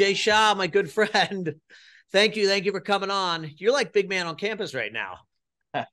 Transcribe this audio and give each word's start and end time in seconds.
Jay 0.00 0.14
Shah, 0.14 0.54
my 0.56 0.66
good 0.66 0.90
friend. 0.90 1.56
Thank 2.10 2.34
you. 2.34 2.48
Thank 2.48 2.64
you 2.64 2.72
for 2.72 2.80
coming 2.80 3.10
on. 3.10 3.50
You're 3.58 3.74
like 3.74 3.92
big 3.92 4.08
man 4.08 4.26
on 4.26 4.36
campus 4.36 4.74
right 4.74 4.90
now. 4.90 5.18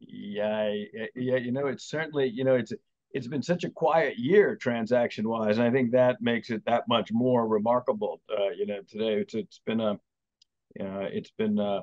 yeah, 0.00 0.74
yeah. 1.14 1.36
You 1.36 1.52
know, 1.52 1.68
it's 1.68 1.84
certainly, 1.84 2.26
you 2.26 2.42
know, 2.42 2.56
it's 2.56 2.72
it's 3.12 3.26
been 3.26 3.42
such 3.42 3.64
a 3.64 3.70
quiet 3.70 4.18
year 4.18 4.56
transaction 4.56 5.28
wise, 5.28 5.58
and 5.58 5.66
I 5.66 5.70
think 5.70 5.92
that 5.92 6.20
makes 6.20 6.50
it 6.50 6.64
that 6.66 6.84
much 6.88 7.10
more 7.12 7.46
remarkable. 7.46 8.20
Uh, 8.30 8.50
you 8.50 8.66
know, 8.66 8.80
today 8.88 9.14
it's 9.14 9.34
it's 9.34 9.60
been 9.64 9.80
a, 9.80 9.92
uh, 9.92 11.08
it's 11.10 11.30
been 11.38 11.58
uh, 11.58 11.80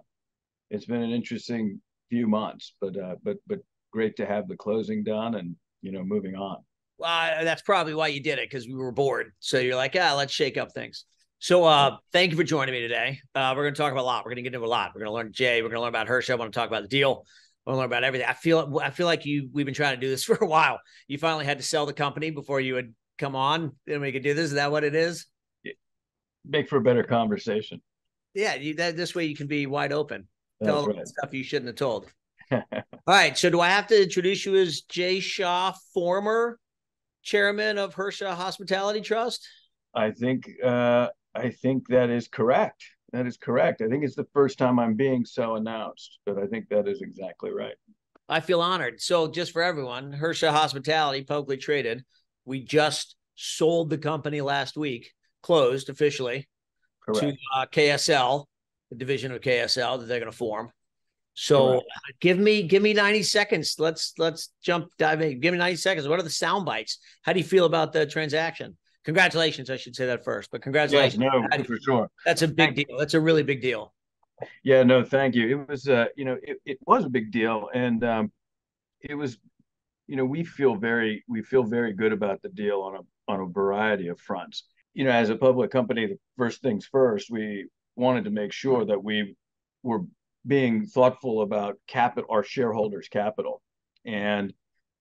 it's 0.69 0.85
been 0.85 1.01
an 1.01 1.11
interesting 1.11 1.81
few 2.09 2.27
months, 2.27 2.73
but 2.79 2.97
uh, 2.97 3.15
but 3.23 3.37
but 3.47 3.59
great 3.91 4.15
to 4.17 4.25
have 4.25 4.47
the 4.47 4.55
closing 4.55 5.03
done 5.03 5.35
and 5.35 5.55
you 5.81 5.91
know 5.91 6.03
moving 6.03 6.35
on. 6.35 6.57
Well, 6.97 7.43
that's 7.43 7.61
probably 7.61 7.93
why 7.93 8.07
you 8.07 8.21
did 8.21 8.39
it 8.39 8.49
because 8.49 8.67
we 8.67 8.73
were 8.75 8.91
bored. 8.91 9.33
So 9.39 9.59
you're 9.59 9.75
like, 9.75 9.95
yeah, 9.95 10.13
let's 10.13 10.31
shake 10.31 10.57
up 10.57 10.71
things. 10.71 11.05
So 11.39 11.65
uh, 11.65 11.97
thank 12.13 12.31
you 12.31 12.37
for 12.37 12.43
joining 12.43 12.73
me 12.73 12.81
today. 12.81 13.19
Uh, 13.35 13.53
we're 13.55 13.63
going 13.63 13.73
to 13.73 13.81
talk 13.81 13.91
about 13.91 14.01
a 14.01 14.05
lot. 14.05 14.23
We're 14.23 14.31
going 14.31 14.37
to 14.37 14.41
get 14.43 14.53
into 14.53 14.65
a 14.65 14.67
lot. 14.67 14.91
We're 14.95 15.01
going 15.01 15.11
to 15.11 15.13
learn 15.13 15.33
Jay. 15.33 15.61
We're 15.61 15.67
going 15.67 15.77
to 15.77 15.81
learn 15.81 15.89
about 15.89 16.07
Hersha. 16.07 16.31
I 16.31 16.35
want 16.35 16.53
to 16.53 16.57
talk 16.57 16.69
about 16.69 16.83
the 16.83 16.87
deal. 16.87 17.25
I 17.65 17.71
want 17.71 17.77
to 17.77 17.79
learn 17.79 17.85
about 17.87 18.03
everything. 18.03 18.27
I 18.29 18.33
feel 18.33 18.79
I 18.81 18.91
feel 18.91 19.07
like 19.07 19.25
you. 19.25 19.49
We've 19.51 19.65
been 19.65 19.75
trying 19.75 19.95
to 19.95 20.01
do 20.01 20.09
this 20.09 20.23
for 20.25 20.35
a 20.35 20.45
while. 20.45 20.79
You 21.07 21.17
finally 21.17 21.45
had 21.45 21.57
to 21.57 21.63
sell 21.63 21.85
the 21.85 21.93
company 21.93 22.29
before 22.29 22.59
you 22.59 22.75
would 22.75 22.93
come 23.17 23.35
on, 23.35 23.71
and 23.87 24.01
we 24.01 24.11
could 24.11 24.23
do 24.23 24.33
this. 24.33 24.45
Is 24.45 24.53
that 24.53 24.71
what 24.71 24.83
it 24.83 24.95
is? 24.95 25.25
Make 26.47 26.69
for 26.69 26.77
a 26.77 26.81
better 26.81 27.03
conversation. 27.03 27.81
Yeah, 28.35 28.55
you, 28.55 28.75
that, 28.75 28.97
this 28.97 29.15
way 29.15 29.25
you 29.25 29.35
can 29.35 29.47
be 29.47 29.65
wide 29.65 29.91
open. 29.91 30.27
That's 30.59 30.71
Tell 30.71 30.85
right. 30.85 31.07
stuff 31.07 31.33
you 31.33 31.43
shouldn't 31.43 31.67
have 31.67 31.75
told. 31.75 32.07
All 32.51 32.61
right. 33.07 33.37
So 33.37 33.49
do 33.49 33.61
I 33.61 33.69
have 33.69 33.87
to 33.87 34.03
introduce 34.03 34.45
you 34.45 34.55
as 34.55 34.81
Jay 34.81 35.19
Shah, 35.19 35.73
former 35.93 36.59
chairman 37.23 37.77
of 37.77 37.95
Hersha 37.95 38.35
Hospitality 38.35 39.01
Trust? 39.01 39.47
I 39.95 40.11
think 40.11 40.49
uh, 40.63 41.07
I 41.33 41.49
think 41.49 41.87
that 41.87 42.09
is 42.09 42.27
correct. 42.27 42.83
That 43.15 43.27
is 43.27 43.37
correct. 43.37 43.81
I 43.81 43.87
think 43.87 44.03
it's 44.03 44.15
the 44.15 44.27
first 44.33 44.57
time 44.57 44.77
I'm 44.77 44.95
being 44.95 45.23
so 45.23 45.55
announced, 45.55 46.19
but 46.25 46.37
I 46.37 46.47
think 46.47 46.67
that 46.67 46.85
is 46.85 47.01
exactly 47.01 47.49
right. 47.49 47.75
I 48.27 48.41
feel 48.41 48.59
honored. 48.59 48.99
So, 48.99 49.29
just 49.29 49.53
for 49.53 49.61
everyone, 49.61 50.11
Hersha 50.11 50.51
Hospitality, 50.51 51.23
publicly 51.23 51.55
traded, 51.55 52.03
we 52.43 52.59
just 52.59 53.15
sold 53.35 53.89
the 53.89 53.97
company 53.97 54.41
last 54.41 54.75
week, 54.75 55.13
closed 55.41 55.87
officially 55.87 56.49
correct. 57.05 57.21
to 57.21 57.37
uh, 57.55 57.65
KSL, 57.67 58.47
the 58.89 58.97
division 58.97 59.31
of 59.31 59.39
KSL 59.39 59.97
that 60.01 60.07
they're 60.07 60.19
going 60.19 60.29
to 60.29 60.37
form. 60.37 60.71
So, 61.35 61.67
correct. 61.69 61.85
give 62.19 62.37
me 62.37 62.63
give 62.63 62.83
me 62.83 62.91
90 62.91 63.23
seconds. 63.23 63.75
Let's 63.79 64.11
let's 64.17 64.49
jump 64.61 64.89
dive 64.99 65.21
in. 65.21 65.39
Give 65.39 65.53
me 65.53 65.57
90 65.57 65.77
seconds. 65.77 66.05
What 66.05 66.19
are 66.19 66.23
the 66.23 66.29
sound 66.29 66.65
bites? 66.65 66.99
How 67.21 67.31
do 67.31 67.39
you 67.39 67.45
feel 67.45 67.63
about 67.63 67.93
the 67.93 68.05
transaction? 68.05 68.75
Congratulations, 69.05 69.69
I 69.69 69.77
should 69.77 69.95
say 69.95 70.07
that 70.07 70.23
first, 70.23 70.49
but 70.51 70.61
congratulations. 70.61 71.21
Yes, 71.21 71.31
no, 71.57 71.63
for 71.63 71.79
sure. 71.79 72.09
That's 72.25 72.41
a 72.41 72.47
big 72.47 72.75
deal. 72.75 72.97
That's 72.97 73.13
a 73.13 73.19
really 73.19 73.43
big 73.43 73.61
deal. 73.61 73.93
Yeah, 74.63 74.83
no, 74.83 75.03
thank 75.03 75.35
you. 75.35 75.47
It 75.47 75.69
was, 75.69 75.87
uh, 75.87 76.05
you 76.15 76.25
know, 76.25 76.37
it, 76.41 76.57
it 76.65 76.79
was 76.85 77.05
a 77.05 77.09
big 77.09 77.31
deal, 77.31 77.69
and 77.73 78.03
um, 78.03 78.31
it 79.01 79.13
was, 79.13 79.37
you 80.07 80.15
know, 80.15 80.25
we 80.25 80.43
feel 80.43 80.75
very, 80.75 81.23
we 81.27 81.43
feel 81.43 81.63
very 81.63 81.93
good 81.93 82.11
about 82.11 82.41
the 82.41 82.49
deal 82.49 82.81
on 82.81 82.95
a 82.95 83.31
on 83.31 83.41
a 83.41 83.45
variety 83.45 84.07
of 84.07 84.19
fronts. 84.19 84.63
You 84.93 85.03
know, 85.05 85.11
as 85.11 85.29
a 85.29 85.35
public 85.35 85.71
company, 85.71 86.07
the 86.07 86.19
first 86.37 86.61
things 86.61 86.85
first, 86.85 87.29
we 87.29 87.67
wanted 87.95 88.25
to 88.25 88.29
make 88.29 88.51
sure 88.51 88.85
that 88.85 89.03
we 89.03 89.35
were 89.83 90.01
being 90.45 90.85
thoughtful 90.85 91.41
about 91.41 91.77
capital, 91.87 92.29
our 92.31 92.43
shareholders' 92.43 93.07
capital, 93.07 93.61
and 94.03 94.53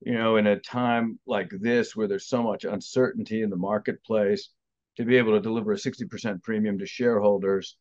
you 0.05 0.15
know, 0.15 0.37
in 0.37 0.47
a 0.47 0.61
time 0.61 1.19
like 1.27 1.51
this 1.51 1.97
where 1.97 2.07
there's 2.07 2.29
so 2.29 2.43
much 2.43 2.65
uncertainty 2.65 3.43
in 3.43 3.51
the 3.51 3.57
marketplace, 3.57 4.51
to 4.97 5.05
be 5.05 5.17
able 5.17 5.33
to 5.33 5.41
deliver 5.41 5.73
a 5.73 5.77
60% 5.77 6.43
premium 6.43 6.79
to 6.79 6.87
shareholders 6.87 7.77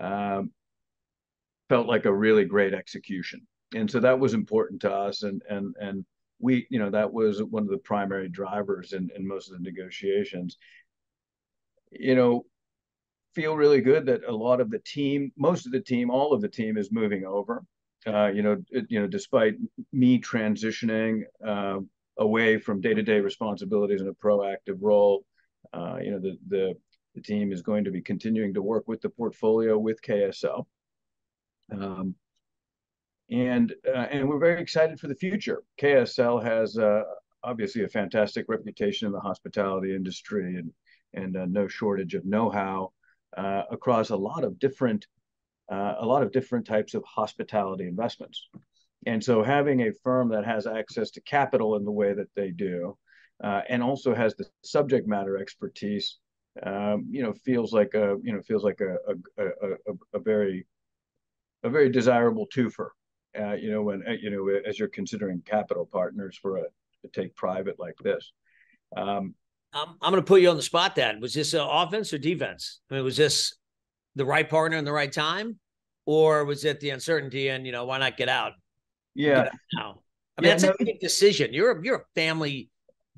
um, 0.00 0.50
felt 1.68 1.86
like 1.86 2.04
a 2.04 2.12
really 2.12 2.44
great 2.44 2.74
execution. 2.74 3.46
And 3.74 3.90
so 3.90 4.00
that 4.00 4.18
was 4.18 4.34
important 4.34 4.82
to 4.82 4.92
us. 4.92 5.22
And, 5.22 5.42
and, 5.48 5.74
and 5.80 6.04
we, 6.40 6.66
you 6.70 6.78
know, 6.78 6.90
that 6.90 7.12
was 7.12 7.42
one 7.42 7.62
of 7.62 7.70
the 7.70 7.78
primary 7.78 8.28
drivers 8.28 8.92
in, 8.92 9.08
in 9.16 9.26
most 9.26 9.50
of 9.50 9.56
the 9.56 9.62
negotiations. 9.62 10.56
You 11.90 12.14
know, 12.14 12.44
feel 13.34 13.56
really 13.56 13.80
good 13.80 14.06
that 14.06 14.24
a 14.24 14.32
lot 14.32 14.60
of 14.60 14.70
the 14.70 14.80
team, 14.80 15.32
most 15.36 15.66
of 15.66 15.72
the 15.72 15.80
team, 15.80 16.10
all 16.10 16.32
of 16.32 16.40
the 16.40 16.48
team 16.48 16.76
is 16.76 16.92
moving 16.92 17.24
over. 17.24 17.64
Uh, 18.08 18.28
you 18.28 18.42
know, 18.42 18.56
you 18.88 19.00
know, 19.00 19.06
despite 19.06 19.54
me 19.92 20.20
transitioning 20.20 21.22
uh, 21.46 21.78
away 22.16 22.58
from 22.58 22.80
day-to-day 22.80 23.20
responsibilities 23.20 24.00
in 24.00 24.08
a 24.08 24.14
proactive 24.14 24.78
role, 24.80 25.24
uh, 25.74 25.98
you 26.00 26.10
know, 26.10 26.18
the, 26.18 26.38
the 26.48 26.74
the 27.14 27.20
team 27.20 27.52
is 27.52 27.62
going 27.62 27.84
to 27.84 27.90
be 27.90 28.00
continuing 28.00 28.54
to 28.54 28.62
work 28.62 28.86
with 28.86 29.00
the 29.00 29.08
portfolio 29.08 29.76
with 29.76 30.00
KSL. 30.02 30.66
Um, 31.72 32.14
and 33.30 33.74
uh, 33.86 34.06
and 34.10 34.28
we're 34.28 34.38
very 34.38 34.62
excited 34.62 34.98
for 34.98 35.08
the 35.08 35.14
future. 35.14 35.62
KSL 35.80 36.42
has 36.42 36.78
uh, 36.78 37.02
obviously 37.42 37.84
a 37.84 37.88
fantastic 37.88 38.46
reputation 38.48 39.06
in 39.06 39.12
the 39.12 39.20
hospitality 39.20 39.94
industry 39.94 40.56
and 40.56 40.72
and 41.14 41.52
no 41.52 41.68
shortage 41.68 42.14
of 42.14 42.24
know-how 42.24 42.92
across 43.70 44.10
a 44.10 44.16
lot 44.16 44.44
of 44.44 44.58
different 44.58 45.06
uh, 45.70 45.94
a 45.98 46.06
lot 46.06 46.22
of 46.22 46.32
different 46.32 46.66
types 46.66 46.94
of 46.94 47.04
hospitality 47.04 47.86
investments. 47.86 48.48
And 49.06 49.22
so 49.22 49.42
having 49.42 49.82
a 49.82 49.92
firm 50.02 50.28
that 50.30 50.44
has 50.44 50.66
access 50.66 51.10
to 51.12 51.20
capital 51.20 51.76
in 51.76 51.84
the 51.84 51.92
way 51.92 52.14
that 52.14 52.28
they 52.34 52.50
do, 52.50 52.96
uh, 53.42 53.62
and 53.68 53.82
also 53.82 54.14
has 54.14 54.34
the 54.34 54.46
subject 54.64 55.06
matter 55.06 55.36
expertise, 55.36 56.18
um, 56.64 57.06
you 57.10 57.22
know, 57.22 57.32
feels 57.32 57.72
like 57.72 57.94
a 57.94 58.16
you 58.22 58.32
know 58.32 58.42
feels 58.42 58.64
like 58.64 58.80
a 58.80 58.96
a, 59.38 59.46
a, 59.46 59.94
a 60.14 60.18
very 60.18 60.66
a 61.62 61.70
very 61.70 61.88
desirable 61.88 62.48
twofer. 62.54 62.88
Uh, 63.38 63.52
you 63.52 63.70
know, 63.70 63.82
when 63.82 64.02
uh, 64.08 64.12
you 64.12 64.30
know 64.30 64.48
as 64.66 64.78
you're 64.78 64.88
considering 64.88 65.40
capital 65.44 65.86
partners 65.86 66.36
for 66.40 66.56
a, 66.56 66.62
a 67.04 67.08
take 67.12 67.36
private 67.36 67.78
like 67.78 67.96
this. 68.02 68.32
Um, 68.96 69.34
I'm 69.72 69.88
I'm 70.00 70.12
going 70.12 70.22
to 70.22 70.26
put 70.26 70.40
you 70.40 70.50
on 70.50 70.56
the 70.56 70.62
spot. 70.62 70.96
Then 70.96 71.20
was 71.20 71.34
this 71.34 71.54
offense 71.54 72.12
or 72.12 72.18
defense? 72.18 72.80
I 72.90 72.94
mean, 72.94 73.04
was 73.04 73.16
this 73.16 73.54
the 74.18 74.26
right 74.26 74.48
partner 74.48 74.76
in 74.76 74.84
the 74.84 74.92
right 74.92 75.12
time, 75.12 75.58
or 76.04 76.44
was 76.44 76.64
it 76.64 76.80
the 76.80 76.90
uncertainty 76.90 77.48
and 77.48 77.64
you 77.64 77.72
know 77.72 77.86
why 77.86 77.98
not 77.98 78.16
get 78.16 78.28
out? 78.28 78.52
Yeah. 79.14 79.44
Get 79.44 79.52
out 79.80 80.02
I 80.36 80.40
mean, 80.40 80.48
yeah, 80.48 80.54
that's 80.54 80.64
no, 80.64 80.70
a 80.70 80.84
big 80.84 81.00
decision. 81.00 81.52
You're 81.52 81.78
a, 81.78 81.84
you're 81.84 81.96
a 81.96 82.04
family 82.14 82.70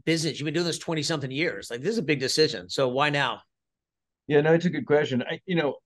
business. 0.06 0.38
You've 0.38 0.47
been 0.47 0.55
doing 0.55 0.66
this 0.66 0.78
twenty 0.78 1.03
something 1.03 1.31
years. 1.31 1.71
Like 1.71 1.83
this 1.83 1.93
is 1.93 1.99
a 1.99 2.03
big 2.03 2.19
decision. 2.19 2.71
So 2.71 2.88
why 2.88 3.11
now? 3.11 3.43
Yeah, 4.27 4.41
no, 4.41 4.55
it's 4.55 4.65
a 4.65 4.71
good 4.71 4.87
question. 4.87 5.22
I, 5.28 5.41
you 5.44 5.56
know, 5.56 5.77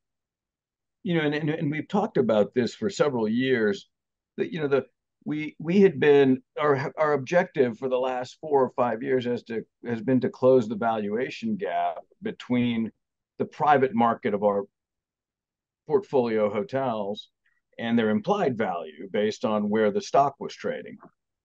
you 1.03 1.15
know, 1.15 1.23
and, 1.23 1.35
and, 1.35 1.51
and 1.51 1.71
we've 1.71 1.89
talked 1.89 2.19
about 2.19 2.55
this 2.55 2.75
for 2.75 2.89
several 2.89 3.29
years. 3.29 3.89
That 4.37 4.53
you 4.53 4.61
know 4.61 4.69
the 4.69 4.87
we 5.25 5.57
we 5.59 5.81
had 5.81 5.99
been 5.99 6.41
our 6.61 6.93
our 6.97 7.15
objective 7.15 7.79
for 7.79 7.89
the 7.89 7.99
last 7.99 8.39
four 8.41 8.63
or 8.63 8.73
five 8.77 9.03
years 9.03 9.25
has 9.25 9.43
to 9.45 9.65
has 9.85 10.01
been 10.01 10.21
to 10.21 10.29
close 10.29 10.69
the 10.69 10.77
valuation 10.77 11.57
gap 11.57 11.99
between 12.23 12.93
the 13.39 13.45
private 13.45 13.95
market 13.95 14.35
of 14.35 14.45
our 14.45 14.67
portfolio 15.87 16.51
hotels 16.51 17.31
and 17.79 17.99
their 17.99 18.11
implied 18.11 18.57
value 18.57 19.09
based 19.13 19.45
on 19.45 19.69
where 19.69 19.91
the 19.91 20.01
stock 20.01 20.35
was 20.39 20.55
trading. 20.55 20.97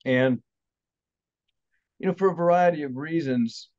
And 0.05 0.41
you 1.99 2.07
know, 2.07 2.13
for 2.13 2.29
a 2.29 2.35
variety 2.35 2.83
of 2.83 2.95
reasons, 2.95 3.69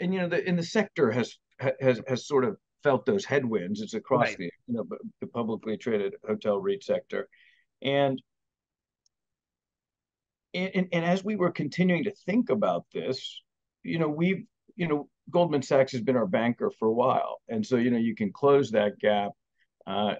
and 0.00 0.14
you 0.14 0.20
know, 0.20 0.28
the 0.28 0.46
in 0.46 0.56
the 0.56 0.62
sector 0.62 1.10
has 1.10 1.36
has 1.80 2.00
has 2.06 2.26
sort 2.26 2.44
of 2.44 2.56
felt 2.82 3.04
those 3.06 3.24
headwinds. 3.24 3.80
It's 3.80 3.94
across 3.94 4.28
right. 4.28 4.38
the 4.38 4.50
you 4.68 4.74
know 4.74 4.86
the 5.20 5.26
publicly 5.26 5.76
traded 5.76 6.14
hotel 6.26 6.58
REIT 6.58 6.84
sector, 6.84 7.28
and 7.82 8.22
and, 10.54 10.88
and 10.92 11.04
as 11.04 11.24
we 11.24 11.34
were 11.36 11.50
continuing 11.50 12.04
to 12.04 12.12
think 12.26 12.48
about 12.48 12.84
this, 12.92 13.42
you 13.82 13.98
know, 13.98 14.08
we've 14.08 14.44
you 14.76 14.86
know 14.86 15.08
Goldman 15.30 15.62
Sachs 15.62 15.92
has 15.92 16.00
been 16.00 16.16
our 16.16 16.26
banker 16.26 16.70
for 16.78 16.86
a 16.88 16.92
while, 16.92 17.40
and 17.48 17.66
so 17.66 17.76
you 17.76 17.90
know 17.90 17.98
you 17.98 18.14
can 18.14 18.32
close 18.32 18.70
that 18.70 18.98
gap 19.00 19.32
uh, 19.86 20.14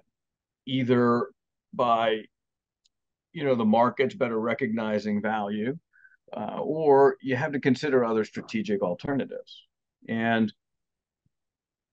either 0.67 1.29
by 1.73 2.23
you 3.33 3.45
know 3.45 3.55
the 3.55 3.65
markets 3.65 4.15
better 4.15 4.39
recognizing 4.39 5.21
value, 5.21 5.77
uh, 6.37 6.59
or 6.61 7.17
you 7.21 7.37
have 7.37 7.53
to 7.53 7.61
consider 7.61 8.05
other 8.05 8.25
strategic 8.25 8.83
alternatives. 8.83 9.67
And 10.09 10.53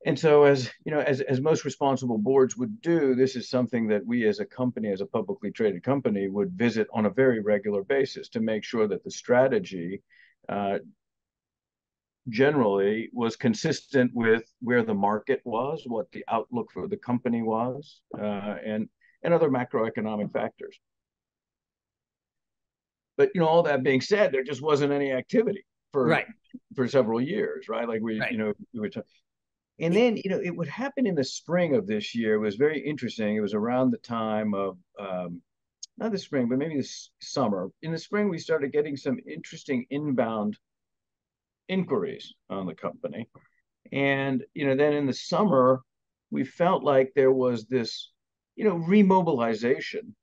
and 0.06 0.18
so 0.18 0.44
as 0.44 0.72
you 0.86 0.92
know 0.92 1.00
as, 1.00 1.22
as 1.22 1.42
most 1.42 1.66
responsible 1.66 2.18
boards 2.18 2.58
would 2.58 2.82
do 2.82 3.16
this 3.16 3.36
is 3.36 3.50
something 3.50 3.88
that 3.88 4.06
we 4.06 4.28
as 4.28 4.40
a 4.40 4.46
company 4.46 4.92
as 4.92 5.02
a 5.02 5.06
publicly 5.06 5.52
traded 5.52 5.84
company 5.84 6.28
would 6.28 6.52
visit 6.52 6.88
on 6.94 7.06
a 7.06 7.10
very 7.10 7.40
regular 7.40 7.84
basis 7.84 8.30
to 8.30 8.40
make 8.40 8.64
sure 8.64 8.88
that 8.88 9.04
the 9.04 9.12
strategy 9.12 10.02
uh, 10.50 10.80
generally 12.30 13.10
was 13.14 13.36
consistent 13.36 14.12
with 14.14 14.44
where 14.62 14.84
the 14.84 14.94
market 14.94 15.42
was, 15.44 15.84
what 15.86 16.12
the 16.12 16.24
outlook 16.28 16.72
for 16.72 16.88
the 16.88 16.98
company 16.98 17.42
was, 17.42 18.02
uh, 18.18 18.56
and 18.66 18.88
and 19.24 19.34
other 19.34 19.50
macroeconomic 19.50 20.32
factors. 20.32 20.78
But 23.18 23.30
you 23.36 23.42
know, 23.42 23.48
all 23.48 23.64
that 23.64 23.84
being 23.84 24.02
said, 24.02 24.32
there 24.32 24.44
just 24.44 24.62
wasn't 24.62 24.94
any 24.94 25.12
activity 25.12 25.66
for 25.92 26.06
right. 26.06 26.28
for 26.76 26.88
several 26.88 27.22
years, 27.22 27.68
right? 27.68 27.88
Like 27.88 28.02
we, 28.02 28.20
right. 28.20 28.32
you 28.32 28.38
know, 28.38 28.54
we 28.74 28.80
were 28.80 28.90
talking. 28.90 29.08
And 29.80 29.96
then, 29.96 30.18
you 30.18 30.30
know, 30.30 30.40
it 30.40 30.56
would 30.56 30.68
happen 30.68 31.08
in 31.08 31.16
the 31.16 31.24
spring 31.24 31.76
of 31.76 31.88
this 31.88 32.14
year. 32.14 32.36
It 32.36 32.40
was 32.40 32.56
very 32.56 32.80
interesting. 32.80 33.36
It 33.36 33.42
was 33.42 33.56
around 33.56 33.90
the 33.90 33.98
time 33.98 34.54
of 34.54 34.78
um, 35.00 35.42
not 35.98 36.12
the 36.12 36.20
spring, 36.20 36.48
but 36.48 36.60
maybe 36.60 36.78
the 36.78 36.88
summer. 37.20 37.70
In 37.82 37.92
the 37.92 37.98
spring, 37.98 38.30
we 38.30 38.38
started 38.38 38.72
getting 38.72 38.96
some 38.96 39.18
interesting 39.28 39.86
inbound 39.90 40.58
inquiries 41.72 42.34
on 42.50 42.66
the 42.66 42.76
company. 42.76 43.30
And, 43.92 44.44
you 44.54 44.68
know, 44.68 44.76
then 44.76 44.94
in 44.94 45.08
the 45.08 45.14
summer, 45.14 45.82
we 46.30 46.44
felt 46.44 46.84
like 46.84 47.14
there 47.16 47.32
was 47.32 47.66
this, 47.66 48.12
you 48.56 48.66
know, 48.66 48.76
remobilization 48.76 50.14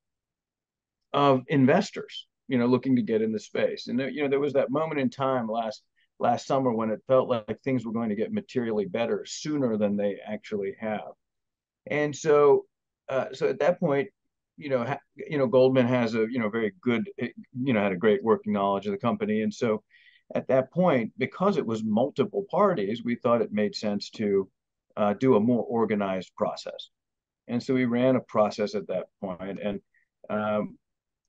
of 1.13 1.43
investors, 1.49 2.27
you 2.49 2.59
know, 2.59 2.67
looking 2.67 2.97
to 2.97 3.03
get 3.03 3.23
in 3.23 3.33
the 3.33 3.41
space. 3.41 3.89
And 3.89 3.99
there, 3.99 4.11
you 4.11 4.23
know, 4.23 4.29
there 4.29 4.41
was 4.41 4.53
that 4.53 4.71
moment 4.71 5.01
in 5.01 5.11
time 5.11 5.49
last 5.49 5.83
last 6.21 6.47
summer 6.47 6.73
when 6.73 6.91
it 6.91 7.01
felt 7.07 7.29
like 7.29 7.61
things 7.63 7.85
were 7.85 7.93
going 7.93 8.09
to 8.09 8.17
get 8.17 8.33
materially 8.33 8.87
better 8.87 9.25
sooner 9.27 9.77
than 9.77 9.97
they 9.97 10.17
actually 10.27 10.75
have. 10.81 11.13
And 11.87 12.15
so, 12.15 12.67
uh, 13.09 13.27
so 13.33 13.49
at 13.49 13.61
that 13.61 13.79
point, 13.79 14.09
you 14.57 14.69
know, 14.69 14.85
ha, 14.85 14.99
you 15.15 15.39
know, 15.39 15.47
Goldman 15.47 15.87
has 15.87 16.15
a 16.15 16.27
you 16.31 16.39
know 16.39 16.51
very 16.51 16.73
good, 16.83 17.09
you 17.19 17.73
know, 17.73 17.81
had 17.81 17.93
a 17.93 17.97
great 17.97 18.23
working 18.23 18.53
knowledge 18.53 18.87
of 18.87 18.93
the 18.93 18.99
company, 18.99 19.43
and 19.43 19.55
so 19.55 19.83
at 20.35 20.49
that 20.49 20.71
point, 20.71 21.13
because 21.17 21.57
it 21.57 21.67
was 21.67 21.83
multiple 21.83 22.45
parties, 22.51 23.03
we 23.03 23.15
thought 23.15 23.43
it 23.43 23.53
made 23.53 23.75
sense 23.75 24.11
to 24.11 24.49
uh, 24.97 25.15
do 25.15 25.37
a 25.37 25.41
more 25.41 25.63
organized 25.65 26.35
process. 26.37 26.91
And 27.47 27.63
so 27.63 27.73
we 27.73 27.87
ran 27.87 28.17
a 28.17 28.21
process 28.21 28.75
at 28.75 28.89
that 28.89 29.07
point, 29.23 29.59
and 29.63 29.81
um, 30.29 30.77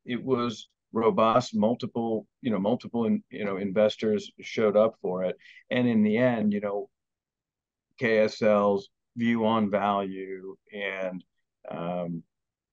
it 0.05 0.21
was 0.21 0.67
robust. 0.91 1.55
Multiple, 1.55 2.27
you 2.41 2.51
know, 2.51 2.59
multiple, 2.59 3.05
in, 3.05 3.23
you 3.29 3.45
know, 3.45 3.57
investors 3.57 4.29
showed 4.41 4.75
up 4.75 4.95
for 5.01 5.23
it, 5.23 5.37
and 5.69 5.87
in 5.87 6.03
the 6.03 6.17
end, 6.17 6.51
you 6.51 6.59
know, 6.59 6.89
KSL's 8.01 8.89
view 9.15 9.45
on 9.45 9.69
value 9.69 10.55
and 10.73 11.23
um, 11.69 12.23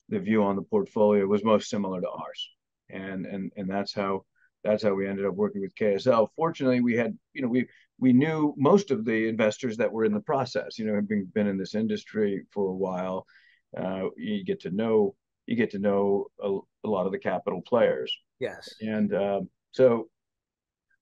the 0.08 0.18
view 0.18 0.44
on 0.44 0.56
the 0.56 0.62
portfolio 0.62 1.26
was 1.26 1.44
most 1.44 1.68
similar 1.68 2.00
to 2.00 2.08
ours, 2.08 2.50
and 2.90 3.26
and 3.26 3.52
and 3.56 3.68
that's 3.70 3.92
how 3.92 4.24
that's 4.66 4.82
how 4.82 4.94
we 4.94 5.06
ended 5.06 5.26
up 5.26 5.34
working 5.34 5.60
with 5.60 5.74
KSL. 5.74 6.28
Fortunately, 6.36 6.80
we 6.80 6.94
had, 6.94 7.16
you 7.32 7.42
know, 7.42 7.48
we 7.48 7.66
we 7.98 8.12
knew 8.12 8.54
most 8.56 8.90
of 8.90 9.04
the 9.04 9.28
investors 9.28 9.76
that 9.78 9.90
were 9.90 10.04
in 10.04 10.12
the 10.12 10.20
process. 10.20 10.78
You 10.78 10.86
know, 10.86 10.94
having 10.94 11.30
been 11.34 11.46
in 11.46 11.56
this 11.56 11.74
industry 11.74 12.44
for 12.52 12.68
a 12.68 12.76
while, 12.76 13.26
uh, 13.76 14.04
you 14.16 14.44
get 14.44 14.60
to 14.60 14.70
know 14.70 15.14
you 15.46 15.56
get 15.56 15.70
to 15.70 15.78
know 15.78 16.26
a, 16.42 16.58
a 16.84 16.88
lot 16.88 17.06
of 17.06 17.12
the 17.12 17.18
capital 17.18 17.62
players. 17.62 18.14
Yes. 18.40 18.68
And 18.80 19.14
um, 19.14 19.48
so 19.70 20.08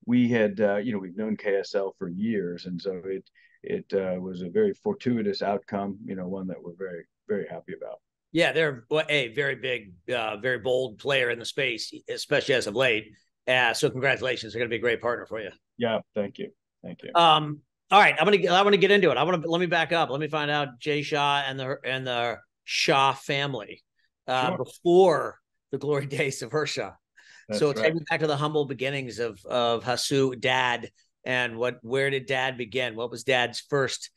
we 0.06 0.28
had, 0.28 0.60
uh, 0.60 0.76
you 0.76 0.92
know, 0.92 0.98
we've 0.98 1.16
known 1.16 1.36
KSL 1.36 1.92
for 1.98 2.08
years, 2.08 2.66
and 2.66 2.80
so 2.80 3.00
it 3.04 3.28
it 3.62 3.86
uh, 3.94 4.20
was 4.20 4.42
a 4.42 4.50
very 4.50 4.74
fortuitous 4.74 5.42
outcome. 5.42 5.98
You 6.04 6.16
know, 6.16 6.28
one 6.28 6.46
that 6.48 6.62
we're 6.62 6.76
very 6.78 7.04
very 7.28 7.46
happy 7.48 7.72
about. 7.74 8.00
Yeah, 8.32 8.50
they're 8.50 8.84
a 9.08 9.28
very 9.28 9.54
big, 9.54 9.94
uh, 10.12 10.38
very 10.38 10.58
bold 10.58 10.98
player 10.98 11.30
in 11.30 11.38
the 11.38 11.44
space, 11.44 11.94
especially 12.08 12.56
as 12.56 12.66
of 12.66 12.74
late. 12.74 13.12
Yeah. 13.46 13.72
So 13.72 13.90
congratulations. 13.90 14.52
They're 14.52 14.60
going 14.60 14.70
to 14.70 14.74
be 14.74 14.78
a 14.78 14.80
great 14.80 15.00
partner 15.00 15.26
for 15.26 15.40
you. 15.40 15.50
Yeah. 15.76 16.00
Thank 16.14 16.38
you. 16.38 16.50
Thank 16.82 17.02
you. 17.02 17.10
Um, 17.14 17.60
all 17.90 18.00
right. 18.00 18.14
I'm 18.18 18.26
going 18.26 18.40
to, 18.40 18.48
I 18.48 18.62
want 18.62 18.74
to 18.74 18.78
get 18.78 18.90
into 18.90 19.10
it. 19.10 19.16
I 19.16 19.22
want 19.22 19.42
to, 19.42 19.50
let 19.50 19.60
me 19.60 19.66
back 19.66 19.92
up. 19.92 20.10
Let 20.10 20.20
me 20.20 20.28
find 20.28 20.50
out 20.50 20.78
Jay 20.78 21.02
Shah 21.02 21.44
and 21.46 21.58
the, 21.58 21.76
and 21.84 22.06
the 22.06 22.38
Shah 22.64 23.12
family, 23.12 23.82
uh, 24.26 24.48
sure. 24.48 24.58
before 24.58 25.40
the 25.70 25.78
glory 25.78 26.06
days 26.06 26.42
of. 26.42 26.50
That's 26.50 27.58
so 27.58 27.68
right. 27.68 27.76
take 27.76 27.94
me 27.94 28.00
back 28.08 28.20
to 28.20 28.26
the 28.26 28.36
humble 28.36 28.64
beginnings 28.64 29.18
of, 29.18 29.44
of 29.44 29.84
Hasu 29.84 30.40
dad 30.40 30.90
and 31.24 31.56
what, 31.56 31.78
where 31.82 32.10
did 32.10 32.26
dad 32.26 32.56
begin? 32.56 32.96
What 32.96 33.10
was 33.10 33.24
dad's 33.24 33.60
first 33.60 34.10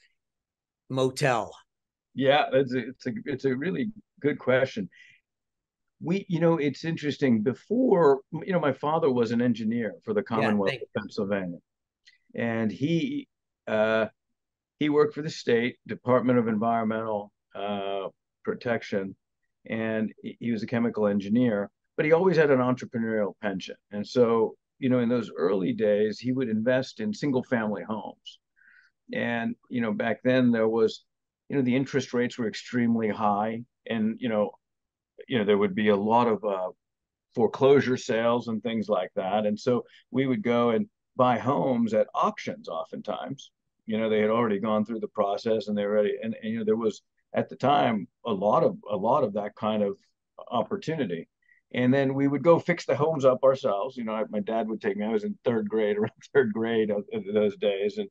motel? 0.89 1.53
Yeah, 2.15 2.45
it's 2.53 2.73
a, 2.73 2.79
it's 2.79 3.05
a, 3.05 3.11
it's 3.25 3.45
a 3.45 3.55
really 3.55 3.91
good 4.21 4.39
question 4.39 4.89
we 6.01 6.25
you 6.29 6.39
know 6.39 6.57
it's 6.57 6.85
interesting 6.85 7.41
before 7.41 8.21
you 8.31 8.53
know 8.53 8.59
my 8.59 8.73
father 8.73 9.11
was 9.11 9.31
an 9.31 9.41
engineer 9.41 9.95
for 10.03 10.13
the 10.13 10.21
commonwealth 10.21 10.73
yeah, 10.73 10.79
of 10.79 10.93
pennsylvania. 11.01 11.59
And 12.35 12.71
he 12.71 13.27
uh 13.67 14.07
he 14.79 14.89
worked 14.89 15.15
for 15.15 15.21
the 15.21 15.29
state 15.29 15.77
department 15.87 16.37
of 16.39 16.47
environmental 16.47 17.31
uh 17.55 18.07
protection 18.43 19.15
and 19.65 20.13
he 20.21 20.51
was 20.51 20.63
a 20.63 20.67
chemical 20.67 21.07
engineer 21.07 21.69
but 21.95 22.05
he 22.05 22.11
always 22.11 22.37
had 22.37 22.51
an 22.51 22.59
entrepreneurial 22.59 23.33
penchant. 23.41 23.79
And 23.91 24.07
so 24.07 24.55
you 24.79 24.89
know 24.89 24.99
in 24.99 25.09
those 25.09 25.31
early 25.35 25.73
days 25.73 26.19
he 26.19 26.31
would 26.31 26.49
invest 26.49 26.99
in 26.99 27.13
single 27.13 27.43
family 27.43 27.83
homes. 27.83 28.39
And 29.13 29.55
you 29.69 29.81
know 29.81 29.93
back 29.93 30.21
then 30.23 30.51
there 30.51 30.67
was 30.67 31.03
you 31.49 31.55
know 31.55 31.63
the 31.63 31.75
interest 31.75 32.13
rates 32.13 32.37
were 32.37 32.47
extremely 32.47 33.09
high 33.09 33.63
and 33.89 34.17
you 34.19 34.29
know 34.29 34.51
you 35.27 35.37
know 35.37 35.45
there 35.45 35.57
would 35.57 35.75
be 35.75 35.89
a 35.89 35.95
lot 35.95 36.27
of 36.27 36.43
uh, 36.43 36.69
foreclosure 37.35 37.97
sales 37.97 38.47
and 38.47 38.63
things 38.63 38.89
like 38.89 39.11
that. 39.15 39.45
And 39.45 39.59
so 39.59 39.85
we 40.09 40.25
would 40.25 40.41
go 40.41 40.71
and 40.71 40.87
buy 41.15 41.37
homes 41.37 41.93
at 41.93 42.07
auctions 42.15 42.67
oftentimes. 42.67 43.51
You 43.85 43.99
know 43.99 44.09
they 44.09 44.21
had 44.21 44.31
already 44.31 44.59
gone 44.59 44.85
through 44.85 45.01
the 45.01 45.07
process 45.07 45.67
and 45.67 45.77
they 45.77 45.85
were 45.85 45.93
ready. 45.93 46.15
And, 46.21 46.35
and 46.41 46.51
you 46.51 46.59
know 46.59 46.65
there 46.65 46.75
was 46.75 47.01
at 47.33 47.47
the 47.49 47.55
time 47.55 48.07
a 48.25 48.33
lot 48.33 48.63
of 48.63 48.77
a 48.89 48.97
lot 48.97 49.23
of 49.23 49.33
that 49.33 49.55
kind 49.55 49.83
of 49.83 49.97
opportunity. 50.49 51.27
And 51.73 51.93
then 51.93 52.13
we 52.13 52.27
would 52.27 52.43
go 52.43 52.59
fix 52.59 52.85
the 52.85 52.95
homes 52.95 53.25
up 53.25 53.43
ourselves. 53.43 53.97
You 53.97 54.05
know 54.05 54.25
my 54.29 54.39
dad 54.39 54.67
would 54.67 54.81
take 54.81 54.97
me 54.97 55.05
i 55.05 55.09
was 55.09 55.23
in 55.23 55.37
third 55.43 55.69
grade 55.69 55.97
around 55.99 56.11
third 56.33 56.53
grade 56.53 56.89
of, 56.89 57.03
of 57.13 57.23
those 57.31 57.55
days. 57.57 57.97
And 57.97 58.09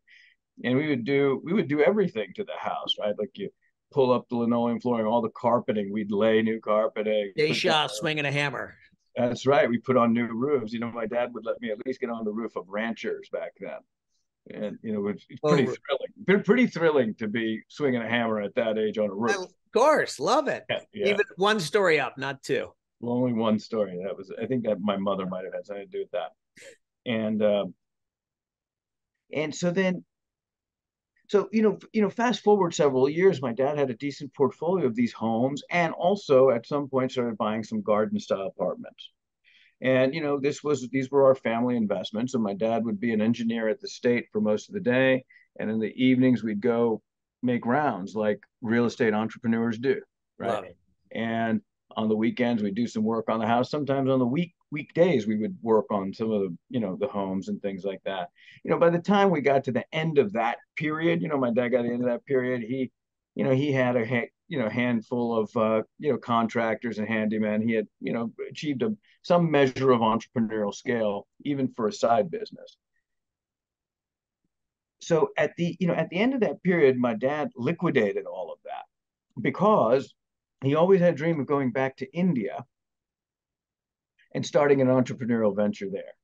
and 0.64 0.76
we 0.76 0.88
would 0.88 1.04
do 1.04 1.42
we 1.44 1.52
would 1.52 1.69
do 1.69 1.82
everything 1.82 2.28
to 2.36 2.44
the 2.44 2.56
house 2.58 2.94
right? 3.00 3.14
Like 3.19 3.30
you 3.34 3.50
pull 3.92 4.12
up 4.12 4.28
the 4.28 4.36
linoleum 4.36 4.80
flooring, 4.80 5.06
all 5.06 5.22
the 5.22 5.30
carpeting. 5.30 5.92
We'd 5.92 6.12
lay 6.12 6.42
new 6.42 6.60
carpeting. 6.60 7.32
They 7.36 7.52
shot 7.52 7.90
swinging 7.90 8.26
a 8.26 8.32
hammer. 8.32 8.74
That's 9.16 9.46
right. 9.46 9.68
We 9.68 9.78
put 9.78 9.96
on 9.96 10.12
new 10.12 10.26
roofs. 10.26 10.72
You 10.72 10.80
know, 10.80 10.90
my 10.90 11.06
dad 11.06 11.32
would 11.32 11.46
let 11.46 11.60
me 11.60 11.70
at 11.70 11.78
least 11.86 12.00
get 12.00 12.10
on 12.10 12.24
the 12.24 12.32
roof 12.32 12.56
of 12.56 12.64
ranchers 12.68 13.28
back 13.32 13.52
then. 13.58 13.78
And, 14.52 14.78
you 14.82 14.92
know, 14.92 15.08
it's, 15.08 15.24
it's 15.28 15.40
pretty 15.40 15.68
oh. 15.68 15.74
thrilling. 15.86 16.44
Pretty 16.44 16.66
thrilling 16.66 17.14
to 17.14 17.26
be 17.26 17.62
swinging 17.68 18.02
a 18.02 18.08
hammer 18.08 18.40
at 18.40 18.54
that 18.56 18.78
age 18.78 18.98
on 18.98 19.08
a 19.08 19.14
roof. 19.14 19.34
Of 19.34 19.48
course. 19.72 20.20
Love 20.20 20.48
it. 20.48 20.64
Yeah, 20.68 20.80
yeah. 20.92 21.06
Even 21.08 21.24
one 21.36 21.60
story 21.60 21.98
up, 21.98 22.19
not 22.19 22.43
two. 22.43 22.69
Only 23.02 23.32
one 23.32 23.58
story. 23.58 24.00
That 24.05 24.16
was, 24.16 24.32
I 24.40 24.46
think 24.46 24.64
that 24.64 24.81
my 24.81 24.96
mother 24.96 25.26
might 25.26 25.44
have 25.44 25.55
had 25.55 25.66
something 25.66 25.86
to 25.86 25.90
do 25.90 26.00
with 26.00 26.10
that. 26.12 26.31
And, 27.06 27.43
um, 27.43 27.74
and 29.32 29.55
so 29.55 29.70
then 29.70 30.05
so 31.28 31.48
you 31.52 31.62
know 31.62 31.78
you 31.92 32.02
know 32.02 32.10
fast 32.10 32.42
forward 32.42 32.74
several 32.74 33.08
years 33.08 33.42
my 33.42 33.52
dad 33.52 33.78
had 33.78 33.90
a 33.90 33.94
decent 33.94 34.32
portfolio 34.34 34.86
of 34.86 34.94
these 34.94 35.12
homes 35.12 35.62
and 35.70 35.92
also 35.94 36.50
at 36.50 36.66
some 36.66 36.88
point 36.88 37.12
started 37.12 37.36
buying 37.36 37.62
some 37.62 37.82
garden 37.82 38.18
style 38.18 38.46
apartments. 38.46 39.10
And 39.80 40.14
you 40.14 40.22
know 40.22 40.38
this 40.38 40.64
was 40.64 40.88
these 40.88 41.10
were 41.10 41.24
our 41.26 41.34
family 41.34 41.76
investments. 41.76 42.34
And 42.34 42.42
my 42.42 42.54
dad 42.54 42.84
would 42.84 43.00
be 43.00 43.12
an 43.12 43.20
engineer 43.20 43.68
at 43.68 43.80
the 43.80 43.88
state 43.88 44.26
for 44.32 44.40
most 44.40 44.68
of 44.68 44.74
the 44.74 44.80
day. 44.80 45.24
And 45.58 45.70
in 45.70 45.78
the 45.80 45.92
evenings 46.02 46.42
we'd 46.42 46.60
go 46.60 47.02
make 47.42 47.66
rounds 47.66 48.14
like 48.14 48.40
real 48.62 48.86
estate 48.86 49.14
entrepreneurs 49.14 49.78
do 49.78 50.00
right? 50.38 50.74
And 51.12 51.60
on 51.96 52.08
the 52.08 52.16
weekends 52.16 52.62
we 52.62 52.70
do 52.70 52.86
some 52.86 53.04
work 53.04 53.28
on 53.28 53.40
the 53.40 53.46
house. 53.46 53.70
Sometimes 53.70 54.10
on 54.10 54.18
the 54.18 54.26
week 54.26 54.54
weekdays 54.70 55.27
we 55.27 55.37
would 55.37 55.56
work 55.63 55.87
on 55.91 56.13
some 56.13 56.31
of 56.31 56.41
the 56.43 56.56
you 56.69 56.81
know 56.81 56.96
the 57.01 57.06
homes 57.06 57.49
and 57.49 57.61
things 57.63 57.85
like 57.85 58.03
that. 58.05 58.31
You 58.65 58.70
know 58.70 58.79
by 58.79 58.91
the 58.91 58.99
time 58.99 59.31
we 59.31 59.41
got 59.41 59.65
to 59.65 59.73
the 59.73 59.85
end 59.93 60.19
of 60.19 60.32
that 60.32 60.58
period 60.77 61.23
you 61.23 61.29
know 61.29 61.39
my 61.39 61.51
dad 61.51 61.69
got 61.69 61.85
into 61.85 62.06
that 62.06 62.27
period 62.27 62.63
he 62.63 62.91
you 63.35 63.44
know 63.44 63.53
he 63.53 63.70
had 63.70 63.96
a 63.96 64.29
you 64.49 64.58
know 64.58 64.69
handful 64.69 65.37
of 65.37 65.56
uh, 65.56 65.82
you 65.99 66.13
know 66.13 66.19
contractors 66.19 66.99
and 66.99 67.08
handymen. 67.08 67.63
He 67.63 67.75
had 67.75 67.87
you 68.01 68.13
know 68.13 68.32
achieved 68.51 68.82
a 68.82 68.94
some 69.23 69.51
measure 69.51 69.91
of 69.91 70.01
entrepreneurial 70.01 70.75
scale 70.75 71.27
even 71.44 71.69
for 71.69 71.89
a 71.89 71.93
side 71.93 72.31
business. 72.31 72.77
So 75.01 75.31
at 75.37 75.53
the 75.56 75.77
you 75.79 75.87
know 75.87 75.94
at 75.94 76.08
the 76.11 76.19
end 76.19 76.35
of 76.35 76.41
that 76.41 76.63
period 76.63 76.96
my 76.96 77.15
dad 77.15 77.51
liquidated 77.56 78.27
all 78.27 78.53
of 78.53 78.58
that 78.65 78.85
because 79.41 80.15
he 80.65 80.75
always 80.75 81.01
had 81.01 81.15
a 81.15 81.17
dream 81.17 81.41
of 81.41 81.46
going 81.46 81.70
back 81.70 81.96
to 81.99 82.13
India 82.17 82.65
and 84.36 84.46
starting 84.46 84.82
an 84.82 84.88
entrepreneurial 84.88 85.56
venture 85.56 85.88
there. 85.90 86.14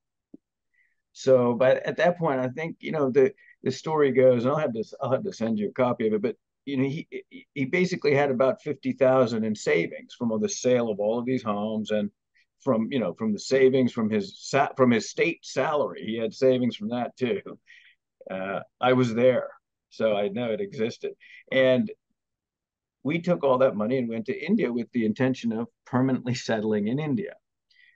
So, 1.12 1.54
but 1.54 1.78
at 1.87 1.97
that 1.97 2.19
point, 2.19 2.40
I 2.40 2.49
think 2.49 2.76
you 2.81 2.92
know 2.92 3.11
the 3.11 3.33
the 3.64 3.73
story 3.73 4.12
goes, 4.12 4.45
and 4.45 4.52
I'll 4.52 4.61
have 4.61 4.75
to 4.75 4.85
I'll 5.00 5.12
have 5.12 5.25
to 5.25 5.33
send 5.33 5.59
you 5.59 5.71
a 5.71 5.73
copy 5.73 6.07
of 6.07 6.12
it. 6.12 6.23
But 6.23 6.37
you 6.66 6.76
know, 6.76 6.85
he 6.85 7.09
he 7.54 7.64
basically 7.64 8.14
had 8.14 8.31
about 8.31 8.62
fifty 8.62 8.92
thousand 8.92 9.45
in 9.45 9.54
savings 9.54 10.14
from 10.16 10.31
the 10.40 10.49
sale 10.49 10.90
of 10.90 11.00
all 11.00 11.19
of 11.19 11.25
these 11.26 11.42
homes, 11.42 11.90
and 11.90 12.11
from 12.61 12.88
you 12.90 13.00
know 13.00 13.14
from 13.14 13.33
the 13.33 13.38
savings 13.38 13.92
from 13.92 14.11
his 14.11 14.54
from 14.76 14.90
his 14.90 15.11
state 15.11 15.40
salary, 15.42 16.04
he 16.07 16.19
had 16.19 16.35
savings 16.35 16.76
from 16.76 16.90
that 16.90 17.16
too. 17.16 17.40
uh, 18.31 18.61
I 18.81 18.92
was 18.92 19.14
there, 19.14 19.49
so 19.90 20.16
I 20.16 20.28
know 20.28 20.52
it 20.52 20.61
existed. 20.61 21.12
And 21.50 21.90
we 23.02 23.21
took 23.21 23.42
all 23.42 23.59
that 23.59 23.75
money 23.75 23.99
and 23.99 24.09
went 24.09 24.26
to 24.26 24.47
India 24.47 24.73
with 24.73 24.90
the 24.92 25.07
intention 25.07 25.52
of 25.52 25.69
permanently 25.87 26.35
settling 26.35 26.88
in 26.88 26.99
India. 27.00 27.35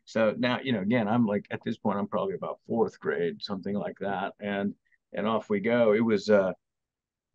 So 0.06 0.34
now, 0.38 0.60
you 0.62 0.72
know, 0.72 0.80
again, 0.80 1.08
I'm 1.08 1.26
like 1.26 1.46
at 1.50 1.60
this 1.64 1.76
point, 1.76 1.98
I'm 1.98 2.06
probably 2.06 2.34
about 2.34 2.60
fourth 2.66 2.98
grade, 2.98 3.42
something 3.42 3.75
like 3.75 3.98
that, 4.00 4.34
and 4.40 4.75
and 5.12 5.26
off 5.26 5.50
we 5.50 5.60
go. 5.60 5.92
It 5.92 6.00
was 6.04 6.30
uh, 6.30 6.52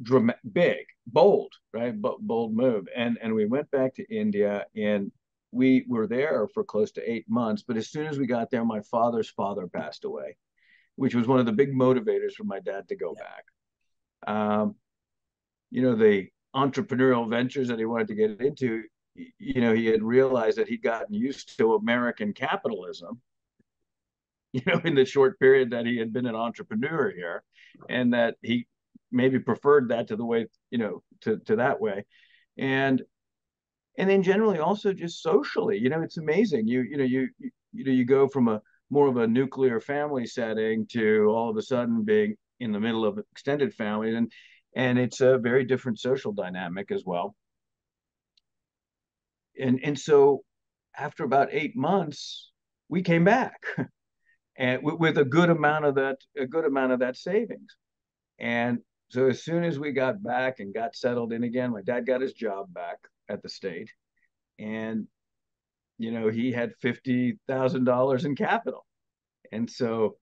dramatic, 0.01 0.41
big, 0.51 0.85
bold, 1.05 1.51
right? 1.73 1.99
But 1.99 2.19
bold 2.21 2.55
move, 2.55 2.87
and 2.95 3.17
and 3.21 3.35
we 3.35 3.45
went 3.45 3.69
back 3.71 3.95
to 3.95 4.15
India, 4.15 4.65
and 4.75 5.11
we 5.51 5.85
were 5.89 6.07
there 6.07 6.47
for 6.53 6.63
close 6.63 6.91
to 6.93 7.11
eight 7.11 7.25
months. 7.29 7.61
But 7.61 7.75
as 7.75 7.89
soon 7.89 8.07
as 8.07 8.17
we 8.17 8.25
got 8.25 8.49
there, 8.49 8.63
my 8.63 8.79
father's 8.89 9.29
father 9.29 9.67
passed 9.67 10.05
away, 10.05 10.37
which 10.95 11.13
was 11.13 11.27
one 11.27 11.39
of 11.39 11.45
the 11.45 11.51
big 11.51 11.73
motivators 11.73 12.33
for 12.33 12.45
my 12.45 12.61
dad 12.61 12.87
to 12.87 12.95
go 12.95 13.13
back. 13.15 14.33
Um, 14.33 14.75
you 15.71 15.81
know, 15.81 15.95
the 15.95 16.29
entrepreneurial 16.55 17.29
ventures 17.29 17.67
that 17.67 17.79
he 17.79 17.85
wanted 17.85 18.07
to 18.07 18.15
get 18.15 18.39
into, 18.39 18.83
you 19.15 19.62
know, 19.62 19.74
he 19.74 19.88
had 19.88 20.03
realized 20.03 20.58
that 20.58 20.68
he'd 20.68 20.84
gotten 20.84 21.13
used 21.13 21.58
to 21.58 21.75
American 21.75 22.34
capitalism, 22.34 23.22
you 24.53 24.62
know, 24.65 24.82
in 24.84 24.96
the 24.96 25.06
short 25.06 25.39
period 25.39 25.72
that 25.72 25.86
he 25.86 25.98
had 25.98 26.13
been 26.13 26.25
an 26.25 26.36
entrepreneur 26.36 27.12
here, 27.15 27.44
and 27.89 28.13
that 28.13 28.36
he 28.41 28.68
maybe 29.12 29.39
preferred 29.39 29.89
that 29.89 30.08
to 30.08 30.15
the 30.15 30.25
way, 30.25 30.48
you 30.70 30.77
know, 30.77 31.03
to, 31.22 31.38
to 31.39 31.58
that 31.58 31.80
way. 31.80 32.06
And 32.58 33.01
and 33.98 34.10
then 34.10 34.24
generally 34.24 34.60
also 34.60 34.94
just 34.94 35.22
socially, 35.22 35.77
you 35.77 35.89
know, 35.89 36.01
it's 36.01 36.18
amazing. 36.18 36.68
You, 36.68 36.82
you 36.82 36.98
know, 36.98 37.03
you, 37.03 37.27
you, 37.38 37.51
you 37.74 37.84
know, 37.84 37.91
you 37.91 38.06
go 38.06 38.27
from 38.27 38.48
a 38.48 38.62
more 38.89 39.08
of 39.08 39.18
a 39.18 39.27
nuclear 39.27 39.80
family 39.80 40.25
setting 40.25 40.86
to 40.88 41.25
all 41.25 41.50
of 41.50 41.58
a 41.58 41.62
sudden 41.62 42.03
being 42.03 42.36
in 42.60 42.72
the 42.72 42.80
middle 42.80 43.06
of 43.06 43.18
extended 43.18 43.74
family 43.74 44.13
and 44.13 44.32
and 44.75 45.00
it's 45.00 45.22
a 45.22 45.38
very 45.38 45.65
different 45.65 46.00
social 46.00 46.32
dynamic 46.32 46.91
as 46.91 47.03
well 47.06 47.36
and 49.60 49.79
and 49.84 49.98
so 49.98 50.43
after 50.98 51.24
about 51.24 51.50
eight 51.51 51.75
months 51.75 52.51
we 52.89 53.01
came 53.01 53.24
back 53.24 53.62
and 54.58 54.84
with, 54.84 54.96
with 54.96 55.17
a 55.17 55.25
good 55.25 55.50
amount 55.50 55.86
of 55.86 55.96
that 55.96 56.17
a 56.38 56.46
good 56.46 56.65
amount 56.65 56.91
of 56.91 57.00
that 57.00 57.17
savings. 57.17 57.75
And 58.39 58.79
so 59.10 59.27
as 59.27 59.43
soon 59.43 59.63
as 59.63 59.77
we 59.77 59.91
got 59.91 60.24
back 60.24 60.60
and 60.60 60.74
got 60.74 60.96
settled 60.96 61.34
in 61.34 61.43
again 61.43 61.72
my 61.72 61.81
dad 61.81 62.05
got 62.05 62.22
his 62.22 62.34
job 62.34 62.74
back 62.74 62.98
at 63.29 63.41
the 63.41 63.50
state. 63.50 63.89
And 64.60 65.08
you 65.98 66.12
know 66.12 66.29
he 66.29 66.51
had 66.51 66.74
$50,000 66.84 68.25
in 68.25 68.36
capital. 68.36 68.86
And 69.51 69.70
so 69.70 70.17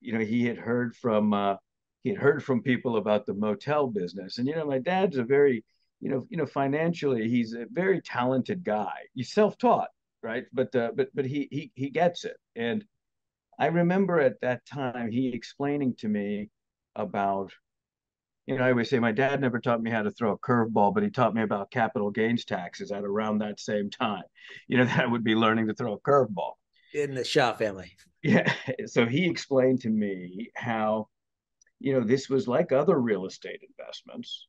you 0.00 0.12
know 0.12 0.24
he 0.24 0.44
had 0.44 0.58
heard 0.58 0.96
from 0.96 1.32
uh, 1.32 1.56
he 2.02 2.10
had 2.10 2.18
heard 2.18 2.42
from 2.44 2.62
people 2.62 2.96
about 2.96 3.26
the 3.26 3.34
motel 3.34 3.86
business. 3.86 4.38
And 4.38 4.46
you 4.46 4.54
know, 4.54 4.66
my 4.66 4.78
dad's 4.78 5.16
a 5.16 5.24
very, 5.24 5.64
you 6.02 6.10
know, 6.10 6.26
you 6.28 6.36
know, 6.36 6.46
financially, 6.46 7.28
he's 7.28 7.54
a 7.54 7.66
very 7.70 8.02
talented 8.02 8.64
guy. 8.64 8.92
He's 9.14 9.32
self-taught, 9.32 9.88
right? 10.22 10.44
But 10.52 10.74
uh, 10.74 10.90
but 10.96 11.08
but 11.14 11.24
he 11.24 11.48
he 11.50 11.70
he 11.74 11.90
gets 11.90 12.24
it. 12.24 12.36
And 12.56 12.84
I 13.58 13.66
remember 13.66 14.20
at 14.20 14.40
that 14.42 14.66
time 14.66 15.12
he 15.12 15.28
explaining 15.28 15.94
to 16.00 16.08
me 16.08 16.50
about 16.96 17.52
you 18.46 18.58
know, 18.58 18.64
I 18.64 18.70
always 18.70 18.90
say 18.90 18.98
my 18.98 19.12
dad 19.12 19.40
never 19.40 19.60
taught 19.60 19.80
me 19.80 19.92
how 19.92 20.02
to 20.02 20.10
throw 20.10 20.32
a 20.32 20.38
curveball, 20.38 20.92
but 20.92 21.04
he 21.04 21.10
taught 21.10 21.32
me 21.32 21.42
about 21.42 21.70
capital 21.70 22.10
gains 22.10 22.44
taxes 22.44 22.90
at 22.90 23.04
around 23.04 23.38
that 23.38 23.60
same 23.60 23.88
time. 23.88 24.24
You 24.66 24.78
know, 24.78 24.84
that 24.86 24.98
I 24.98 25.06
would 25.06 25.22
be 25.22 25.36
learning 25.36 25.68
to 25.68 25.74
throw 25.74 25.92
a 25.92 26.00
curveball. 26.00 26.54
In 26.92 27.14
the 27.14 27.24
Shah 27.24 27.54
family. 27.54 27.92
Yeah. 28.24 28.52
So 28.86 29.06
he 29.06 29.26
explained 29.26 29.80
to 29.82 29.90
me 29.90 30.50
how 30.54 31.08
you 31.82 31.92
know, 31.92 32.06
this 32.06 32.28
was 32.28 32.46
like 32.46 32.70
other 32.70 32.98
real 32.98 33.26
estate 33.26 33.60
investments, 33.68 34.46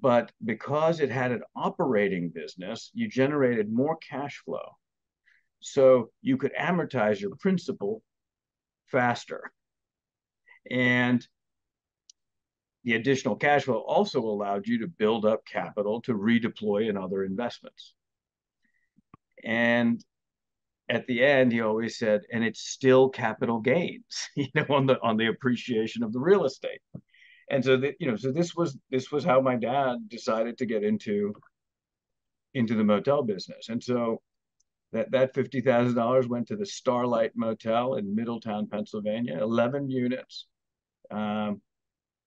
but 0.00 0.32
because 0.44 1.00
it 1.00 1.10
had 1.10 1.32
an 1.32 1.42
operating 1.54 2.30
business, 2.30 2.90
you 2.94 3.08
generated 3.08 3.72
more 3.72 3.96
cash 3.96 4.42
flow. 4.44 4.76
So 5.60 6.10
you 6.22 6.36
could 6.36 6.52
amortize 6.58 7.20
your 7.20 7.36
principal 7.36 8.02
faster. 8.86 9.52
And 10.70 11.26
the 12.84 12.94
additional 12.94 13.36
cash 13.36 13.64
flow 13.64 13.80
also 13.80 14.20
allowed 14.20 14.66
you 14.66 14.78
to 14.80 14.86
build 14.86 15.26
up 15.26 15.44
capital 15.44 16.00
to 16.02 16.14
redeploy 16.14 16.88
in 16.88 16.96
other 16.96 17.24
investments. 17.24 17.94
And 19.44 20.02
at 20.88 21.06
the 21.06 21.22
end, 21.22 21.52
he 21.52 21.60
always 21.60 21.98
said, 21.98 22.22
and 22.32 22.42
it's 22.42 22.60
still 22.60 23.08
capital 23.08 23.60
gains, 23.60 24.28
you 24.36 24.48
know, 24.54 24.66
on 24.70 24.86
the 24.86 25.00
on 25.02 25.16
the 25.16 25.26
appreciation 25.26 26.02
of 26.02 26.12
the 26.12 26.18
real 26.18 26.44
estate. 26.44 26.80
And 27.50 27.64
so 27.64 27.76
that, 27.78 27.96
you 27.98 28.08
know, 28.08 28.16
so 28.16 28.30
this 28.32 28.54
was 28.54 28.78
this 28.90 29.10
was 29.10 29.24
how 29.24 29.40
my 29.40 29.56
dad 29.56 30.08
decided 30.08 30.56
to 30.58 30.66
get 30.66 30.84
into 30.84 31.34
into 32.54 32.74
the 32.74 32.84
motel 32.84 33.22
business. 33.22 33.68
And 33.68 33.82
so 33.82 34.22
that 34.92 35.10
that 35.10 35.34
fifty 35.34 35.60
thousand 35.60 35.96
dollars 35.96 36.28
went 36.28 36.48
to 36.48 36.56
the 36.56 36.66
Starlight 36.66 37.32
Motel 37.34 37.94
in 37.94 38.14
Middletown, 38.14 38.68
Pennsylvania, 38.68 39.38
eleven 39.42 39.90
units. 39.90 40.46
Um, 41.10 41.60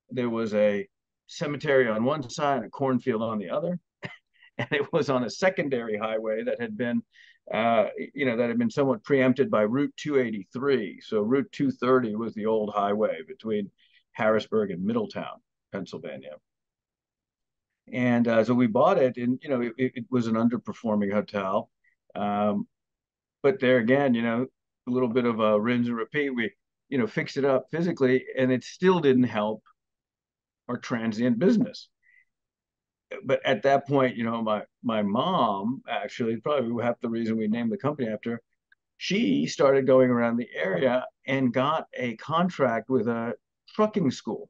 there 0.10 0.30
was 0.30 0.54
a 0.54 0.88
cemetery 1.28 1.88
on 1.88 2.04
one 2.04 2.30
side, 2.30 2.64
a 2.64 2.70
cornfield 2.70 3.22
on 3.24 3.40
the 3.40 3.50
other, 3.50 3.80
and 4.58 4.68
it 4.72 4.92
was 4.92 5.10
on 5.10 5.24
a 5.24 5.30
secondary 5.30 5.98
highway 5.98 6.44
that 6.44 6.60
had 6.60 6.78
been 6.78 7.02
uh, 7.52 7.88
you 8.14 8.26
know, 8.26 8.38
that 8.38 8.48
had 8.48 8.58
been 8.58 8.70
somewhat 8.70 9.04
preempted 9.04 9.52
by 9.52 9.62
Route 9.62 9.94
283. 9.98 11.02
So 11.02 11.22
Route 11.22 11.52
230 11.52 12.16
was 12.16 12.34
the 12.34 12.46
old 12.46 12.74
highway 12.74 13.18
between 13.28 13.70
Harrisburg 14.14 14.72
and 14.72 14.84
Middletown, 14.84 15.42
Pennsylvania. 15.72 16.36
And 17.92 18.28
uh, 18.28 18.44
so 18.44 18.54
we 18.54 18.68
bought 18.68 18.98
it, 18.98 19.18
and 19.18 19.40
you 19.44 19.50
know, 19.50 19.62
it, 19.62 19.74
it 19.78 20.06
was 20.10 20.28
an 20.28 20.36
underperforming 20.36 21.12
hotel. 21.12 21.70
Um, 22.16 22.68
but 23.42 23.60
there 23.60 23.78
again, 23.78 24.14
you 24.14 24.22
know, 24.22 24.48
a 24.88 24.92
little 24.92 25.10
bit 25.10 25.26
of 25.26 25.40
a 25.40 25.60
rinse 25.60 25.88
and 25.88 25.98
repeat. 25.98 26.30
We, 26.30 26.52
you 26.90 26.98
know, 26.98 27.08
fixed 27.08 27.38
it 27.38 27.44
up 27.44 27.66
physically, 27.72 28.24
and 28.38 28.52
it 28.52 28.64
still 28.64 29.00
didn't 29.00 29.24
help 29.24 29.64
our 30.70 30.78
transient 30.78 31.40
business 31.40 31.90
but 33.24 33.42
at 33.46 33.64
that 33.64 33.88
point, 33.88 34.16
you 34.16 34.24
know, 34.24 34.42
my 34.42 34.64
my 34.84 35.02
mom 35.02 35.82
actually 35.90 36.38
probably 36.38 36.84
half 36.84 37.00
the 37.02 37.10
reason 37.10 37.38
we 37.38 37.48
named 37.48 37.72
the 37.72 37.78
company 37.78 38.10
after. 38.10 38.42
She 38.98 39.48
started 39.48 39.86
going 39.86 40.10
around 40.10 40.38
the 40.38 40.50
area 40.56 41.06
and 41.28 41.54
got 41.54 41.88
a 41.94 42.16
contract 42.18 42.90
with 42.90 43.08
a 43.08 43.34
trucking 43.74 44.12
school, 44.12 44.50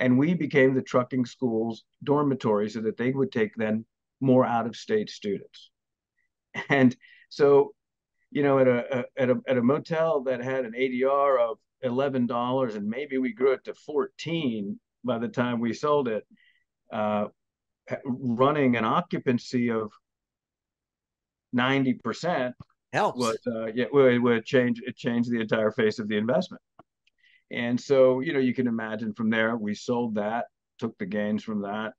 and 0.00 0.18
we 0.18 0.34
became 0.34 0.74
the 0.74 0.82
trucking 0.82 1.24
school's 1.24 1.84
dormitory 2.02 2.68
so 2.68 2.80
that 2.80 2.96
they 2.96 3.10
would 3.10 3.32
take 3.32 3.54
then 3.56 3.84
more 4.20 4.44
out 4.44 4.66
of 4.66 4.76
state 4.76 5.10
students. 5.10 5.70
And 6.68 6.94
so, 7.30 7.74
you 8.30 8.44
know, 8.44 8.58
at 8.60 8.68
a, 8.68 9.04
at 9.16 9.30
a 9.30 9.40
at 9.48 9.58
a 9.58 9.62
motel 9.62 10.22
that 10.22 10.42
had 10.42 10.64
an 10.64 10.72
ADR 10.72 11.40
of 11.40 11.58
eleven 11.82 12.26
dollars 12.26 12.76
and 12.76 12.88
maybe 12.88 13.18
we 13.18 13.32
grew 13.32 13.52
it 13.52 13.64
to 13.64 13.74
fourteen 13.74 14.78
by 15.02 15.18
the 15.18 15.28
time 15.28 15.58
we 15.58 15.72
sold 15.72 16.08
it. 16.08 16.24
Uh, 16.92 17.26
running 18.04 18.76
an 18.76 18.84
occupancy 18.84 19.70
of 19.70 19.90
90% 21.54 22.52
helps 22.92 23.18
would 23.18 23.36
uh, 23.46 23.66
yeah 23.74 23.86
would, 23.92 24.22
would 24.22 24.44
change 24.44 24.80
it 24.86 24.96
changed 24.96 25.30
the 25.30 25.40
entire 25.40 25.70
face 25.70 25.98
of 25.98 26.08
the 26.08 26.16
investment 26.16 26.62
and 27.50 27.80
so 27.80 28.20
you 28.20 28.32
know 28.32 28.38
you 28.38 28.54
can 28.54 28.66
imagine 28.66 29.12
from 29.14 29.30
there 29.30 29.56
we 29.56 29.74
sold 29.74 30.14
that 30.14 30.46
took 30.78 30.96
the 30.98 31.06
gains 31.06 31.42
from 31.42 31.62
that 31.62 31.92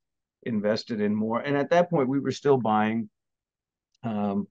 invested 0.44 1.00
in 1.00 1.14
more 1.14 1.40
and 1.40 1.56
at 1.56 1.70
that 1.70 1.90
point 1.90 2.08
we 2.08 2.20
were 2.20 2.32
still 2.32 2.56
buying 2.56 3.08
um, 4.02 4.46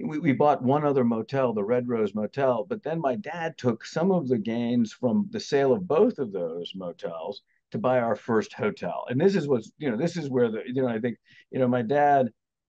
we, 0.00 0.18
we 0.18 0.32
bought 0.32 0.62
one 0.62 0.84
other 0.84 1.04
motel 1.04 1.52
the 1.52 1.64
red 1.64 1.88
rose 1.88 2.14
motel 2.14 2.64
but 2.68 2.82
then 2.82 3.00
my 3.00 3.14
dad 3.16 3.56
took 3.56 3.84
some 3.84 4.10
of 4.10 4.28
the 4.28 4.38
gains 4.38 4.92
from 4.92 5.28
the 5.30 5.40
sale 5.40 5.72
of 5.72 5.86
both 5.86 6.18
of 6.18 6.32
those 6.32 6.72
motels 6.74 7.42
to 7.72 7.78
buy 7.78 7.98
our 7.98 8.14
first 8.14 8.52
hotel. 8.52 9.04
And 9.08 9.20
this 9.20 9.34
is 9.34 9.48
what's, 9.48 9.72
you 9.78 9.90
know, 9.90 9.96
this 9.96 10.16
is 10.16 10.30
where 10.30 10.50
the, 10.50 10.62
you 10.66 10.82
know, 10.82 10.88
I 10.88 11.00
think, 11.00 11.16
you 11.50 11.58
know, 11.58 11.66
my 11.66 11.82
dad 11.82 12.28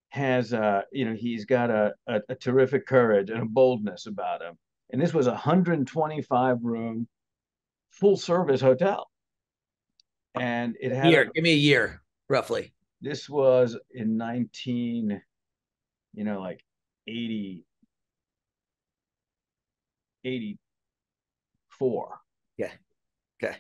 has, 0.10 0.54
uh, 0.54 0.82
you 0.92 1.06
know, 1.06 1.14
he's 1.14 1.46
got 1.46 1.70
a, 1.70 1.94
a, 2.08 2.22
a 2.30 2.36
terrific 2.36 2.88
courage 2.88 3.30
and 3.30 3.42
a 3.42 3.46
boldness 3.46 4.08
about 4.08 4.42
him. 4.42 4.58
And 4.94 5.02
this 5.02 5.14
was 5.14 5.28
a 5.28 5.32
125 5.32 6.60
room 6.62 7.08
full 7.90 8.16
service 8.16 8.62
hotel. 8.62 9.10
And 10.36 10.76
it 10.80 10.92
had 10.92 11.10
year, 11.10 11.24
a, 11.24 11.32
give 11.32 11.44
me 11.44 11.54
a 11.54 11.56
year 11.56 12.04
roughly. 12.30 12.74
This 13.02 13.28
was 13.28 13.76
in 13.92 14.18
19, 14.18 15.20
you 16.14 16.24
know, 16.24 16.40
like 16.40 16.64
80, 17.08 17.66
84. 20.24 22.20
Yeah. 22.58 22.72
Okay. 23.44 23.58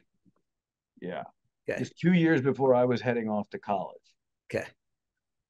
Yeah. 1.01 1.23
Okay. 1.67 1.79
Just 1.79 1.97
two 1.97 2.13
years 2.13 2.41
before 2.41 2.75
I 2.75 2.85
was 2.85 3.01
heading 3.01 3.27
off 3.27 3.49
to 3.49 3.57
college. 3.59 3.97
Okay. 4.53 4.67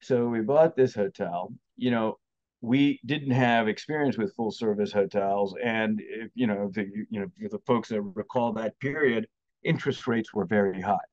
So 0.00 0.28
we 0.28 0.40
bought 0.40 0.76
this 0.76 0.94
hotel. 0.94 1.52
You 1.76 1.90
know, 1.90 2.18
we 2.64 2.98
didn't 3.04 3.32
have 3.32 3.68
experience 3.68 4.16
with 4.16 4.34
full 4.34 4.50
service 4.50 4.90
hotels, 4.90 5.54
and 5.62 6.00
if, 6.02 6.30
you 6.34 6.46
know, 6.46 6.70
the 6.72 6.86
you 7.10 7.20
know 7.20 7.26
the 7.50 7.58
folks 7.66 7.90
that 7.90 8.00
recall 8.00 8.54
that 8.54 8.78
period, 8.80 9.26
interest 9.62 10.06
rates 10.06 10.32
were 10.32 10.46
very 10.46 10.80
high. 10.80 11.08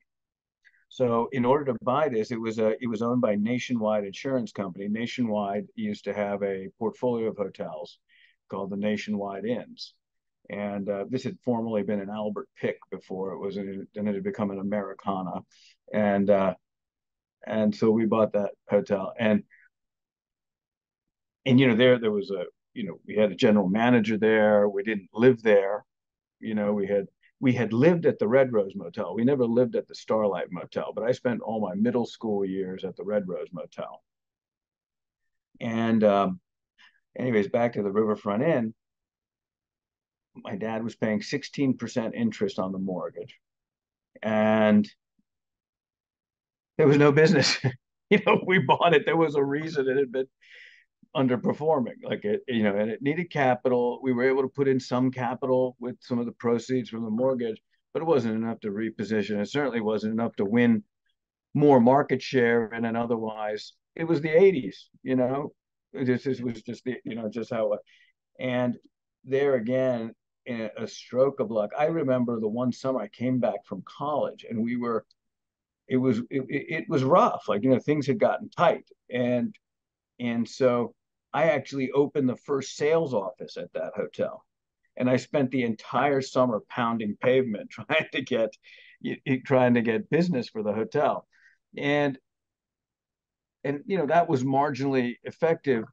So 0.88 1.28
in 1.34 1.44
order 1.44 1.66
to 1.66 1.78
buy 1.84 2.08
this, 2.08 2.32
it 2.32 2.40
was 2.40 2.58
a 2.58 2.70
it 2.82 2.88
was 2.88 3.02
owned 3.02 3.22
by 3.22 3.36
Nationwide 3.36 4.06
Insurance 4.06 4.54
Company. 4.54 4.88
Nationwide 4.88 5.68
used 5.76 6.06
to 6.06 6.14
have 6.14 6.42
a 6.42 6.70
portfolio 6.80 7.28
of 7.30 7.38
hotels 7.38 8.00
called 8.50 8.70
the 8.70 8.78
Nationwide 8.78 9.46
Inns, 9.46 9.94
and 10.50 10.88
uh, 10.88 11.04
this 11.10 11.26
had 11.26 11.38
formerly 11.44 11.84
been 11.84 12.00
an 12.00 12.10
Albert 12.10 12.48
Pick 12.62 12.78
before 12.92 13.34
it 13.34 13.40
was, 13.40 13.58
and 13.58 13.88
it 13.94 14.06
had 14.06 14.24
become 14.24 14.52
an 14.52 14.60
Americana, 14.60 15.42
and 15.94 16.30
uh, 16.30 16.54
and 17.46 17.76
so 17.76 17.92
we 17.92 18.06
bought 18.06 18.32
that 18.34 18.52
hotel, 18.70 19.14
and 19.20 19.44
and 21.46 21.60
you 21.60 21.68
know 21.68 21.76
there 21.76 22.00
there 22.00 22.12
was 22.12 22.32
a 22.32 22.46
you 22.74 22.84
know 22.84 23.00
we 23.06 23.16
had 23.16 23.32
a 23.32 23.36
general 23.36 23.68
manager 23.68 24.18
there. 24.18 24.70
We 24.70 24.84
didn't 24.84 25.10
live 25.14 25.42
there, 25.44 25.86
you 26.40 26.56
know 26.56 26.74
we 26.74 26.88
had 26.88 27.08
we 27.42 27.54
had 27.54 27.74
lived 27.74 28.06
at 28.06 28.20
the 28.20 28.28
Red 28.28 28.54
Rose 28.54 28.74
Motel. 28.76 29.16
We 29.16 29.24
never 29.24 29.46
lived 29.46 29.76
at 29.76 29.88
the 29.88 29.96
Starlight 29.96 30.52
Motel, 30.52 30.94
but 30.94 31.04
I 31.04 31.12
spent 31.12 31.42
all 31.42 31.60
my 31.60 31.74
middle 31.74 32.06
school 32.06 32.46
years 32.46 32.84
at 32.84 32.96
the 32.96 33.04
Red 33.04 33.28
Rose 33.28 33.48
Motel. 33.52 34.04
And 35.60 36.04
um, 36.04 36.40
anyways, 37.18 37.48
back 37.48 37.74
to 37.74 37.84
the 37.84 37.92
Riverfront 37.92 38.44
Inn. 38.44 38.76
My 40.36 40.56
dad 40.56 40.84
was 40.84 40.96
paying 40.96 41.20
16% 41.20 42.14
interest 42.14 42.60
on 42.60 42.72
the 42.72 42.78
mortgage. 42.78 43.36
And 44.22 44.88
there 46.78 46.88
was 46.88 46.98
no 46.98 47.12
business. 47.12 47.58
you 48.12 48.20
know, 48.26 48.40
we 48.46 48.60
bought 48.60 48.94
it. 48.94 49.06
There 49.06 49.18
was 49.18 49.34
a 49.36 49.44
reason 49.44 49.90
it 49.90 49.98
had 49.98 50.12
been 50.12 50.28
underperforming. 51.16 52.04
Like 52.04 52.26
it, 52.26 52.42
you 52.48 52.64
know, 52.64 52.76
and 52.76 52.90
it 52.90 53.02
needed 53.02 53.32
capital. 53.32 54.00
We 54.02 54.14
were 54.14 54.30
able 54.30 54.42
to 54.44 54.48
put 54.48 54.68
in 54.68 54.80
some 54.80 55.12
capital 55.12 55.76
with 55.80 55.96
some 56.00 56.20
of 56.20 56.26
the 56.26 56.32
proceeds 56.34 56.90
from 56.90 57.04
the 57.04 57.10
mortgage, 57.10 57.62
but 57.94 58.02
it 58.02 58.06
wasn't 58.06 58.36
enough 58.36 58.60
to 58.62 58.70
reposition. 58.70 59.42
It 59.42 59.50
certainly 59.50 59.82
wasn't 59.82 60.14
enough 60.14 60.36
to 60.38 60.46
win 60.46 60.84
more 61.54 61.82
market 61.82 62.22
share 62.22 62.68
and 62.68 62.86
then 62.86 62.96
otherwise 62.96 63.74
it 63.96 64.06
was 64.06 64.22
the 64.22 64.30
80s, 64.30 64.76
you 65.04 65.16
know. 65.16 65.54
This, 65.94 66.24
this 66.24 66.40
was 66.40 66.62
just 66.62 66.86
the, 66.86 66.96
you 67.04 67.16
know, 67.16 67.28
just 67.30 67.52
how 67.52 67.78
and 68.40 68.78
there 69.26 69.56
again, 69.56 70.14
a 70.48 70.88
stroke 70.88 71.40
of 71.40 71.52
luck. 71.52 71.72
I 71.78 71.86
remember 71.86 72.40
the 72.40 72.48
one 72.48 72.72
summer 72.72 73.02
I 73.02 73.08
came 73.10 73.40
back 73.40 73.66
from 73.66 73.84
college 73.86 74.46
and 74.50 74.64
we 74.64 74.78
were 74.78 75.06
it 75.88 75.98
was 75.98 76.20
it, 76.30 76.46
it 76.50 76.86
was 76.88 77.04
rough 77.04 77.44
like 77.48 77.64
you 77.64 77.70
know 77.70 77.80
things 77.80 78.08
had 78.08 78.20
gotten 78.20 78.50
tight 78.50 78.86
and 79.10 79.54
and 80.20 80.48
so 80.48 80.94
I 81.34 81.46
actually 81.46 81.92
opened 81.92 82.28
the 82.28 82.36
first 82.36 82.76
sales 82.76 83.14
office 83.14 83.58
at 83.58 83.72
that 83.74 83.94
hotel. 83.96 84.46
And 84.98 85.10
I 85.10 85.16
spent 85.16 85.52
the 85.52 85.64
entire 85.64 86.22
summer 86.22 86.62
pounding 86.70 87.16
pavement 87.22 87.70
trying 87.72 88.08
to 88.12 88.22
get 88.22 88.56
trying 89.46 89.74
to 89.74 89.82
get 89.82 90.10
business 90.10 90.50
for 90.50 90.64
the 90.64 90.74
hotel. 90.74 91.28
And 91.78 92.18
and 93.64 93.82
you 93.86 93.98
know 93.98 94.08
that 94.08 94.30
was 94.30 94.44
marginally 94.44 95.16
effective. 95.24 95.86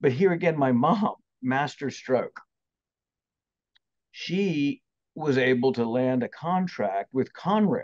But 0.00 0.12
here 0.12 0.32
again, 0.32 0.58
my 0.58 0.72
mom, 0.72 1.14
master 1.42 1.90
stroke. 1.90 2.40
She 4.12 4.82
was 5.14 5.36
able 5.38 5.72
to 5.74 5.84
land 5.84 6.22
a 6.22 6.28
contract 6.28 7.12
with 7.12 7.32
Conrail. 7.32 7.82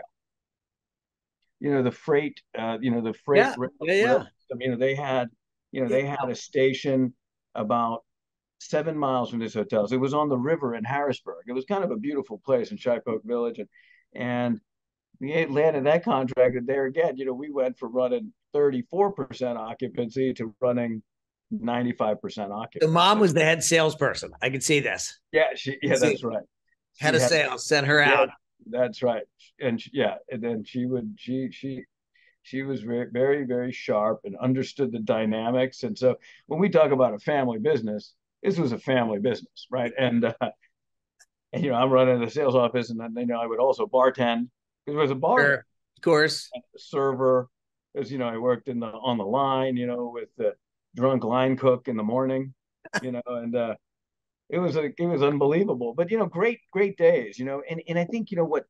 You 1.59 1.71
know 1.71 1.83
the 1.83 1.91
freight, 1.91 2.41
uh, 2.57 2.77
you 2.81 2.91
know 2.91 3.01
the 3.01 3.13
freight. 3.13 3.55
Yeah, 3.79 3.93
yeah, 3.93 3.93
yeah. 3.93 4.23
I 4.51 4.55
mean, 4.55 4.79
they 4.79 4.95
had 4.95 5.29
you 5.73 5.81
know, 5.81 5.89
they 5.89 6.05
had 6.05 6.29
a 6.29 6.35
station 6.35 7.13
about 7.55 8.03
seven 8.59 8.95
miles 8.95 9.31
from 9.31 9.39
this 9.39 9.55
hotel. 9.55 9.87
So 9.87 9.95
it 9.95 9.99
was 9.99 10.13
on 10.13 10.29
the 10.29 10.37
river 10.37 10.75
in 10.75 10.83
Harrisburg. 10.83 11.45
It 11.47 11.53
was 11.53 11.65
kind 11.65 11.83
of 11.83 11.89
a 11.89 11.97
beautiful 11.97 12.39
place 12.45 12.71
in 12.71 12.77
Shipoke 12.77 13.25
Village. 13.25 13.57
And, 13.57 13.67
and 14.15 14.61
we 15.19 15.45
landed 15.47 15.85
that 15.85 16.05
contract. 16.05 16.55
And 16.55 16.67
there 16.67 16.85
again, 16.85 17.17
you 17.17 17.25
know, 17.25 17.33
we 17.33 17.49
went 17.49 17.79
from 17.79 17.91
running 17.91 18.31
34% 18.55 19.57
occupancy 19.57 20.31
to 20.35 20.53
running 20.61 21.01
95% 21.51 22.19
occupancy. 22.51 22.79
The 22.79 22.87
mom 22.87 23.19
was 23.19 23.33
the 23.33 23.43
head 23.43 23.63
salesperson. 23.63 24.31
I 24.43 24.51
can 24.51 24.61
see 24.61 24.79
this. 24.79 25.19
Yeah, 25.31 25.47
she, 25.55 25.77
yeah, 25.81 25.95
that's 25.97 26.23
right. 26.23 26.43
She 26.93 27.03
had 27.03 27.15
a 27.15 27.19
sales, 27.19 27.65
sent 27.65 27.87
her 27.87 27.99
out. 27.99 28.29
that's 28.67 29.01
right. 29.01 29.23
And 29.59 29.81
she, 29.81 29.89
yeah, 29.91 30.15
and 30.29 30.39
then 30.39 30.63
she 30.63 30.85
would, 30.85 31.15
she, 31.17 31.49
she, 31.51 31.83
she 32.43 32.61
was 32.61 32.81
very, 32.81 33.09
very, 33.11 33.45
very 33.45 33.71
sharp 33.71 34.21
and 34.23 34.35
understood 34.37 34.91
the 34.91 34.99
dynamics. 34.99 35.83
And 35.83 35.97
so 35.97 36.15
when 36.47 36.59
we 36.59 36.69
talk 36.69 36.91
about 36.91 37.13
a 37.13 37.19
family 37.19 37.59
business, 37.59 38.13
this 38.43 38.57
was 38.57 38.73
a 38.73 38.77
family 38.77 39.19
business, 39.19 39.67
right? 39.71 39.93
And, 39.97 40.25
uh, 40.25 40.33
and 41.53 41.63
you 41.63 41.69
know, 41.69 41.77
I'm 41.77 41.91
running 41.91 42.19
the 42.19 42.29
sales 42.29 42.55
office, 42.55 42.89
and 42.89 42.99
then 42.99 43.13
you 43.15 43.27
know, 43.27 43.39
I 43.39 43.45
would 43.45 43.59
also 43.59 43.85
bartend 43.85 44.49
because 44.85 44.97
it 44.97 45.01
was 45.01 45.11
a 45.11 45.15
bar, 45.15 45.39
sure. 45.39 45.53
of 45.97 46.01
course, 46.01 46.49
server. 46.77 47.47
Because 47.93 48.11
you 48.11 48.17
know, 48.17 48.27
I 48.27 48.37
worked 48.37 48.67
in 48.67 48.79
the 48.79 48.87
on 48.87 49.19
the 49.19 49.25
line, 49.25 49.77
you 49.77 49.85
know, 49.85 50.11
with 50.11 50.29
the 50.35 50.53
drunk 50.95 51.23
line 51.23 51.55
cook 51.55 51.87
in 51.87 51.95
the 51.95 52.03
morning, 52.03 52.55
you 53.03 53.11
know, 53.11 53.21
and 53.27 53.55
uh, 53.55 53.75
it 54.49 54.57
was 54.57 54.75
a, 54.75 54.85
it 54.97 55.05
was 55.05 55.21
unbelievable. 55.21 55.93
But 55.95 56.09
you 56.09 56.17
know, 56.17 56.25
great 56.25 56.59
great 56.71 56.97
days, 56.97 57.37
you 57.37 57.45
know, 57.45 57.61
and 57.69 57.81
and 57.87 57.99
I 57.99 58.05
think 58.05 58.31
you 58.31 58.37
know 58.37 58.45
what 58.45 58.65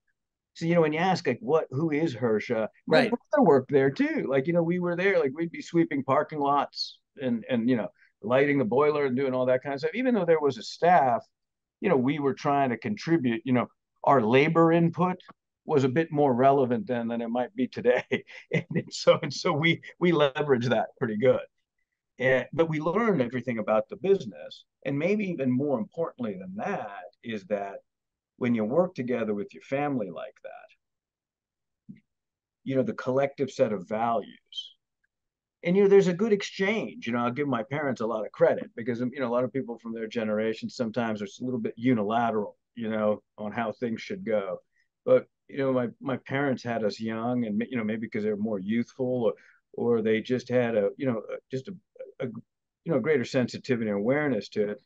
so 0.53 0.65
you 0.65 0.75
know 0.75 0.81
when 0.81 0.93
you 0.93 0.99
ask 0.99 1.25
like 1.25 1.39
what 1.41 1.67
who 1.71 1.91
is 1.91 2.15
Hersha, 2.15 2.67
my 2.87 2.99
right. 2.99 3.09
brother 3.09 3.43
worked 3.43 3.71
there 3.71 3.89
too. 3.89 4.27
Like 4.29 4.47
you 4.47 4.53
know 4.53 4.63
we 4.63 4.79
were 4.79 4.95
there, 4.95 5.19
like 5.19 5.31
we'd 5.35 5.51
be 5.51 5.61
sweeping 5.61 6.03
parking 6.03 6.39
lots 6.39 6.99
and 7.21 7.43
and 7.49 7.69
you 7.69 7.75
know 7.75 7.87
lighting 8.21 8.59
the 8.59 8.65
boiler 8.65 9.05
and 9.05 9.15
doing 9.15 9.33
all 9.33 9.47
that 9.47 9.63
kind 9.63 9.73
of 9.73 9.79
stuff. 9.79 9.95
Even 9.95 10.13
though 10.13 10.25
there 10.25 10.39
was 10.39 10.57
a 10.57 10.63
staff, 10.63 11.25
you 11.81 11.89
know 11.89 11.97
we 11.97 12.19
were 12.19 12.35
trying 12.35 12.69
to 12.69 12.77
contribute. 12.77 13.41
You 13.45 13.53
know 13.53 13.67
our 14.03 14.21
labor 14.21 14.71
input 14.71 15.17
was 15.65 15.85
a 15.85 15.89
bit 15.89 16.11
more 16.11 16.33
relevant 16.33 16.85
then 16.85 17.07
than 17.07 17.21
it 17.21 17.29
might 17.29 17.55
be 17.55 17.67
today, 17.67 18.03
and 18.53 18.65
so 18.91 19.17
and 19.23 19.33
so 19.33 19.51
we 19.51 19.81
we 19.99 20.11
leveraged 20.11 20.69
that 20.69 20.89
pretty 20.99 21.17
good. 21.17 21.41
And, 22.19 22.45
but 22.53 22.69
we 22.69 22.79
learned 22.79 23.23
everything 23.23 23.57
about 23.57 23.89
the 23.89 23.95
business, 23.95 24.65
and 24.85 24.99
maybe 24.99 25.25
even 25.25 25.49
more 25.49 25.79
importantly 25.79 26.37
than 26.39 26.53
that 26.57 27.05
is 27.23 27.43
that 27.45 27.77
when 28.37 28.55
you 28.55 28.65
work 28.65 28.95
together 28.95 29.33
with 29.33 29.53
your 29.53 29.63
family 29.63 30.09
like 30.09 30.35
that, 30.43 31.95
you 32.63 32.75
know, 32.75 32.83
the 32.83 32.93
collective 32.93 33.51
set 33.51 33.73
of 33.73 33.87
values. 33.87 34.75
And 35.63 35.77
you 35.77 35.83
know, 35.83 35.89
there's 35.89 36.07
a 36.07 36.13
good 36.13 36.33
exchange. 36.33 37.07
You 37.07 37.13
know, 37.13 37.19
I'll 37.19 37.31
give 37.31 37.47
my 37.47 37.63
parents 37.63 38.01
a 38.01 38.05
lot 38.05 38.25
of 38.25 38.31
credit 38.31 38.69
because 38.75 38.99
you 38.99 39.19
know 39.19 39.27
a 39.27 39.33
lot 39.33 39.45
of 39.45 39.53
people 39.53 39.77
from 39.79 39.93
their 39.93 40.07
generation 40.07 40.69
sometimes 40.69 41.21
are 41.21 41.25
a 41.25 41.43
little 41.45 41.59
bit 41.59 41.73
unilateral, 41.77 42.57
you 42.75 42.89
know, 42.89 43.23
on 43.37 43.53
how 43.53 43.71
things 43.71 44.01
should 44.01 44.25
go. 44.25 44.59
But 45.05 45.27
you 45.47 45.57
know, 45.57 45.71
my 45.71 45.87
my 46.01 46.17
parents 46.17 46.63
had 46.63 46.83
us 46.83 46.99
young, 46.99 47.45
and 47.45 47.63
you 47.69 47.77
know, 47.77 47.83
maybe 47.83 48.07
because 48.07 48.23
they're 48.23 48.35
more 48.35 48.59
youthful, 48.59 49.23
or 49.23 49.33
or 49.73 50.01
they 50.01 50.19
just 50.19 50.49
had 50.49 50.75
a 50.75 50.89
you 50.97 51.05
know 51.05 51.21
just 51.49 51.69
a, 51.69 51.73
a 52.19 52.27
you 52.83 52.91
know 52.91 52.99
greater 52.99 53.25
sensitivity 53.25 53.89
and 53.89 53.99
awareness 53.99 54.49
to 54.49 54.71
it 54.71 54.81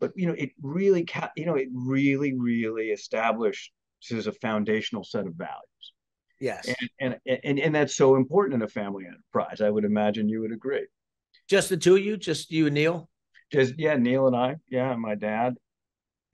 but 0.00 0.12
you 0.14 0.26
know 0.26 0.34
it 0.34 0.50
really 0.62 1.06
you 1.36 1.46
know 1.46 1.54
it 1.54 1.68
really 1.72 2.34
really 2.34 2.86
established 2.90 3.72
establishes 4.00 4.26
a 4.26 4.32
foundational 4.32 5.04
set 5.04 5.26
of 5.26 5.34
values. 5.34 5.92
Yes. 6.40 6.72
And, 7.00 7.16
and 7.26 7.38
and 7.44 7.58
and 7.58 7.74
that's 7.74 7.96
so 7.96 8.16
important 8.16 8.54
in 8.54 8.62
a 8.62 8.68
family 8.68 9.04
enterprise. 9.06 9.60
I 9.60 9.70
would 9.70 9.84
imagine 9.84 10.28
you 10.28 10.40
would 10.40 10.52
agree. 10.52 10.86
Just 11.48 11.68
the 11.68 11.76
two 11.76 11.96
of 11.96 12.04
you? 12.04 12.16
Just 12.16 12.50
you 12.52 12.66
and 12.66 12.74
neil? 12.74 13.08
Just 13.52 13.74
yeah 13.78 13.96
neil 13.96 14.26
and 14.26 14.36
i. 14.36 14.56
Yeah 14.70 14.94
my 14.96 15.14
dad. 15.14 15.54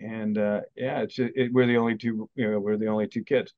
And 0.00 0.36
uh 0.36 0.60
yeah 0.76 1.00
it's 1.02 1.18
it, 1.18 1.52
we're 1.52 1.66
the 1.66 1.78
only 1.78 1.96
two 1.96 2.28
you 2.34 2.50
know 2.50 2.60
we're 2.60 2.76
the 2.76 2.88
only 2.88 3.08
two 3.08 3.24
kids 3.24 3.54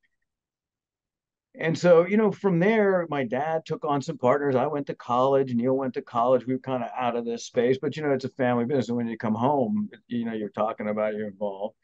and 1.59 1.79
so, 1.79 2.07
you 2.07 2.16
know, 2.16 2.31
from 2.31 2.59
there, 2.59 3.07
my 3.09 3.25
dad 3.25 3.62
took 3.64 3.85
on 3.85 4.03
some 4.03 4.19
partners. 4.19 4.55
I 4.55 4.66
went 4.66 4.87
to 4.88 4.95
college. 4.95 5.55
Neil 5.55 5.75
went 5.77 5.95
to 5.95 6.03
college. 6.03 6.47
We 6.47 6.55
were 6.55 6.61
kind 6.61 6.83
of 6.83 6.90
out 6.97 7.16
of 7.16 7.25
this 7.25 7.47
space, 7.47 7.79
but 7.81 7.97
you 7.97 8.03
know, 8.03 8.12
it's 8.12 8.25
a 8.25 8.31
family 8.31 8.64
business. 8.64 8.88
And 8.88 8.97
when 8.97 9.09
you 9.09 9.16
come 9.16 9.35
home, 9.35 9.88
you 10.09 10.25
know, 10.25 10.33
you're 10.35 10.51
talking 10.51 10.88
about 10.88 11.14
you're 11.14 11.29
involved. 11.29 11.75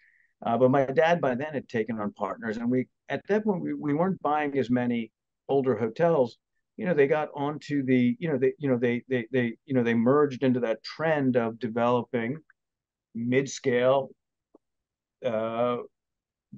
Uh, 0.44 0.58
but 0.58 0.70
my 0.70 0.84
dad 0.84 1.20
by 1.20 1.34
then 1.34 1.54
had 1.54 1.68
taken 1.68 2.00
on 2.00 2.12
partners, 2.12 2.56
and 2.56 2.70
we 2.70 2.88
at 3.08 3.26
that 3.28 3.44
point 3.44 3.62
we, 3.62 3.74
we 3.74 3.94
weren't 3.94 4.20
buying 4.22 4.58
as 4.58 4.70
many 4.70 5.12
older 5.48 5.76
hotels. 5.76 6.36
You 6.76 6.86
know, 6.86 6.94
they 6.94 7.06
got 7.06 7.28
onto 7.34 7.84
the, 7.84 8.16
you 8.18 8.28
know, 8.28 8.38
they, 8.38 8.54
you 8.58 8.68
know, 8.68 8.78
they, 8.78 9.04
they, 9.08 9.26
they, 9.30 9.56
you 9.66 9.74
know, 9.74 9.82
they 9.82 9.94
merged 9.94 10.42
into 10.42 10.60
that 10.60 10.82
trend 10.82 11.36
of 11.36 11.58
developing 11.58 12.38
mid-scale 13.14 14.08
uh, 15.24 15.76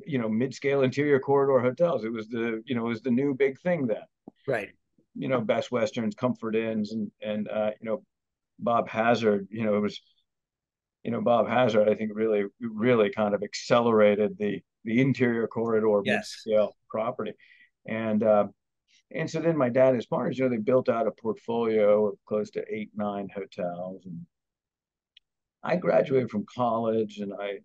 you 0.07 0.18
know 0.18 0.28
mid-scale 0.28 0.83
interior 0.83 1.20
corridor 1.20 1.61
hotels. 1.61 2.04
It 2.04 2.12
was 2.12 2.28
the 2.28 2.62
you 2.66 2.74
know 2.74 2.87
it 2.87 2.88
was 2.88 3.02
the 3.02 3.11
new 3.11 3.35
big 3.35 3.61
thing 3.61 3.87
then. 3.87 4.02
Right. 4.46 4.70
You 5.14 5.28
know, 5.28 5.40
Best 5.40 5.70
Westerns, 5.70 6.14
Comfort 6.14 6.57
Inns, 6.57 6.92
and 6.92 7.11
and 7.22 7.48
uh, 7.48 7.70
you 7.80 7.88
know, 7.88 8.02
Bob 8.59 8.88
Hazard. 8.88 9.46
You 9.50 9.64
know, 9.64 9.76
it 9.76 9.80
was 9.80 10.00
you 11.04 11.11
know 11.11 11.20
Bob 11.20 11.48
Hazard. 11.48 11.88
I 11.88 11.94
think 11.94 12.12
really 12.14 12.44
really 12.61 13.11
kind 13.11 13.35
of 13.35 13.42
accelerated 13.42 14.37
the 14.38 14.61
the 14.85 15.00
interior 15.00 15.46
corridor 15.46 16.00
yes. 16.04 16.42
mid-scale 16.46 16.76
property, 16.88 17.33
and. 17.87 18.22
Uh, 18.22 18.46
and 19.14 19.30
so 19.30 19.38
then 19.38 19.57
my 19.57 19.68
dad 19.68 19.88
and 19.88 19.96
his 19.96 20.07
partners, 20.07 20.38
you 20.38 20.44
know, 20.44 20.50
they 20.50 20.61
built 20.61 20.88
out 20.88 21.07
a 21.07 21.11
portfolio 21.12 22.09
of 22.09 22.14
close 22.26 22.50
to 22.52 22.64
eight, 22.68 22.90
nine 22.96 23.28
hotels. 23.33 24.02
And 24.07 24.26
I 25.62 25.76
graduated 25.76 26.30
from 26.30 26.46
college 26.52 27.18
and 27.18 27.33
I 27.33 27.59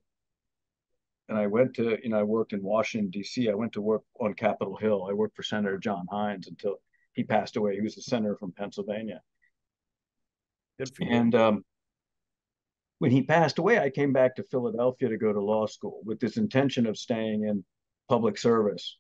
and 1.30 1.38
I 1.38 1.46
went 1.46 1.76
to, 1.76 1.98
you 2.04 2.10
know, 2.10 2.20
I 2.20 2.24
worked 2.24 2.54
in 2.54 2.64
Washington, 2.64 3.12
D.C. 3.12 3.50
I 3.50 3.54
went 3.54 3.74
to 3.74 3.82
work 3.82 4.02
on 4.20 4.34
Capitol 4.34 4.76
Hill. 4.76 5.08
I 5.08 5.14
worked 5.14 5.36
for 5.36 5.44
Senator 5.44 5.78
John 5.78 6.08
Heinz 6.12 6.48
until 6.48 6.78
he 7.14 7.24
passed 7.24 7.56
away. 7.56 7.76
He 7.76 7.82
was 7.82 7.98
a 7.98 8.02
senator 8.02 8.36
from 8.36 8.52
Pennsylvania. 8.52 9.22
Good 10.80 10.96
for 10.96 11.04
you. 11.04 11.12
And 11.12 11.36
um, 11.36 11.64
when 12.98 13.12
he 13.12 13.22
passed 13.22 13.60
away, 13.60 13.78
I 13.78 13.92
came 13.92 14.12
back 14.12 14.36
to 14.36 14.44
Philadelphia 14.44 15.08
to 15.10 15.18
go 15.18 15.32
to 15.32 15.40
law 15.40 15.68
school 15.68 16.02
with 16.04 16.20
this 16.20 16.38
intention 16.38 16.88
of 16.88 16.98
staying 16.98 17.44
in 17.44 17.64
public 18.10 18.36
service. 18.38 18.98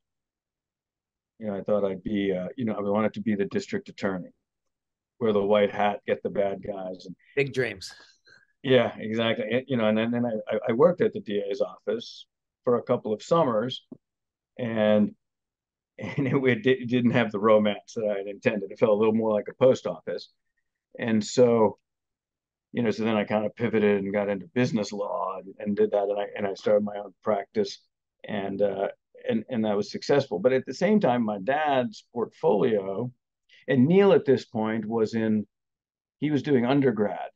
You 1.39 1.47
know, 1.47 1.55
I 1.55 1.61
thought 1.61 1.83
I'd 1.83 2.03
be, 2.03 2.31
uh, 2.31 2.49
you 2.57 2.65
know, 2.65 2.73
I 2.73 2.81
wanted 2.81 3.13
to 3.15 3.21
be 3.21 3.33
the 3.33 3.45
district 3.45 3.89
attorney, 3.89 4.29
wear 5.19 5.33
the 5.33 5.41
white 5.41 5.71
hat, 5.71 6.01
get 6.05 6.21
the 6.21 6.29
bad 6.29 6.61
guys. 6.61 7.07
And, 7.07 7.15
Big 7.35 7.53
dreams. 7.53 7.91
Yeah, 8.63 8.93
exactly. 8.98 9.63
You 9.67 9.78
know, 9.78 9.88
and 9.88 9.98
then, 9.98 10.12
then 10.12 10.26
I, 10.26 10.60
I 10.69 10.72
worked 10.74 11.02
at 11.02 11.13
the 11.13 11.22
DA's 11.22 11.62
office 11.62 12.26
for 12.63 12.78
a 12.78 12.84
couple 12.84 13.13
of 13.13 13.24
summers, 13.24 13.86
and 14.60 15.15
and 16.00 16.28
it, 16.28 16.67
it 16.67 16.89
didn't 16.89 17.12
have 17.12 17.32
the 17.32 17.39
romance 17.39 17.93
that 17.95 18.06
I 18.13 18.19
had 18.19 18.28
intended. 18.28 18.72
It 18.72 18.80
felt 18.80 18.91
a 18.91 18.95
little 18.95 19.13
more 19.15 19.34
like 19.34 19.48
a 19.50 19.56
post 19.56 19.88
office, 19.88 20.30
and 21.00 21.24
so, 21.26 21.80
you 22.74 22.84
know, 22.84 22.91
so 22.91 23.04
then 23.04 23.15
I 23.17 23.26
kind 23.26 23.45
of 23.45 23.56
pivoted 23.56 24.04
and 24.04 24.13
got 24.13 24.30
into 24.30 24.48
business 24.48 24.91
law 24.93 25.39
and, 25.39 25.56
and 25.60 25.78
did 25.78 25.91
that, 25.91 26.04
and 26.10 26.19
I 26.19 26.26
and 26.38 26.48
I 26.48 26.54
started 26.56 26.84
my 26.86 26.98
own 26.98 27.13
practice, 27.24 27.80
and 28.28 28.62
uh, 28.62 28.89
and 29.30 29.45
and 29.50 29.65
that 29.65 29.78
was 29.78 29.91
successful. 29.91 30.39
But 30.39 30.54
at 30.54 30.65
the 30.65 30.74
same 30.74 31.00
time, 31.00 31.24
my 31.26 31.39
dad's 31.43 32.06
portfolio, 32.13 33.12
and 33.67 33.88
Neil 33.88 34.13
at 34.13 34.26
this 34.26 34.45
point 34.45 34.86
was 34.86 35.13
in, 35.15 35.48
he 36.19 36.32
was 36.32 36.43
doing 36.43 36.65
undergrad 36.65 37.30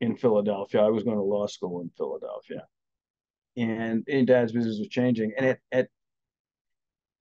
in 0.00 0.16
Philadelphia. 0.16 0.82
I 0.82 0.88
was 0.88 1.04
going 1.04 1.16
to 1.16 1.22
law 1.22 1.46
school 1.46 1.80
in 1.82 1.90
Philadelphia, 1.96 2.66
and, 3.56 4.04
and 4.08 4.26
Dad's 4.26 4.52
business 4.52 4.78
was 4.78 4.88
changing. 4.88 5.32
And 5.36 5.46
at 5.46 5.58
at 5.72 5.88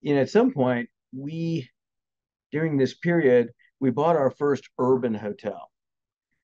you 0.01 0.15
know 0.15 0.21
at 0.21 0.29
some 0.29 0.51
point 0.51 0.89
we 1.15 1.69
during 2.51 2.77
this 2.77 2.93
period 2.93 3.49
we 3.79 3.89
bought 3.89 4.15
our 4.15 4.31
first 4.31 4.69
urban 4.77 5.13
hotel, 5.13 5.71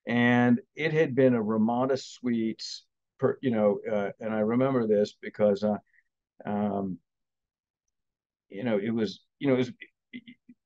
and 0.07 0.59
it 0.75 0.93
had 0.93 1.15
been 1.15 1.33
a 1.33 1.41
Ramada 1.41 1.97
Suites. 1.97 2.83
Per, 3.17 3.37
you 3.41 3.51
know, 3.51 3.79
uh, 3.89 4.09
and 4.19 4.33
I 4.33 4.39
remember 4.39 4.87
this 4.87 5.15
because, 5.21 5.63
uh, 5.63 5.77
um, 6.45 6.97
you 8.49 8.65
know, 8.65 8.77
it 8.77 8.89
was, 8.89 9.21
you 9.39 9.47
know, 9.47 9.53
it 9.53 9.59
was, 9.59 9.71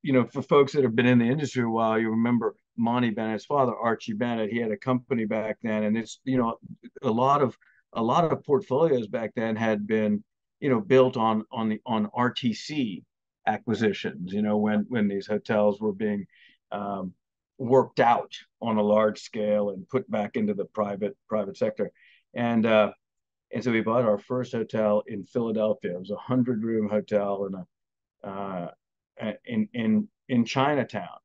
you 0.01 0.13
know, 0.13 0.25
for 0.25 0.41
folks 0.41 0.73
that 0.73 0.83
have 0.83 0.95
been 0.95 1.05
in 1.05 1.19
the 1.19 1.25
industry 1.25 1.61
a 1.61 1.69
while, 1.69 1.99
you 1.99 2.09
remember 2.09 2.55
Monty 2.79 3.09
Bennett's 3.09 3.45
father, 3.45 3.75
Archie 3.75 4.13
Bennett. 4.13 4.51
He 4.51 4.59
had 4.59 4.71
a 4.71 4.77
company 4.77 5.25
back 5.25 5.57
then, 5.61 5.83
and 5.83 5.97
it's 5.97 6.19
you 6.23 6.37
know 6.37 6.57
a 7.01 7.11
lot 7.11 7.41
of 7.41 7.57
a 7.93 8.01
lot 8.01 8.31
of 8.31 8.43
portfolios 8.43 9.07
back 9.07 9.31
then 9.35 9.55
had 9.55 9.85
been 9.85 10.23
you 10.59 10.69
know 10.69 10.79
built 10.79 11.17
on 11.17 11.43
on 11.51 11.69
the 11.69 11.81
on 11.85 12.07
RTC 12.17 13.03
acquisitions. 13.45 14.33
You 14.33 14.41
know 14.41 14.57
when 14.57 14.85
when 14.87 15.07
these 15.07 15.27
hotels 15.27 15.81
were 15.81 15.93
being 15.93 16.25
um, 16.71 17.13
worked 17.57 17.99
out 17.99 18.33
on 18.61 18.77
a 18.77 18.83
large 18.83 19.21
scale 19.21 19.71
and 19.71 19.87
put 19.89 20.09
back 20.09 20.35
into 20.35 20.53
the 20.53 20.65
private 20.65 21.17
private 21.27 21.57
sector, 21.57 21.91
and 22.33 22.65
uh, 22.65 22.91
and 23.53 23.63
so 23.63 23.71
we 23.71 23.81
bought 23.81 24.05
our 24.05 24.19
first 24.19 24.53
hotel 24.53 25.03
in 25.07 25.25
Philadelphia. 25.25 25.93
It 25.93 25.99
was 25.99 26.11
a 26.11 26.15
hundred 26.15 26.63
room 26.63 26.89
hotel 26.89 27.45
in 27.45 27.55
a 27.55 28.27
uh, 28.27 28.71
in 29.45 29.67
in 29.73 30.07
in 30.29 30.45
Chinatown 30.45 31.19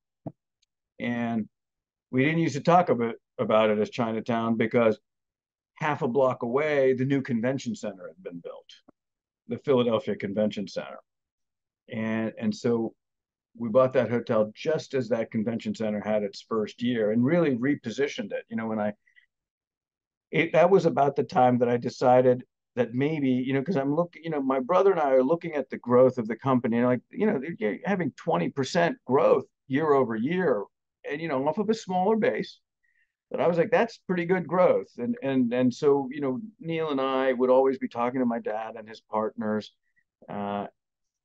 and 0.98 1.48
we 2.10 2.24
didn't 2.24 2.40
used 2.40 2.54
to 2.54 2.60
talk 2.60 2.88
about, 2.88 3.16
about 3.38 3.70
it 3.70 3.78
as 3.78 3.90
Chinatown 3.90 4.56
because 4.56 4.98
half 5.74 6.02
a 6.02 6.08
block 6.08 6.42
away, 6.42 6.92
the 6.92 7.04
new 7.04 7.20
convention 7.20 7.74
center 7.74 8.06
had 8.06 8.22
been 8.22 8.40
built, 8.40 8.68
the 9.48 9.58
Philadelphia 9.58 10.14
Convention 10.14 10.68
Center. 10.68 10.98
And, 11.92 12.32
and 12.38 12.54
so 12.54 12.94
we 13.56 13.68
bought 13.68 13.92
that 13.94 14.10
hotel 14.10 14.52
just 14.54 14.94
as 14.94 15.08
that 15.08 15.30
convention 15.30 15.74
center 15.74 16.00
had 16.00 16.22
its 16.22 16.44
first 16.48 16.82
year 16.82 17.10
and 17.10 17.24
really 17.24 17.56
repositioned 17.56 18.32
it. 18.32 18.44
You 18.48 18.56
know, 18.56 18.66
when 18.66 18.80
I, 18.80 18.92
it, 20.30 20.52
that 20.52 20.70
was 20.70 20.86
about 20.86 21.16
the 21.16 21.24
time 21.24 21.58
that 21.58 21.68
I 21.68 21.76
decided 21.76 22.44
that 22.76 22.94
maybe, 22.94 23.30
you 23.30 23.52
know, 23.52 23.60
because 23.60 23.76
I'm 23.76 23.94
looking, 23.94 24.24
you 24.24 24.30
know, 24.30 24.42
my 24.42 24.58
brother 24.58 24.90
and 24.90 25.00
I 25.00 25.10
are 25.10 25.22
looking 25.22 25.54
at 25.54 25.70
the 25.70 25.78
growth 25.78 26.18
of 26.18 26.26
the 26.26 26.36
company 26.36 26.78
and 26.78 26.86
like, 26.86 27.02
you 27.10 27.26
know, 27.26 27.40
having 27.84 28.12
20% 28.12 28.94
growth 29.06 29.44
year 29.68 29.92
over 29.92 30.16
year 30.16 30.64
and 31.10 31.20
you 31.20 31.28
know 31.28 31.46
off 31.48 31.58
of 31.58 31.70
a 31.70 31.74
smaller 31.74 32.16
base. 32.16 32.60
But 33.30 33.40
i 33.40 33.48
was 33.48 33.58
like 33.58 33.70
that's 33.70 33.98
pretty 34.06 34.26
good 34.26 34.46
growth. 34.46 34.88
And 34.98 35.16
and 35.22 35.52
and 35.52 35.72
so 35.72 36.08
you 36.10 36.20
know 36.20 36.40
neil 36.60 36.90
and 36.90 37.00
i 37.00 37.32
would 37.32 37.50
always 37.50 37.78
be 37.78 37.88
talking 37.88 38.20
to 38.20 38.26
my 38.26 38.38
dad 38.38 38.74
and 38.76 38.88
his 38.88 39.00
partners 39.00 39.72
uh, 40.28 40.66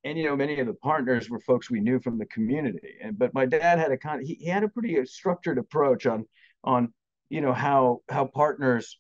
and 0.04 0.18
you 0.18 0.26
know 0.26 0.36
many 0.36 0.60
of 0.60 0.68
the 0.68 0.74
partners 0.74 1.30
were 1.30 1.40
folks 1.40 1.70
we 1.70 1.82
knew 1.82 2.00
from 2.00 2.18
the 2.18 2.26
community. 2.28 2.96
And 3.02 3.18
but 3.18 3.34
my 3.34 3.46
dad 3.46 3.80
had 3.80 3.92
a 3.92 3.98
kind 3.98 4.26
he, 4.26 4.36
he 4.36 4.46
had 4.46 4.64
a 4.64 4.70
pretty 4.70 5.06
structured 5.06 5.58
approach 5.58 6.06
on 6.06 6.26
on 6.64 6.94
you 7.30 7.42
know 7.42 7.54
how 7.54 8.02
how 8.10 8.26
partners 8.26 9.00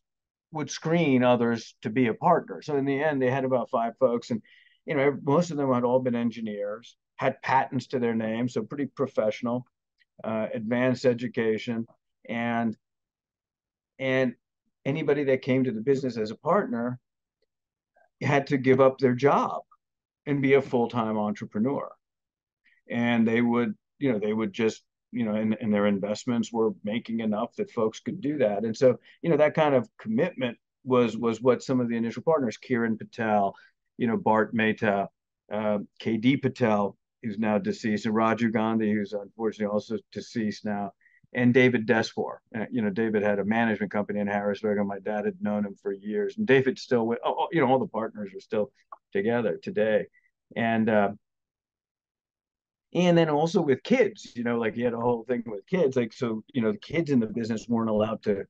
would 0.51 0.69
screen 0.69 1.23
others 1.23 1.75
to 1.83 1.89
be 1.89 2.07
a 2.07 2.13
partner. 2.13 2.61
So 2.61 2.75
in 2.75 2.85
the 2.85 3.01
end 3.01 3.21
they 3.21 3.29
had 3.31 3.45
about 3.45 3.69
five 3.69 3.93
folks 3.99 4.31
and 4.31 4.41
you 4.85 4.95
know 4.95 5.17
most 5.23 5.51
of 5.51 5.57
them 5.57 5.73
had 5.73 5.83
all 5.83 5.99
been 5.99 6.15
engineers 6.15 6.97
had 7.15 7.41
patents 7.41 7.87
to 7.87 7.99
their 7.99 8.15
name 8.15 8.47
so 8.47 8.63
pretty 8.63 8.85
professional 8.85 9.65
uh, 10.23 10.47
advanced 10.53 11.05
education, 11.05 11.88
and 12.27 12.75
and 13.97 14.36
anybody 14.86 15.25
that 15.25 15.41
came 15.41 15.63
to 15.63 15.71
the 15.71 15.82
business 15.82 16.17
as 16.17 16.32
a 16.32 16.36
partner 16.36 16.99
had 18.21 18.47
to 18.47 18.58
give 18.58 18.82
up 18.82 18.97
their 18.97 19.13
job 19.13 19.62
and 20.25 20.41
be 20.41 20.53
a 20.53 20.62
full-time 20.62 21.17
entrepreneur. 21.17 21.89
And 22.89 23.27
they 23.27 23.41
would 23.41 23.75
you 23.99 24.12
know 24.12 24.19
they 24.19 24.34
would 24.34 24.53
just 24.53 24.84
you 25.12 25.25
know 25.25 25.36
and, 25.36 25.58
and 25.60 25.73
their 25.73 25.88
investments 25.88 26.51
were 26.51 26.71
making 26.84 27.19
enough 27.19 27.55
that 27.55 27.71
folks 27.71 27.99
could 27.99 28.21
do 28.21 28.38
that. 28.39 28.63
And 28.63 28.75
so 28.75 28.97
you 29.21 29.29
know 29.29 29.38
that 29.38 29.53
kind 29.53 29.75
of 29.75 29.89
commitment 29.99 30.58
was 30.84 31.17
was 31.17 31.41
what 31.41 31.63
some 31.63 31.79
of 31.79 31.89
the 31.89 31.97
initial 31.97 32.23
partners 32.23 32.58
kiran 32.58 32.97
patel 32.97 33.55
you 33.97 34.08
know 34.08 34.17
bharat 34.17 34.53
mehta 34.53 35.08
uh, 35.51 35.79
kd 36.01 36.41
patel 36.41 36.97
who's 37.21 37.38
now 37.38 37.58
deceased, 37.58 38.05
and 38.05 38.15
Raju 38.15 38.51
Gandhi, 38.53 38.91
who's 38.93 39.13
unfortunately 39.13 39.73
also 39.73 39.97
deceased 40.12 40.65
now, 40.65 40.91
and 41.34 41.53
David 41.53 41.88
Desfor. 41.88 42.38
Uh, 42.55 42.65
you 42.71 42.82
know, 42.82 42.89
David 42.89 43.23
had 43.23 43.39
a 43.39 43.45
management 43.45 43.91
company 43.91 44.19
in 44.19 44.27
Harrisburg, 44.27 44.77
and 44.77 44.88
my 44.88 44.99
dad 44.99 45.25
had 45.25 45.41
known 45.41 45.65
him 45.65 45.75
for 45.82 45.91
years. 45.91 46.38
And 46.38 46.47
David 46.47 46.79
still, 46.79 47.05
with, 47.05 47.19
oh, 47.23 47.47
you 47.51 47.62
know, 47.62 47.67
all 47.67 47.79
the 47.79 47.88
partners 47.88 48.34
are 48.34 48.39
still 48.39 48.71
together 49.13 49.60
today, 49.62 50.05
and 50.55 50.89
uh, 50.89 51.10
and 52.93 53.17
then 53.17 53.29
also 53.29 53.62
with 53.62 53.84
kids. 53.84 54.32
You 54.36 54.43
know, 54.43 54.58
like 54.58 54.75
he 54.75 54.82
had 54.82 54.93
a 54.93 54.99
whole 54.99 55.23
thing 55.23 55.43
with 55.45 55.67
kids. 55.67 55.95
Like 55.95 56.13
so, 56.13 56.43
you 56.53 56.62
know, 56.62 56.71
the 56.71 56.79
kids 56.79 57.12
in 57.12 57.19
the 57.19 57.27
business 57.27 57.67
weren't 57.67 57.89
allowed 57.89 58.23
to 58.23 58.45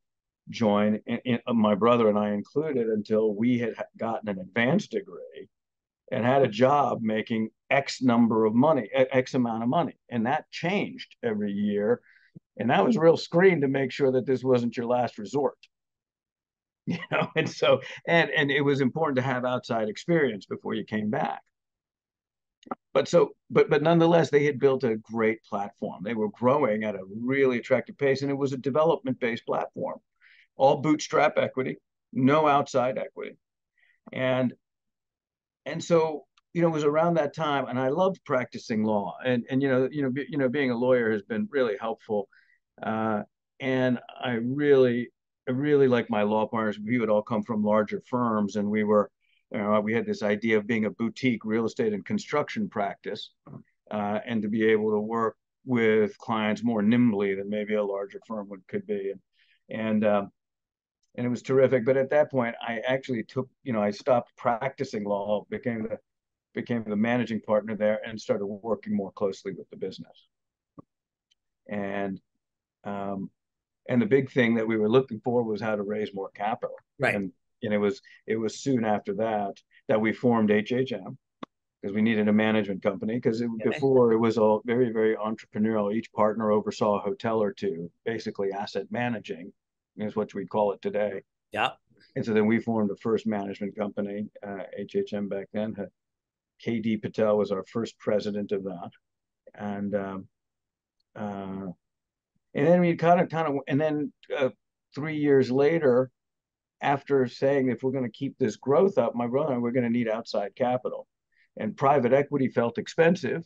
join, 0.50 1.00
and, 1.08 1.22
and 1.26 1.42
my 1.58 1.76
brother 1.76 2.08
and 2.08 2.18
I 2.18 2.32
included, 2.32 2.88
until 2.88 3.34
we 3.34 3.60
had 3.60 3.74
gotten 3.98 4.30
an 4.30 4.40
advanced 4.40 4.92
degree 4.92 5.50
and 6.12 6.26
had 6.26 6.42
a 6.42 6.48
job 6.48 7.00
making 7.02 7.50
X 7.70 8.02
number 8.02 8.46
of 8.46 8.56
money, 8.56 8.90
X 8.94 9.34
amount 9.34 9.64
of 9.64 9.70
money. 9.70 9.98
And 10.10 10.26
that 10.26 10.50
changed 10.52 11.16
every 11.24 11.52
year. 11.52 12.02
And 12.58 12.70
that 12.70 12.86
was 12.86 12.98
real 12.98 13.18
screen 13.18 13.62
to 13.62 13.68
make 13.68 13.92
sure 13.92 14.12
that 14.12 14.26
this 14.26 14.44
wasn't 14.44 14.76
your 14.78 14.88
last 14.88 15.18
resort. 15.18 15.58
You 16.86 16.98
know, 17.12 17.30
and 17.36 17.48
so 17.48 17.82
and 18.08 18.32
and 18.32 18.50
it 18.50 18.62
was 18.62 18.82
important 18.82 19.18
to 19.18 19.22
have 19.22 19.46
outside 19.46 19.90
experience 19.90 20.48
before 20.48 20.74
you 20.74 20.84
came 20.84 21.12
back. 21.12 21.44
But 22.94 23.08
so, 23.08 23.36
but 23.52 23.70
but 23.70 23.84
nonetheless, 23.84 24.32
they 24.32 24.46
had 24.46 24.60
built 24.60 24.84
a 24.84 24.96
great 24.96 25.44
platform. 25.44 26.02
They 26.04 26.16
were 26.16 26.30
growing 26.30 26.84
at 26.84 26.96
a 26.96 27.06
really 27.06 27.60
attractive 27.60 27.96
pace, 27.96 28.24
and 28.24 28.32
it 28.32 28.38
was 28.38 28.54
a 28.54 28.58
development-based 28.58 29.46
platform, 29.46 30.00
all 30.56 30.78
bootstrap 30.78 31.38
equity, 31.38 31.78
no 32.12 32.48
outside 32.48 32.98
equity, 32.98 33.38
and 34.12 34.56
and 35.70 35.84
so 35.84 36.26
you 36.54 36.62
know, 36.62 36.70
it 36.70 36.74
was 36.74 36.84
around 36.84 37.14
that 37.16 37.36
time, 37.36 37.68
and 37.68 37.80
I 37.80 37.90
loved 37.90 38.24
practicing 38.26 38.84
law, 38.84 39.16
and 39.24 39.46
and 39.50 39.62
you 39.62 39.70
know, 39.70 39.88
you 39.92 40.02
know, 40.02 40.10
be, 40.10 40.26
you 40.30 40.38
know, 40.38 40.50
being 40.50 40.72
a 40.72 40.78
lawyer 40.78 41.12
has 41.12 41.22
been 41.22 41.48
really 41.52 41.76
helpful, 41.80 42.28
uh, 42.82 43.22
and 43.60 44.00
I 44.20 44.32
really, 44.42 45.10
I 45.48 45.52
really 45.52 45.88
like 45.88 46.10
my 46.10 46.24
law 46.24 46.48
partners. 46.48 46.80
We 46.84 46.98
would 47.00 47.10
all 47.10 47.22
come 47.22 47.44
from 47.44 47.64
larger 47.64 48.02
firms, 48.08 48.56
and 48.56 48.68
we 48.70 48.84
were, 48.84 49.12
you 49.52 49.60
know, 49.60 49.80
we 49.82 49.94
had 49.94 50.08
this 50.08 50.24
idea 50.24 50.58
of 50.58 50.66
being 50.66 50.86
a 50.86 50.92
boutique 50.92 51.46
real 51.46 51.66
estate 51.66 51.94
and 51.94 52.04
construction 52.04 52.68
practice, 52.68 53.32
uh, 53.92 54.20
and 54.26 54.42
to 54.42 54.48
be 54.48 54.66
able 54.66 54.92
to 54.92 55.00
work 55.00 55.38
with 55.66 56.18
clients 56.18 56.64
more 56.64 56.82
nimbly 56.82 57.36
than 57.36 57.48
maybe 57.48 57.76
a 57.76 57.84
larger 57.84 58.20
firm 58.28 58.50
would 58.50 58.68
could 58.68 58.88
be, 58.88 59.12
and 59.12 59.20
and 59.70 60.04
um, 60.04 60.32
and 61.16 61.26
it 61.26 61.30
was 61.30 61.42
terrific. 61.42 61.86
But 61.86 61.98
at 61.98 62.10
that 62.12 62.32
point, 62.32 62.56
I 62.62 62.80
actually 62.88 63.24
took, 63.24 63.50
you 63.64 63.74
know, 63.74 63.82
I 63.82 63.92
stopped 63.92 64.36
practicing 64.38 65.04
law, 65.04 65.46
became 65.50 65.84
the 65.84 65.98
became 66.56 66.84
the 66.84 66.96
managing 66.96 67.40
partner 67.42 67.76
there 67.76 68.00
and 68.06 68.20
started 68.20 68.46
working 68.46 68.96
more 68.96 69.12
closely 69.12 69.54
with 69.54 69.70
the 69.70 69.78
business. 69.78 70.28
And 71.68 72.20
um, 72.84 73.30
and 73.88 74.02
the 74.02 74.06
big 74.06 74.32
thing 74.32 74.56
that 74.56 74.68
we 74.68 74.78
were 74.78 74.90
looking 74.90 75.20
for 75.24 75.44
was 75.44 75.62
how 75.62 75.76
to 75.76 75.84
raise 75.84 76.14
more 76.14 76.30
capital. 76.36 76.76
Right. 77.00 77.16
And 77.16 77.32
And 77.64 77.74
it 77.74 77.78
was 77.78 78.02
it 78.28 78.38
was 78.38 78.60
soon 78.60 78.86
after 78.86 79.14
that 79.16 79.58
that 79.88 80.00
we 80.00 80.14
formed 80.14 80.50
HHM 80.50 81.18
because 81.82 81.96
we 81.96 82.02
needed 82.02 82.28
a 82.28 82.34
management 82.34 82.84
company 82.84 83.16
because 83.16 83.42
okay. 83.42 83.70
before 83.70 84.12
it 84.12 84.18
was 84.18 84.38
all 84.38 84.62
very 84.66 84.92
very 84.92 85.16
entrepreneurial. 85.16 85.94
Each 85.94 86.12
partner 86.14 86.52
oversaw 86.52 86.98
a 86.98 87.02
hotel 87.02 87.42
or 87.42 87.52
two, 87.52 87.92
basically 88.06 88.52
asset 88.52 88.86
managing 88.92 89.52
is 90.00 90.16
what 90.16 90.34
we 90.34 90.46
call 90.46 90.72
it 90.72 90.82
today. 90.82 91.22
Yeah. 91.52 91.72
And 92.16 92.26
so 92.26 92.34
then 92.34 92.46
we 92.46 92.60
formed 92.60 92.90
the 92.90 92.98
first 92.98 93.28
management 93.28 93.76
company, 93.76 94.28
uh, 94.46 94.64
HHM 94.80 95.30
back 95.30 95.48
then. 95.54 95.76
KD 96.66 97.02
Patel 97.02 97.38
was 97.38 97.52
our 97.52 97.64
first 97.64 97.98
president 98.00 98.52
of 98.52 98.64
that, 98.64 98.92
and 99.56 99.96
um, 99.96 100.28
uh, 101.16 101.72
and 102.54 102.68
then 102.68 102.82
we 102.82 102.96
kind 102.96 103.22
of 103.22 103.30
kind 103.30 103.48
of 103.48 103.62
and 103.68 103.80
then 103.80 104.12
uh, 104.38 104.50
three 104.94 105.18
years 105.18 105.50
later, 105.52 106.12
after 106.82 107.28
saying 107.28 107.70
if 107.70 107.82
we're 107.82 107.92
going 107.92 108.04
to 108.04 108.10
keep 108.10 108.38
this 108.38 108.58
growth 108.58 108.98
up, 108.98 109.16
my 109.16 109.28
brother 109.28 109.54
and 109.54 109.62
we're 109.62 109.72
going 109.72 109.86
to 109.86 109.90
need 109.90 110.10
outside 110.10 110.56
capital, 110.56 111.08
and 111.58 111.78
private 111.78 112.14
equity 112.14 112.50
felt 112.50 112.78
expensive, 112.78 113.46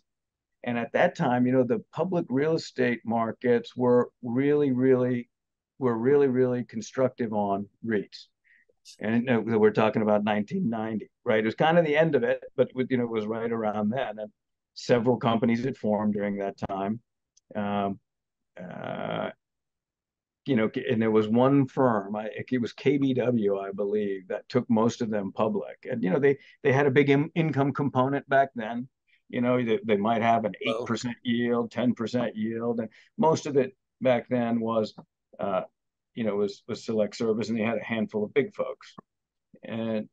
and 0.64 0.78
at 0.78 0.94
that 0.94 1.16
time, 1.16 1.46
you 1.46 1.54
know, 1.54 1.64
the 1.64 1.84
public 1.94 2.26
real 2.30 2.56
estate 2.56 3.02
markets 3.06 3.76
were 3.76 4.10
really 4.24 4.72
really 4.72 5.30
were 5.80 5.98
really 5.98 6.28
really 6.28 6.64
constructive 6.64 7.34
on 7.34 7.68
REITs 7.86 8.28
and 9.00 9.24
you 9.24 9.42
know, 9.44 9.58
we're 9.58 9.72
talking 9.72 10.02
about 10.02 10.24
1990, 10.24 11.10
right? 11.24 11.40
It 11.40 11.46
was 11.46 11.56
kind 11.56 11.78
of 11.78 11.86
the 11.86 11.96
end 11.96 12.16
of 12.16 12.24
it, 12.24 12.44
but 12.56 12.70
you 12.90 12.98
know, 12.98 13.04
it 13.04 13.10
was 13.10 13.26
right 13.26 13.52
around 13.52 13.90
then, 13.90 14.20
and 14.20 14.32
several 14.74 15.18
companies 15.18 15.64
had 15.64 15.78
formed 15.78 16.14
during 16.14 16.38
that 16.38 16.58
time. 16.70 17.00
Um, 17.56 18.00
uh, 18.62 19.30
you 20.46 20.58
know, 20.58 20.70
and 20.90 21.02
there 21.02 21.12
was 21.12 21.28
one 21.30 21.68
firm, 21.68 22.16
I, 22.18 22.30
it 22.36 22.62
was 22.62 22.74
KBW, 22.74 23.64
I 23.64 23.72
believe, 23.72 24.28
that 24.28 24.50
took 24.50 24.70
most 24.70 25.02
of 25.02 25.10
them 25.10 25.32
public, 25.32 25.88
and 25.90 26.04
you 26.04 26.10
know, 26.10 26.20
they 26.20 26.38
they 26.64 26.74
had 26.74 26.86
a 26.86 26.92
big 26.92 27.10
in, 27.10 27.30
income 27.36 27.72
component 27.74 28.28
back 28.28 28.50
then. 28.56 28.90
You 29.30 29.42
know, 29.42 29.64
they, 29.64 29.80
they 29.84 29.98
might 29.98 30.22
have 30.22 30.46
an 30.46 30.54
eight 30.62 30.86
percent 30.86 31.16
yield, 31.24 31.72
ten 31.72 31.94
percent 31.94 32.36
yield, 32.36 32.80
and 32.82 32.90
most 33.18 33.46
of 33.46 33.56
it 33.56 33.76
back 34.02 34.28
then 34.28 34.60
was 34.60 34.94
uh, 35.40 35.62
you 36.16 36.24
know, 36.24 36.36
was 36.36 36.64
was 36.68 36.86
select 36.86 37.16
service, 37.16 37.50
and 37.50 37.58
they 37.58 37.64
had 37.64 37.78
a 37.78 37.84
handful 37.84 38.24
of 38.24 38.34
big 38.34 38.54
folks. 38.54 38.96
And 39.64 40.08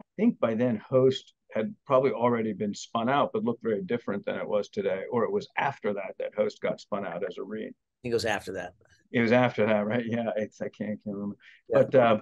I 0.00 0.04
think 0.16 0.38
by 0.40 0.54
then, 0.54 0.80
Host 0.88 1.34
had 1.52 1.74
probably 1.86 2.12
already 2.12 2.52
been 2.52 2.74
spun 2.74 3.08
out, 3.08 3.30
but 3.32 3.44
looked 3.44 3.62
very 3.62 3.82
different 3.82 4.24
than 4.24 4.36
it 4.36 4.48
was 4.48 4.68
today. 4.68 5.02
Or 5.10 5.24
it 5.24 5.32
was 5.32 5.48
after 5.56 5.92
that 5.94 6.14
that 6.18 6.34
Host 6.36 6.60
got 6.60 6.80
spun 6.80 7.06
out 7.06 7.22
as 7.28 7.38
a 7.38 7.42
REIT. 7.42 7.74
I 7.74 7.98
think 8.02 8.12
it 8.12 8.14
was 8.14 8.24
after 8.24 8.52
that. 8.52 8.74
It 9.12 9.20
was 9.20 9.32
after 9.32 9.66
that, 9.66 9.86
right? 9.86 10.04
Yeah, 10.06 10.30
it's 10.36 10.60
I 10.60 10.68
can't, 10.68 11.02
can't 11.04 11.16
remember. 11.16 11.36
Yeah. 11.68 11.82
But 11.82 11.94
uh, 11.94 12.18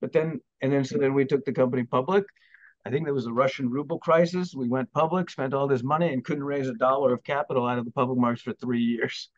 but 0.00 0.12
then 0.12 0.40
and 0.60 0.72
then 0.72 0.84
so 0.84 0.98
then 0.98 1.14
we 1.14 1.24
took 1.24 1.44
the 1.44 1.52
company 1.52 1.84
public. 1.84 2.24
I 2.86 2.90
think 2.90 3.04
there 3.04 3.14
was 3.14 3.26
a 3.26 3.32
Russian 3.32 3.68
ruble 3.68 3.98
crisis. 3.98 4.54
We 4.54 4.68
went 4.68 4.90
public, 4.92 5.28
spent 5.28 5.52
all 5.52 5.68
this 5.68 5.82
money, 5.82 6.12
and 6.12 6.24
couldn't 6.24 6.44
raise 6.44 6.68
a 6.68 6.74
dollar 6.74 7.12
of 7.12 7.22
capital 7.22 7.66
out 7.66 7.78
of 7.78 7.84
the 7.84 7.90
public 7.90 8.18
markets 8.18 8.42
for 8.42 8.54
three 8.54 8.80
years. 8.80 9.28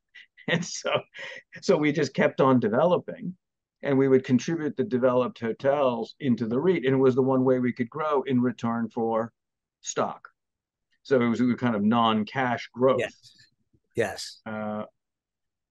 and 0.48 0.64
so 0.64 0.90
so 1.60 1.76
we 1.76 1.92
just 1.92 2.14
kept 2.14 2.40
on 2.40 2.60
developing 2.60 3.34
and 3.82 3.98
we 3.98 4.08
would 4.08 4.24
contribute 4.24 4.76
the 4.76 4.84
developed 4.84 5.40
hotels 5.40 6.14
into 6.20 6.46
the 6.46 6.58
REIT. 6.58 6.84
And 6.84 6.94
it 6.94 6.98
was 6.98 7.14
the 7.14 7.22
one 7.22 7.44
way 7.44 7.58
we 7.58 7.72
could 7.72 7.90
grow 7.90 8.22
in 8.22 8.40
return 8.40 8.88
for 8.88 9.32
stock. 9.80 10.28
So 11.02 11.20
it 11.20 11.28
was, 11.28 11.40
was 11.40 11.56
kind 11.56 11.74
of 11.74 11.82
non-cash 11.82 12.70
growth. 12.72 13.00
Yes. 13.00 13.36
Yes. 13.96 14.40
Uh, 14.46 14.84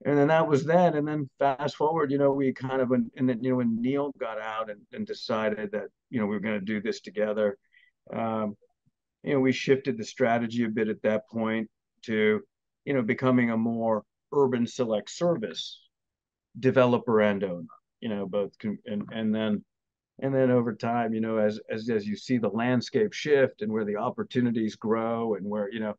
and 0.05 0.17
then 0.17 0.27
that 0.27 0.47
was 0.47 0.65
then. 0.65 0.95
And 0.95 1.07
then 1.07 1.29
fast 1.39 1.77
forward, 1.77 2.12
you 2.12 2.17
know, 2.17 2.31
we 2.31 2.51
kind 2.51 2.81
of, 2.81 2.91
and 2.91 3.10
then, 3.15 3.41
you 3.41 3.51
know, 3.51 3.57
when 3.57 3.81
Neil 3.81 4.12
got 4.19 4.41
out 4.41 4.69
and, 4.69 4.81
and 4.91 5.07
decided 5.07 5.71
that, 5.71 5.86
you 6.10 6.19
know, 6.19 6.25
we 6.25 6.36
were 6.36 6.41
going 6.41 6.60
to 6.60 6.65
do 6.65 6.81
this 6.81 6.99
together, 6.99 7.57
um, 8.12 8.57
you 9.23 9.34
know, 9.34 9.39
we 9.39 9.53
shifted 9.53 9.97
the 9.97 10.03
strategy 10.03 10.65
a 10.65 10.69
bit 10.69 10.89
at 10.89 11.01
that 11.03 11.29
point 11.29 11.69
to, 12.03 12.41
you 12.84 12.93
know, 12.93 13.03
becoming 13.03 13.51
a 13.51 13.57
more 13.57 14.03
urban 14.33 14.65
select 14.67 15.09
service 15.09 15.81
developer 16.59 17.21
and 17.21 17.43
owner 17.43 17.65
you 18.01 18.09
know 18.09 18.25
both 18.25 18.51
and 18.85 19.03
and 19.11 19.33
then 19.33 19.63
and 20.19 20.33
then 20.33 20.51
over 20.51 20.73
time 20.73 21.13
you 21.13 21.21
know 21.21 21.37
as 21.37 21.59
as 21.69 21.89
as 21.89 22.05
you 22.05 22.15
see 22.15 22.37
the 22.37 22.49
landscape 22.49 23.13
shift 23.13 23.61
and 23.61 23.71
where 23.71 23.85
the 23.85 23.95
opportunities 23.95 24.75
grow 24.75 25.35
and 25.35 25.45
where 25.45 25.71
you 25.71 25.79
know 25.79 25.93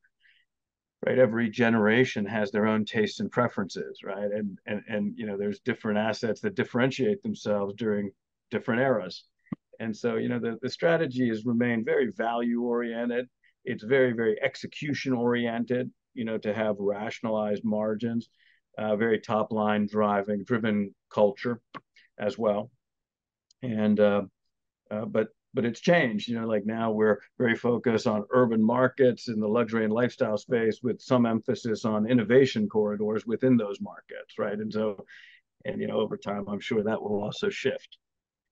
right 1.07 1.19
every 1.19 1.51
generation 1.51 2.25
has 2.27 2.51
their 2.51 2.67
own 2.67 2.85
tastes 2.85 3.21
and 3.21 3.31
preferences 3.31 4.01
right? 4.05 4.31
And 4.31 4.59
and 4.67 4.83
and 4.89 5.15
you 5.17 5.27
know 5.27 5.37
there's 5.37 5.61
different 5.61 5.99
assets 5.99 6.41
that 6.41 6.55
differentiate 6.55 7.23
themselves 7.23 7.75
during 7.77 8.11
different 8.51 8.83
eras. 8.83 9.25
And 9.81 9.97
so 9.97 10.17
you 10.17 10.29
know 10.29 10.39
the, 10.39 10.59
the 10.63 10.71
strategy 10.71 11.29
has 11.29 11.45
remained 11.45 11.85
very 11.85 12.11
value 12.13 12.63
oriented 12.63 13.29
it's 13.65 13.85
very 13.85 14.13
very 14.13 14.41
execution 14.43 15.13
oriented 15.13 15.91
you 16.15 16.25
know, 16.25 16.39
to 16.39 16.53
have 16.53 16.77
rationalized 16.79 17.65
margins, 17.65 18.29
uh, 18.79 18.97
very 18.97 19.21
top 19.21 19.53
line 19.53 19.87
driving 19.91 20.45
driven 20.45 20.95
culture 21.13 21.61
as 22.19 22.39
well. 22.39 22.71
And, 23.63 23.99
uh, 24.01 24.23
uh, 24.91 25.05
but, 25.07 25.29
but 25.55 25.65
it's 25.65 25.81
changed, 25.81 26.29
you 26.29 26.41
know, 26.41 26.47
like 26.47 26.65
now 26.65 26.91
we're 26.91 27.21
very 27.39 27.55
focused 27.55 28.07
on 28.07 28.25
urban 28.31 28.63
markets 28.63 29.29
in 29.29 29.39
the 29.39 29.49
luxury 29.49 29.85
and 29.85 29.93
lifestyle 29.93 30.39
space 30.39 30.81
with 30.83 31.01
some 31.01 31.27
emphasis 31.27 31.85
on 31.85 32.11
innovation 32.11 32.69
corridors 32.69 33.27
within 33.27 33.57
those 33.57 33.81
markets. 33.81 34.39
Right. 34.39 34.59
And 34.59 34.73
so, 34.73 35.05
and, 35.65 35.81
you 35.81 35.87
know, 35.87 36.01
over 36.01 36.17
time, 36.17 36.47
I'm 36.49 36.61
sure 36.61 36.83
that 36.83 37.03
will 37.03 37.23
also 37.23 37.51
shift. 37.51 37.99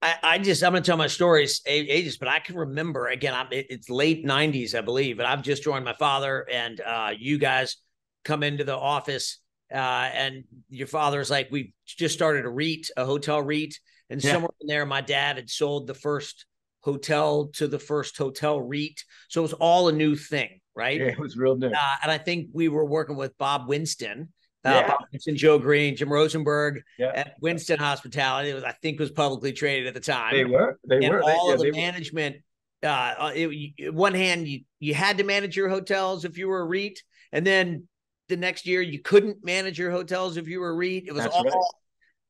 I, 0.03 0.15
I 0.23 0.39
just 0.39 0.63
I'm 0.63 0.73
gonna 0.73 0.85
tell 0.85 0.97
my 0.97 1.07
stories 1.07 1.61
ages, 1.67 2.17
but 2.17 2.29
I 2.29 2.39
can 2.39 2.57
remember 2.57 3.09
again. 3.09 3.35
I'm 3.35 3.49
it, 3.51 3.67
it's 3.69 3.91
late 3.91 4.25
'90s, 4.25 4.75
I 4.75 4.81
believe, 4.81 5.19
but 5.19 5.27
I've 5.27 5.43
just 5.43 5.63
joined 5.63 5.85
my 5.85 5.93
father, 5.93 6.47
and 6.51 6.81
uh, 6.81 7.11
you 7.19 7.39
guys 7.39 7.77
come 8.25 8.43
into 8.43 8.65
the 8.65 8.77
office, 8.77 9.39
uh, 9.73 9.77
and 9.77 10.45
your 10.69 10.87
father's 10.87 11.31
like, 11.31 11.49
we 11.51 11.75
just 11.87 12.15
started 12.15 12.45
a 12.47 12.49
REIT, 12.49 12.91
a 12.97 13.05
hotel 13.05 13.43
REIT, 13.43 13.79
and 14.09 14.23
yeah. 14.23 14.33
somewhere 14.33 14.51
in 14.61 14.67
there, 14.67 14.87
my 14.87 15.01
dad 15.03 15.37
had 15.37 15.51
sold 15.51 15.87
the 15.87 15.95
first 15.95 16.47
hotel 16.81 17.49
to 17.55 17.69
the 17.69 17.79
first 17.79 18.17
hotel 18.17 18.61
REIT, 18.61 19.05
so 19.29 19.43
it 19.43 19.43
was 19.43 19.53
all 19.55 19.89
a 19.89 19.93
new 19.93 20.17
thing, 20.17 20.61
right? 20.75 20.99
Yeah, 20.99 21.09
it 21.09 21.19
was 21.19 21.37
real 21.37 21.57
new. 21.57 21.69
Uh, 21.69 21.97
and 22.03 22.11
I 22.11 22.17
think 22.17 22.49
we 22.55 22.69
were 22.69 22.87
working 22.87 23.17
with 23.17 23.37
Bob 23.37 23.69
Winston, 23.69 24.33
uh, 24.65 24.97
yeah. 25.13 25.33
Joe 25.35 25.59
Green, 25.59 25.97
Jim 25.97 26.13
Rosenberg, 26.13 26.83
yeah. 26.99 27.13
at 27.15 27.35
Winston 27.41 27.79
Hospitality. 27.79 28.53
Was, 28.53 28.65
I 28.65 28.73
think 28.73 28.99
was 28.99 29.11
publicly 29.11 29.53
traded 29.53 29.87
at 29.87 29.95
the 29.95 30.01
time. 30.01 30.35
They 30.35 30.45
were. 30.45 30.79
They 30.87 31.05
and 31.05 31.15
were. 31.15 31.23
All 31.23 31.49
they, 31.49 31.55
of 31.55 31.61
the 31.61 31.73
management. 31.73 32.37
Uh, 32.83 33.15
uh 33.19 33.33
it, 33.35 33.95
one 33.95 34.15
hand, 34.15 34.49
you 34.49 34.61
you 34.79 34.95
had 34.95 35.19
to 35.19 35.25
manage 35.25 35.57
your 35.57 35.69
hotels 35.69 36.25
if 36.25 36.39
you 36.39 36.49
were 36.49 36.61
a 36.61 36.67
REIT, 36.67 37.03
and 37.33 37.47
then 37.47 37.89
the 38.29 38.37
next 38.37 38.67
year 38.67 38.81
you 38.81 39.01
couldn't 39.01 39.45
manage 39.45 39.79
your 39.79 39.91
hotels 39.91 40.37
if 40.37 40.49
you 40.49 40.61
were 40.61 40.71
a 40.71 40.75
REIT. 40.75 41.05
It 41.07 41.13
was 41.13 41.25
That's 41.25 41.35
all 41.35 41.45
right. 41.45 41.55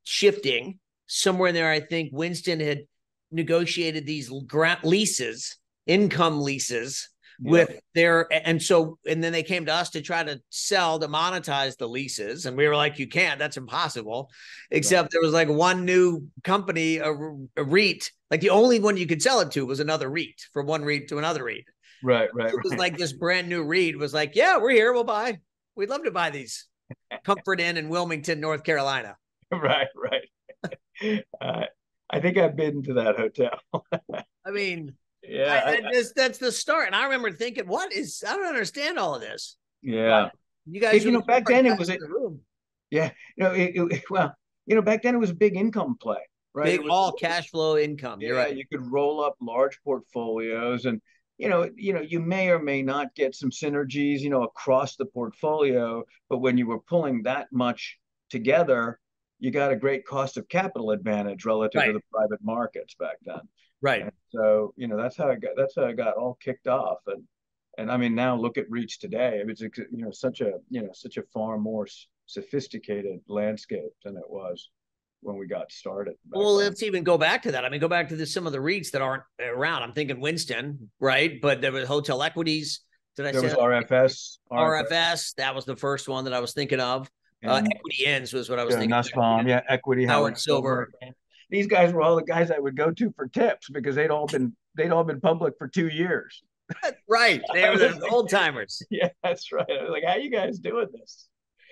shifting. 0.04 0.78
Somewhere 1.06 1.48
in 1.48 1.54
there, 1.56 1.70
I 1.70 1.80
think 1.80 2.10
Winston 2.12 2.60
had 2.60 2.82
negotiated 3.32 4.06
these 4.06 4.30
grant 4.46 4.84
leases, 4.84 5.56
income 5.86 6.40
leases 6.40 7.08
with 7.42 7.80
their 7.94 8.28
and 8.32 8.62
so 8.62 8.98
and 9.06 9.24
then 9.24 9.32
they 9.32 9.42
came 9.42 9.64
to 9.64 9.72
us 9.72 9.90
to 9.90 10.02
try 10.02 10.22
to 10.22 10.40
sell 10.50 10.98
to 10.98 11.08
monetize 11.08 11.76
the 11.76 11.88
leases 11.88 12.44
and 12.44 12.56
we 12.56 12.68
were 12.68 12.76
like 12.76 12.98
you 12.98 13.08
can't 13.08 13.38
that's 13.38 13.56
impossible. 13.56 14.30
Except 14.70 15.04
right. 15.04 15.10
there 15.10 15.22
was 15.22 15.32
like 15.32 15.48
one 15.48 15.84
new 15.84 16.28
company 16.44 16.98
a, 16.98 17.10
a 17.10 17.64
REIT 17.64 18.10
like 18.30 18.40
the 18.40 18.50
only 18.50 18.78
one 18.78 18.96
you 18.96 19.06
could 19.06 19.22
sell 19.22 19.40
it 19.40 19.50
to 19.52 19.64
was 19.64 19.80
another 19.80 20.10
REIT 20.10 20.48
from 20.52 20.66
one 20.66 20.84
REIT 20.84 21.08
to 21.08 21.18
another 21.18 21.44
REIT. 21.44 21.64
Right 22.02 22.28
right 22.34 22.52
it 22.52 22.62
was 22.62 22.72
right. 22.72 22.80
like 22.80 22.98
this 22.98 23.12
brand 23.12 23.48
new 23.48 23.62
REIT 23.62 23.98
was 23.98 24.12
like 24.12 24.36
yeah 24.36 24.58
we're 24.58 24.70
here 24.70 24.92
we'll 24.92 25.04
buy. 25.04 25.38
We'd 25.76 25.88
love 25.88 26.04
to 26.04 26.10
buy 26.10 26.30
these. 26.30 26.66
Comfort 27.24 27.60
Inn 27.60 27.76
in 27.76 27.88
Wilmington 27.88 28.40
North 28.40 28.64
Carolina. 28.64 29.16
Right 29.50 29.88
right. 29.96 30.28
Uh, 31.40 31.64
I 32.10 32.20
think 32.20 32.36
I've 32.36 32.56
been 32.56 32.82
to 32.82 32.92
that 32.94 33.16
hotel. 33.16 33.58
I 34.44 34.50
mean 34.50 34.94
yeah, 35.22 35.62
I, 35.64 35.70
I, 35.70 35.92
just, 35.92 36.14
that's 36.14 36.38
the 36.38 36.52
start. 36.52 36.86
And 36.86 36.96
I 36.96 37.04
remember 37.04 37.32
thinking, 37.32 37.66
"What 37.66 37.92
is? 37.92 38.24
I 38.26 38.36
don't 38.36 38.46
understand 38.46 38.98
all 38.98 39.14
of 39.14 39.20
this." 39.20 39.56
Yeah, 39.82 40.30
but 40.30 40.32
you 40.66 40.80
guys, 40.80 41.04
you 41.04 41.10
know, 41.10 41.22
back 41.22 41.46
then 41.46 41.66
it 41.66 41.78
was 41.78 41.88
a, 41.88 41.98
room. 41.98 42.40
Yeah, 42.90 43.10
you 43.36 43.44
know, 43.44 43.52
it, 43.52 43.72
it, 43.74 44.04
well, 44.10 44.34
you 44.66 44.74
know, 44.74 44.82
back 44.82 45.02
then 45.02 45.14
it 45.14 45.18
was 45.18 45.30
a 45.30 45.34
big 45.34 45.56
income 45.56 45.96
play, 46.00 46.20
right? 46.54 46.66
Big 46.66 46.80
was, 46.80 46.90
all 46.90 47.12
cash 47.12 47.50
flow 47.50 47.76
income. 47.76 48.20
You're 48.20 48.36
yeah, 48.36 48.42
right. 48.44 48.56
You 48.56 48.64
could 48.66 48.90
roll 48.90 49.22
up 49.22 49.36
large 49.40 49.78
portfolios, 49.84 50.86
and 50.86 51.00
you 51.38 51.48
know, 51.48 51.70
you 51.74 51.92
know, 51.92 52.02
you 52.02 52.20
may 52.20 52.50
or 52.50 52.58
may 52.58 52.82
not 52.82 53.14
get 53.14 53.34
some 53.34 53.50
synergies, 53.50 54.20
you 54.20 54.30
know, 54.30 54.42
across 54.42 54.96
the 54.96 55.06
portfolio. 55.06 56.04
But 56.28 56.38
when 56.38 56.58
you 56.58 56.66
were 56.66 56.80
pulling 56.80 57.22
that 57.22 57.48
much 57.52 57.98
together, 58.30 58.98
you 59.38 59.50
got 59.50 59.72
a 59.72 59.76
great 59.76 60.06
cost 60.06 60.36
of 60.36 60.48
capital 60.48 60.90
advantage 60.90 61.44
relative 61.44 61.80
right. 61.80 61.86
to 61.86 61.92
the 61.94 62.02
private 62.12 62.40
markets 62.42 62.94
back 62.98 63.16
then. 63.24 63.40
Right. 63.82 64.02
And 64.02 64.12
so 64.30 64.74
you 64.76 64.88
know 64.88 64.96
that's 64.96 65.16
how 65.16 65.28
I 65.28 65.36
got 65.36 65.52
that's 65.56 65.74
how 65.76 65.86
I 65.86 65.92
got 65.92 66.14
all 66.14 66.38
kicked 66.42 66.66
off 66.66 66.98
and 67.06 67.22
and 67.78 67.90
I 67.90 67.96
mean 67.96 68.14
now 68.14 68.36
look 68.36 68.58
at 68.58 68.68
REITs 68.70 68.98
today. 68.98 69.42
It's 69.46 69.60
you 69.60 69.70
know 69.92 70.10
such 70.10 70.40
a 70.40 70.52
you 70.68 70.82
know 70.82 70.90
such 70.92 71.16
a 71.16 71.22
far 71.32 71.58
more 71.58 71.86
sophisticated 72.26 73.20
landscape 73.28 73.92
than 74.04 74.16
it 74.16 74.28
was 74.28 74.70
when 75.22 75.36
we 75.36 75.46
got 75.46 75.70
started. 75.70 76.14
Well, 76.30 76.56
then. 76.56 76.68
let's 76.68 76.82
even 76.82 77.04
go 77.04 77.18
back 77.18 77.42
to 77.42 77.52
that. 77.52 77.64
I 77.64 77.68
mean, 77.68 77.80
go 77.80 77.88
back 77.88 78.08
to 78.08 78.16
the, 78.16 78.26
some 78.26 78.46
of 78.46 78.52
the 78.52 78.58
REITs 78.58 78.92
that 78.92 79.02
aren't 79.02 79.22
around. 79.40 79.82
I'm 79.82 79.92
thinking 79.92 80.20
Winston, 80.20 80.90
right? 80.98 81.40
But 81.40 81.60
there 81.60 81.72
was 81.72 81.86
Hotel 81.86 82.22
Equities. 82.22 82.80
Did 83.16 83.26
I 83.26 83.32
there 83.32 83.40
say 83.42 83.46
was 83.48 83.56
RFS, 83.56 84.38
RFS? 84.50 84.90
RFS. 84.90 85.34
That 85.34 85.54
was 85.54 85.64
the 85.64 85.76
first 85.76 86.08
one 86.08 86.24
that 86.24 86.32
I 86.32 86.40
was 86.40 86.52
thinking 86.54 86.80
of. 86.80 87.10
Uh, 87.44 87.62
Equity 87.64 88.04
Inns 88.04 88.32
was 88.32 88.50
what 88.50 88.58
I 88.58 88.64
was 88.64 88.74
yeah, 88.74 88.80
thinking. 88.80 88.90
Nussbaum, 88.90 89.48
yeah, 89.48 89.62
Equity 89.68 90.04
Howard, 90.04 90.16
Howard 90.16 90.38
Silver. 90.38 90.90
Silver. 91.00 91.14
These 91.50 91.66
guys 91.66 91.92
were 91.92 92.02
all 92.02 92.16
the 92.16 92.22
guys 92.22 92.50
I 92.50 92.58
would 92.58 92.76
go 92.76 92.90
to 92.92 93.12
for 93.16 93.26
tips 93.28 93.68
because 93.70 93.96
they'd 93.96 94.10
all 94.10 94.26
been 94.26 94.54
they'd 94.76 94.90
all 94.90 95.04
been 95.04 95.20
public 95.20 95.54
for 95.58 95.68
two 95.68 95.88
years. 95.88 96.42
right, 97.08 97.42
they 97.52 97.68
were 97.68 97.76
the 97.76 98.08
old 98.10 98.30
timers. 98.30 98.82
Yeah, 98.90 99.08
that's 99.22 99.50
right. 99.52 99.66
I 99.68 99.82
was 99.82 99.90
like, 99.90 100.04
how 100.06 100.16
you 100.16 100.30
guys 100.30 100.58
doing 100.58 100.86
this? 100.92 101.28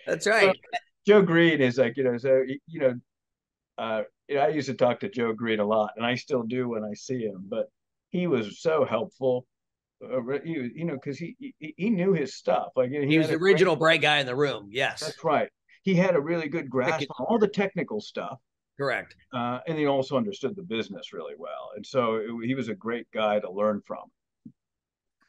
That's 0.06 0.26
right. 0.26 0.54
So, 0.54 0.78
Joe 1.06 1.22
Green 1.22 1.60
is 1.60 1.78
like, 1.78 1.96
you 1.96 2.04
know, 2.04 2.18
so 2.18 2.42
you 2.66 2.80
know, 2.80 2.94
uh, 3.78 4.02
you 4.28 4.34
know, 4.34 4.42
I 4.42 4.48
used 4.48 4.66
to 4.68 4.74
talk 4.74 5.00
to 5.00 5.08
Joe 5.08 5.32
Green 5.32 5.60
a 5.60 5.64
lot, 5.64 5.92
and 5.96 6.04
I 6.04 6.16
still 6.16 6.42
do 6.42 6.68
when 6.68 6.84
I 6.84 6.94
see 6.94 7.20
him. 7.20 7.46
But 7.48 7.70
he 8.10 8.26
was 8.26 8.60
so 8.60 8.84
helpful. 8.84 9.46
Uh, 10.04 10.20
he, 10.44 10.70
you 10.74 10.84
know, 10.84 10.94
because 10.94 11.18
he, 11.18 11.36
he, 11.38 11.74
he 11.76 11.90
knew 11.90 12.12
his 12.12 12.34
stuff. 12.34 12.68
Like 12.76 12.90
he, 12.90 13.06
he 13.06 13.18
was 13.18 13.28
the 13.28 13.34
original 13.36 13.74
great, 13.76 14.00
bright 14.00 14.02
guy 14.02 14.18
in 14.18 14.26
the 14.26 14.36
room. 14.36 14.68
Yes, 14.72 15.00
that's 15.00 15.22
right. 15.22 15.48
He 15.82 15.94
had 15.94 16.16
a 16.16 16.20
really 16.20 16.48
good 16.48 16.68
grasp 16.68 17.08
on 17.18 17.26
all 17.26 17.38
the 17.38 17.48
technical 17.48 18.00
stuff. 18.00 18.38
Correct. 18.78 19.16
Uh, 19.32 19.58
and 19.66 19.76
he 19.76 19.86
also 19.86 20.16
understood 20.16 20.54
the 20.56 20.62
business 20.62 21.12
really 21.12 21.34
well, 21.36 21.70
and 21.76 21.84
so 21.84 22.16
it, 22.16 22.46
he 22.46 22.54
was 22.54 22.68
a 22.68 22.74
great 22.74 23.10
guy 23.12 23.40
to 23.40 23.50
learn 23.50 23.82
from. 23.84 24.04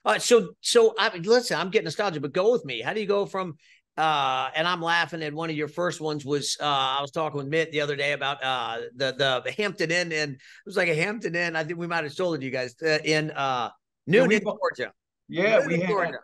Uh, 0.06 0.20
so 0.20 0.52
so 0.62 0.94
I 0.98 1.12
mean, 1.14 1.24
listen, 1.24 1.58
I'm 1.58 1.70
getting 1.70 1.86
nostalgic, 1.86 2.22
but 2.22 2.34
go 2.34 2.52
with 2.52 2.64
me. 2.64 2.82
How 2.82 2.94
do 2.94 3.02
you 3.02 3.08
go 3.08 3.26
from 3.26 3.56
uh, 4.00 4.50
and 4.56 4.66
I'm 4.66 4.82
laughing 4.82 5.22
at 5.24 5.34
one 5.34 5.50
of 5.50 5.58
your 5.58 5.68
first 5.68 6.00
ones 6.00 6.24
was 6.24 6.56
uh, 6.62 6.64
I 6.64 7.02
was 7.02 7.12
talking 7.12 7.38
with 7.38 7.48
Mitt 7.48 7.74
the 7.74 7.82
other 7.82 7.98
day 7.98 8.14
about 8.14 8.42
uh, 8.42 8.78
the 8.96 9.42
the 9.44 9.52
Hampton 9.52 9.92
Inn 9.92 10.14
and 10.14 10.34
it 10.36 10.40
was 10.66 10.78
like 10.78 10.88
a 10.88 10.96
Hampton 10.96 11.36
Inn. 11.36 11.58
I 11.58 11.66
think 11.66 11.78
we 11.78 11.86
might 11.86 12.06
have 12.06 12.14
sold 12.14 12.36
it 12.36 12.40
to 12.40 12.46
you 12.46 12.52
guys 12.52 12.76
uh, 12.82 13.00
in 13.04 13.32
uh, 13.32 13.70
Newnan, 14.10 14.32
yeah, 14.32 14.40
Georgia. 14.40 14.94
Yeah, 15.28 15.60
Newnan, 15.60 15.68
we 15.68 15.80
had. 15.82 15.90
Georgia. 15.90 16.20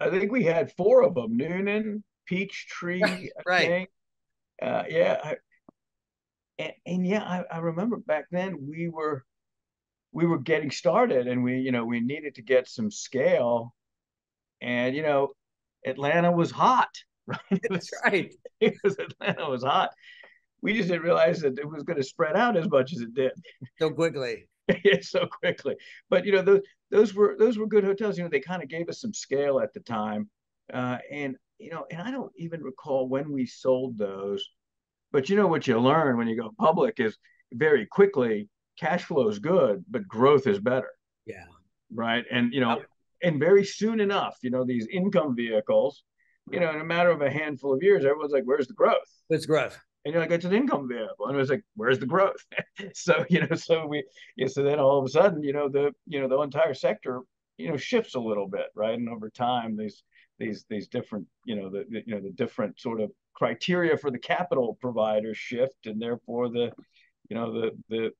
I 0.00 0.10
think 0.10 0.32
we 0.32 0.44
had 0.44 0.72
four 0.72 1.02
of 1.02 1.14
them: 1.14 1.38
Newnan, 1.38 2.02
Peachtree, 2.26 3.30
right? 3.46 3.88
Uh, 4.60 4.82
yeah, 4.90 5.34
and, 6.58 6.72
and, 6.86 7.06
yeah, 7.06 7.22
I, 7.22 7.56
I 7.56 7.58
remember 7.58 7.96
back 7.98 8.26
then 8.30 8.56
we 8.68 8.88
were 8.88 9.24
we 10.12 10.26
were 10.26 10.38
getting 10.38 10.70
started, 10.70 11.26
and 11.26 11.42
we 11.42 11.58
you 11.58 11.72
know 11.72 11.84
we 11.84 12.00
needed 12.00 12.36
to 12.36 12.42
get 12.42 12.68
some 12.68 12.90
scale, 12.90 13.74
and 14.60 14.94
you 14.94 15.02
know 15.02 15.32
Atlanta 15.86 16.30
was 16.32 16.50
hot 16.50 16.90
right? 17.26 17.60
That's 17.70 17.90
right. 18.04 18.32
Because 18.60 18.98
Atlanta 18.98 19.48
was 19.48 19.62
hot. 19.62 19.90
We 20.62 20.74
just 20.74 20.88
didn't 20.88 21.02
realize 21.02 21.40
that 21.40 21.58
it 21.58 21.68
was 21.68 21.82
going 21.82 21.98
to 21.98 22.02
spread 22.02 22.36
out 22.36 22.56
as 22.56 22.68
much 22.68 22.92
as 22.92 23.00
it 23.00 23.14
did. 23.14 23.32
So 23.78 23.90
quickly. 23.90 24.48
yeah, 24.84 25.00
so 25.02 25.26
quickly. 25.26 25.76
But 26.08 26.24
you 26.24 26.32
know, 26.32 26.42
those 26.42 26.60
those 26.90 27.14
were 27.14 27.36
those 27.38 27.58
were 27.58 27.66
good 27.66 27.84
hotels. 27.84 28.16
You 28.16 28.24
know, 28.24 28.30
they 28.30 28.40
kind 28.40 28.62
of 28.62 28.68
gave 28.68 28.88
us 28.88 29.00
some 29.00 29.12
scale 29.12 29.60
at 29.60 29.74
the 29.74 29.80
time. 29.80 30.30
Uh, 30.72 30.98
and 31.10 31.36
you 31.58 31.70
know, 31.70 31.86
and 31.90 32.00
I 32.00 32.10
don't 32.10 32.32
even 32.36 32.62
recall 32.62 33.08
when 33.08 33.30
we 33.30 33.46
sold 33.46 33.98
those. 33.98 34.46
But 35.14 35.30
you 35.30 35.36
know 35.36 35.46
what 35.46 35.66
you 35.66 35.78
learn 35.78 36.18
when 36.18 36.28
you 36.28 36.36
go 36.36 36.50
public 36.58 37.00
is 37.00 37.16
very 37.52 37.86
quickly 37.86 38.50
cash 38.78 39.04
flow 39.04 39.28
is 39.28 39.38
good, 39.38 39.84
but 39.88 40.06
growth 40.06 40.46
is 40.46 40.58
better. 40.58 40.90
Yeah. 41.24 41.44
Right. 41.90 42.24
And 42.30 42.52
you 42.52 42.60
know, 42.60 42.82
and 43.22 43.40
very 43.40 43.64
soon 43.64 44.00
enough, 44.00 44.36
you 44.42 44.50
know, 44.50 44.64
these 44.64 44.86
income 44.92 45.34
vehicles 45.34 46.02
you 46.50 46.60
know, 46.60 46.70
in 46.70 46.80
a 46.80 46.84
matter 46.84 47.10
of 47.10 47.22
a 47.22 47.30
handful 47.30 47.72
of 47.72 47.82
years, 47.82 48.04
everyone's 48.04 48.32
like, 48.32 48.44
"Where's 48.44 48.66
the 48.66 48.74
growth?" 48.74 49.08
It's 49.30 49.46
growth. 49.46 49.78
And 50.04 50.12
you're 50.12 50.22
like, 50.22 50.30
"It's 50.30 50.44
an 50.44 50.52
income 50.52 50.88
vehicle," 50.88 51.26
and 51.26 51.34
it 51.34 51.38
was 51.38 51.48
like, 51.48 51.64
"Where's 51.74 51.98
the 51.98 52.06
growth?" 52.06 52.44
so 52.94 53.24
you 53.30 53.40
know, 53.40 53.56
so 53.56 53.86
we, 53.86 54.04
yeah, 54.36 54.48
so 54.48 54.62
then 54.62 54.78
all 54.78 54.98
of 54.98 55.04
a 55.06 55.08
sudden, 55.08 55.42
you 55.42 55.52
know, 55.52 55.68
the 55.68 55.92
you 56.06 56.20
know 56.20 56.28
the 56.28 56.38
entire 56.40 56.74
sector, 56.74 57.22
you 57.56 57.68
know, 57.68 57.76
shifts 57.76 58.14
a 58.14 58.20
little 58.20 58.46
bit, 58.46 58.66
right? 58.74 58.98
And 58.98 59.08
over 59.08 59.30
time, 59.30 59.76
these 59.76 60.02
these 60.38 60.66
these 60.68 60.88
different, 60.88 61.26
you 61.46 61.56
know, 61.56 61.70
the, 61.70 61.86
the 61.88 62.02
you 62.06 62.14
know 62.14 62.20
the 62.20 62.32
different 62.32 62.78
sort 62.78 63.00
of 63.00 63.10
criteria 63.34 63.96
for 63.96 64.10
the 64.10 64.18
capital 64.18 64.78
providers 64.80 65.36
shift, 65.36 65.86
and 65.86 66.00
therefore 66.00 66.48
the, 66.48 66.70
you 67.28 67.36
know, 67.36 67.52
the 67.52 67.70
the 67.88 68.10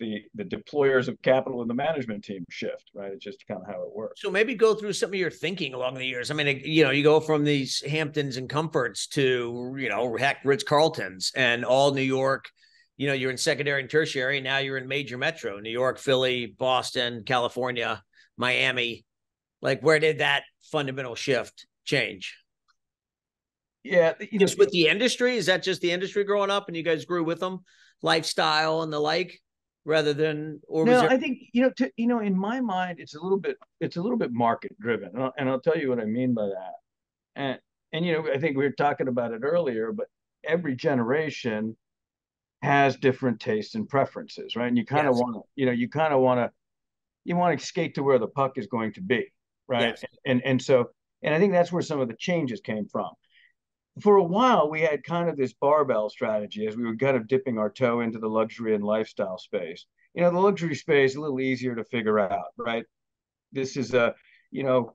the 0.00 0.22
the 0.34 0.44
deployers 0.44 1.06
of 1.06 1.20
capital 1.22 1.60
and 1.60 1.70
the 1.70 1.74
management 1.74 2.24
team 2.24 2.44
shift, 2.50 2.90
right? 2.94 3.12
It's 3.12 3.24
just 3.24 3.46
kind 3.46 3.60
of 3.60 3.66
how 3.72 3.82
it 3.82 3.94
works. 3.94 4.22
So 4.22 4.30
maybe 4.30 4.54
go 4.54 4.74
through 4.74 4.94
some 4.94 5.10
of 5.10 5.14
your 5.14 5.30
thinking 5.30 5.74
along 5.74 5.94
the 5.94 6.06
years. 6.06 6.30
I 6.30 6.34
mean, 6.34 6.62
you 6.64 6.82
know, 6.82 6.90
you 6.90 7.04
go 7.04 7.20
from 7.20 7.44
these 7.44 7.82
Hamptons 7.86 8.36
and 8.36 8.48
Comforts 8.48 9.06
to 9.08 9.76
you 9.78 9.88
know, 9.88 10.16
heck, 10.16 10.38
Ritz 10.44 10.64
Carltons 10.64 11.30
and 11.36 11.64
all 11.64 11.92
New 11.92 12.02
York. 12.02 12.50
You 12.96 13.06
know, 13.06 13.14
you're 13.14 13.30
in 13.30 13.38
secondary 13.38 13.80
and 13.80 13.90
tertiary. 13.90 14.40
Now 14.40 14.58
you're 14.58 14.78
in 14.78 14.88
major 14.88 15.18
metro: 15.18 15.60
New 15.60 15.70
York, 15.70 15.98
Philly, 15.98 16.46
Boston, 16.46 17.22
California, 17.24 18.02
Miami. 18.36 19.04
Like, 19.62 19.82
where 19.82 19.98
did 19.98 20.18
that 20.18 20.44
fundamental 20.72 21.14
shift 21.14 21.66
change? 21.84 22.36
Yeah, 23.82 24.14
you 24.20 24.38
know, 24.38 24.46
just 24.46 24.58
with 24.58 24.70
the 24.70 24.88
industry. 24.88 25.36
Is 25.36 25.46
that 25.46 25.62
just 25.62 25.80
the 25.80 25.90
industry 25.90 26.24
growing 26.24 26.50
up, 26.50 26.68
and 26.68 26.76
you 26.76 26.82
guys 26.82 27.04
grew 27.04 27.24
with 27.24 27.40
them, 27.40 27.60
lifestyle 28.02 28.82
and 28.82 28.92
the 28.92 29.00
like? 29.00 29.40
rather 29.84 30.12
than 30.12 30.60
or 30.68 30.84
no 30.84 31.00
there... 31.00 31.10
i 31.10 31.16
think 31.16 31.38
you 31.52 31.62
know 31.62 31.70
to, 31.70 31.90
you 31.96 32.06
know 32.06 32.20
in 32.20 32.36
my 32.36 32.60
mind 32.60 32.98
it's 33.00 33.14
a 33.14 33.20
little 33.20 33.38
bit 33.38 33.56
it's 33.80 33.96
a 33.96 34.02
little 34.02 34.18
bit 34.18 34.32
market 34.32 34.78
driven 34.78 35.10
and 35.14 35.22
I'll, 35.22 35.32
and 35.38 35.48
I'll 35.48 35.60
tell 35.60 35.76
you 35.76 35.88
what 35.88 36.00
i 36.00 36.04
mean 36.04 36.34
by 36.34 36.46
that 36.46 36.72
and 37.36 37.58
and 37.92 38.04
you 38.04 38.12
know 38.12 38.30
i 38.32 38.38
think 38.38 38.56
we 38.56 38.64
were 38.64 38.72
talking 38.72 39.08
about 39.08 39.32
it 39.32 39.40
earlier 39.42 39.92
but 39.92 40.06
every 40.44 40.76
generation 40.76 41.76
has 42.62 42.96
different 42.96 43.40
tastes 43.40 43.74
and 43.74 43.88
preferences 43.88 44.54
right 44.54 44.68
and 44.68 44.76
you 44.76 44.84
kind 44.84 45.08
of 45.08 45.14
yes. 45.14 45.22
want 45.22 45.34
to 45.34 45.40
you 45.56 45.64
know 45.64 45.72
you 45.72 45.88
kind 45.88 46.12
of 46.12 46.20
want 46.20 46.38
to 46.38 46.50
you 47.24 47.36
want 47.36 47.58
to 47.58 47.64
skate 47.64 47.94
to 47.94 48.02
where 48.02 48.18
the 48.18 48.28
puck 48.28 48.58
is 48.58 48.66
going 48.66 48.92
to 48.92 49.00
be 49.00 49.26
right 49.66 49.82
yes. 49.82 50.04
and, 50.26 50.32
and 50.32 50.46
and 50.46 50.62
so 50.62 50.90
and 51.22 51.34
i 51.34 51.38
think 51.38 51.52
that's 51.52 51.72
where 51.72 51.82
some 51.82 52.00
of 52.00 52.08
the 52.08 52.16
changes 52.18 52.60
came 52.60 52.86
from 52.86 53.08
for 54.00 54.16
a 54.16 54.22
while 54.22 54.70
we 54.70 54.80
had 54.80 55.02
kind 55.02 55.28
of 55.28 55.36
this 55.36 55.52
barbell 55.54 56.08
strategy 56.08 56.66
as 56.66 56.76
we 56.76 56.84
were 56.84 56.96
kind 56.96 57.16
of 57.16 57.26
dipping 57.26 57.58
our 57.58 57.70
toe 57.70 58.00
into 58.00 58.18
the 58.18 58.28
luxury 58.28 58.74
and 58.74 58.84
lifestyle 58.84 59.38
space. 59.38 59.86
You 60.14 60.22
know 60.22 60.30
the 60.30 60.38
luxury 60.38 60.74
space 60.74 61.16
a 61.16 61.20
little 61.20 61.40
easier 61.40 61.74
to 61.74 61.84
figure 61.84 62.18
out 62.18 62.46
right? 62.56 62.84
This 63.52 63.76
is 63.76 63.94
a 63.94 64.14
you 64.50 64.62
know 64.62 64.94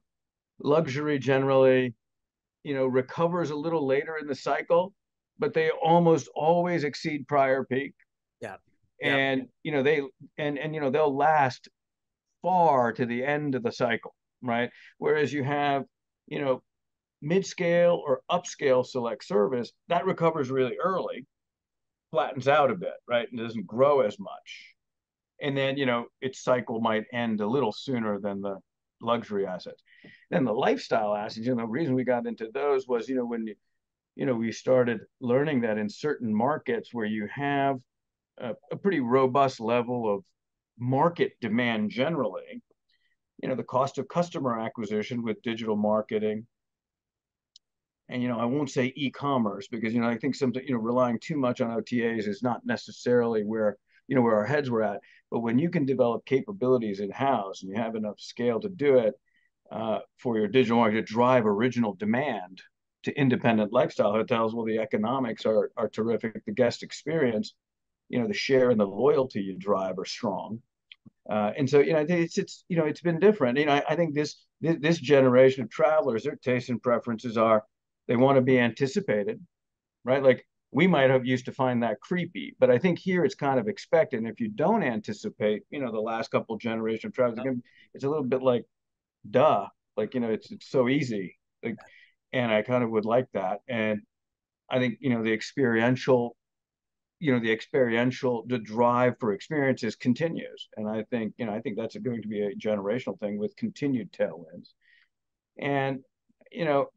luxury 0.60 1.19
generally 1.19 1.93
you 2.63 2.73
know 2.73 2.86
recovers 2.86 3.49
a 3.49 3.55
little 3.55 3.86
later 3.86 4.17
in 4.17 4.27
the 4.27 4.36
cycle 4.36 4.93
but 5.38 5.53
they 5.53 5.69
almost 5.69 6.29
always 6.34 6.86
exceed 6.86 7.27
prior 7.27 7.65
peak. 7.65 7.93
Yeah. 8.39 8.55
And 9.01 9.41
yeah. 9.41 9.45
you 9.63 9.71
know 9.71 9.84
they 9.84 10.01
and 10.38 10.58
and 10.58 10.73
you 10.73 10.81
know 10.81 10.89
they'll 10.89 11.15
last 11.15 11.67
far 12.41 12.93
to 12.93 13.05
the 13.05 13.25
end 13.25 13.55
of 13.55 13.63
the 13.63 13.71
cycle 13.71 14.15
right? 14.45 14.69
Whereas 14.97 15.34
you 15.34 15.43
have 15.43 15.84
you 16.27 16.39
know 16.39 16.62
mid-scale 17.25 18.01
or 18.05 18.21
upscale 18.31 18.85
select 18.85 19.25
service, 19.25 19.71
that 19.88 20.05
recovers 20.05 20.51
really 20.51 20.77
early, 20.77 21.25
flattens 22.11 22.47
out 22.47 22.69
a 22.69 22.75
bit, 22.75 22.93
right? 23.07 23.27
And 23.29 23.39
doesn't 23.39 23.65
grow 23.65 24.01
as 24.01 24.19
much. 24.19 24.75
And 25.41 25.57
then, 25.57 25.75
you 25.75 25.88
know, 25.88 26.05
its 26.21 26.43
cycle 26.43 26.79
might 26.79 27.05
end 27.11 27.41
a 27.41 27.47
little 27.47 27.71
sooner 27.71 28.19
than 28.19 28.41
the 28.41 28.59
luxury 29.01 29.45
assets. 29.47 29.81
Then 30.29 30.45
the 30.45 30.53
lifestyle 30.53 31.15
assets, 31.15 31.45
you 31.45 31.55
know, 31.55 31.63
the 31.63 31.67
reason 31.67 31.95
we 31.95 32.03
got 32.03 32.27
into 32.27 32.49
those 32.53 32.88
was, 32.88 33.09
you 33.09 33.15
know, 33.15 33.25
when 33.25 33.47
you, 34.15 34.25
know, 34.25 34.35
we 34.35 34.51
started 34.51 34.99
learning 35.19 35.61
that 35.61 35.79
in 35.79 35.89
certain 35.89 36.33
markets 36.33 36.93
where 36.93 37.07
you 37.07 37.27
have 37.33 37.77
a, 38.38 38.53
a 38.71 38.77
pretty 38.77 38.99
robust 38.99 39.59
level 39.59 40.13
of 40.13 40.23
market 40.77 41.33
demand 41.41 41.89
generally, 41.89 42.61
you 43.41 43.49
know, 43.49 43.55
the 43.55 43.63
cost 43.63 43.97
of 43.97 44.07
customer 44.07 44.59
acquisition 44.59 45.23
with 45.23 45.41
digital 45.41 45.75
marketing, 45.75 46.45
and 48.09 48.21
you 48.21 48.27
know 48.27 48.39
i 48.39 48.45
won't 48.45 48.69
say 48.69 48.93
e-commerce 48.95 49.67
because 49.67 49.93
you 49.93 50.01
know 50.01 50.07
i 50.09 50.17
think 50.17 50.35
something 50.35 50.63
you 50.67 50.73
know 50.73 50.79
relying 50.79 51.19
too 51.19 51.37
much 51.37 51.61
on 51.61 51.69
otas 51.69 52.27
is 52.27 52.43
not 52.43 52.65
necessarily 52.65 53.43
where 53.43 53.77
you 54.07 54.15
know 54.15 54.21
where 54.21 54.35
our 54.35 54.45
heads 54.45 54.69
were 54.69 54.83
at. 54.83 55.01
But 55.31 55.39
when 55.39 55.59
you 55.59 55.69
can 55.69 55.85
develop 55.85 56.25
capabilities 56.25 56.99
in 56.99 57.11
house 57.11 57.61
and 57.61 57.71
you 57.71 57.77
have 57.77 57.95
enough 57.95 58.19
scale 58.19 58.59
to 58.61 58.69
do 58.69 58.97
it 58.97 59.15
uh, 59.71 59.99
for 60.17 60.38
your 60.38 60.47
digital 60.47 60.77
market 60.77 61.07
to 61.07 61.13
drive 61.13 61.45
original 61.45 61.93
demand 61.95 62.61
to 63.03 63.19
independent 63.19 63.71
lifestyle 63.71 64.11
hotels 64.11 64.55
well 64.55 64.65
the 64.65 64.80
economics 64.80 65.45
are 65.45 65.71
are 65.77 65.89
terrific. 65.89 66.45
The 66.45 66.51
guest 66.51 66.84
experience 66.84 67.53
you 68.09 68.19
know 68.19 68.27
the 68.27 68.34
share 68.34 68.69
and 68.69 68.80
the 68.80 68.86
loyalty 68.86 69.41
you 69.41 69.57
drive 69.57 69.97
are 69.97 70.05
strong. 70.05 70.59
Uh, 71.27 71.51
and 71.57 71.67
so 71.67 71.80
you 71.80 71.93
know 71.93 72.05
it's 72.07 72.38
it's 72.38 72.63
you 72.67 72.77
know 72.77 72.86
it's 72.86 73.01
been 73.01 73.19
different. 73.19 73.57
You 73.57 73.65
know 73.65 73.73
I, 73.73 73.84
I 73.89 73.95
think 73.95 74.13
this, 74.13 74.36
this 74.61 74.77
this 74.80 74.97
generation 74.99 75.63
of 75.63 75.69
travelers 75.69 76.23
their 76.23 76.36
tastes 76.36 76.69
and 76.69 76.82
preferences 76.82 77.38
are 77.38 77.63
they 78.08 78.16
want 78.16 78.38
to 78.38 78.41
be 78.41 78.60
anticipated, 78.60 79.39
right? 80.03 80.24
Like 80.24 80.45
we 80.72 80.88
might 80.88 81.10
have 81.10 81.26
used 81.26 81.45
to 81.45 81.51
find 81.51 81.84
that 81.84 81.99
creepy, 82.01 82.56
but 82.60 82.70
I 82.70 82.78
think 82.78 82.99
here 82.99 83.24
it's 83.24 83.36
kind 83.36 83.60
of 83.60 83.68
expected. 83.68 84.20
And 84.20 84.28
if 84.28 84.39
you 84.39 84.49
don't 84.49 84.84
anticipate, 84.84 85.64
you 85.70 85.80
know, 85.80 85.91
the 85.91 85.99
last 85.99 86.32
couple 86.32 86.58
generation 86.58 87.08
of 87.08 87.14
travelers, 87.14 87.58
it's 87.93 88.03
a 88.03 88.10
little 88.10 88.26
bit 88.26 88.41
like, 88.41 88.66
duh, 89.30 89.68
like 89.97 90.14
you 90.14 90.20
know, 90.20 90.30
it's 90.30 90.51
it's 90.51 90.70
so 90.70 90.89
easy. 90.89 91.38
Like, 91.64 91.78
and 92.34 92.51
I 92.51 92.62
kind 92.62 92.84
of 92.84 92.89
would 92.91 93.06
like 93.06 93.28
that. 93.34 93.60
And 93.68 94.01
I 94.70 94.80
think 94.80 94.97
you 94.99 95.10
know 95.10 95.24
the 95.24 95.34
experiential 95.34 96.36
you 97.20 97.32
know 97.32 97.39
the 97.39 97.51
experiential 97.51 98.43
the 98.47 98.58
drive 98.58 99.16
for 99.20 99.34
experiences 99.34 99.95
continues 99.95 100.68
and 100.76 100.88
i 100.88 101.03
think 101.10 101.34
you 101.38 101.45
know 101.45 101.53
i 101.53 101.62
think 101.62 101.78
that's 101.78 101.95
going 101.95 102.22
to 102.22 102.28
be 102.28 102.41
a 102.41 102.56
generational 102.56 103.18
thing 103.20 103.38
with 103.38 103.56
continued 103.56 104.12
tailwinds 104.12 104.74
and 105.58 105.99
you 106.51 106.66
know 106.66 106.88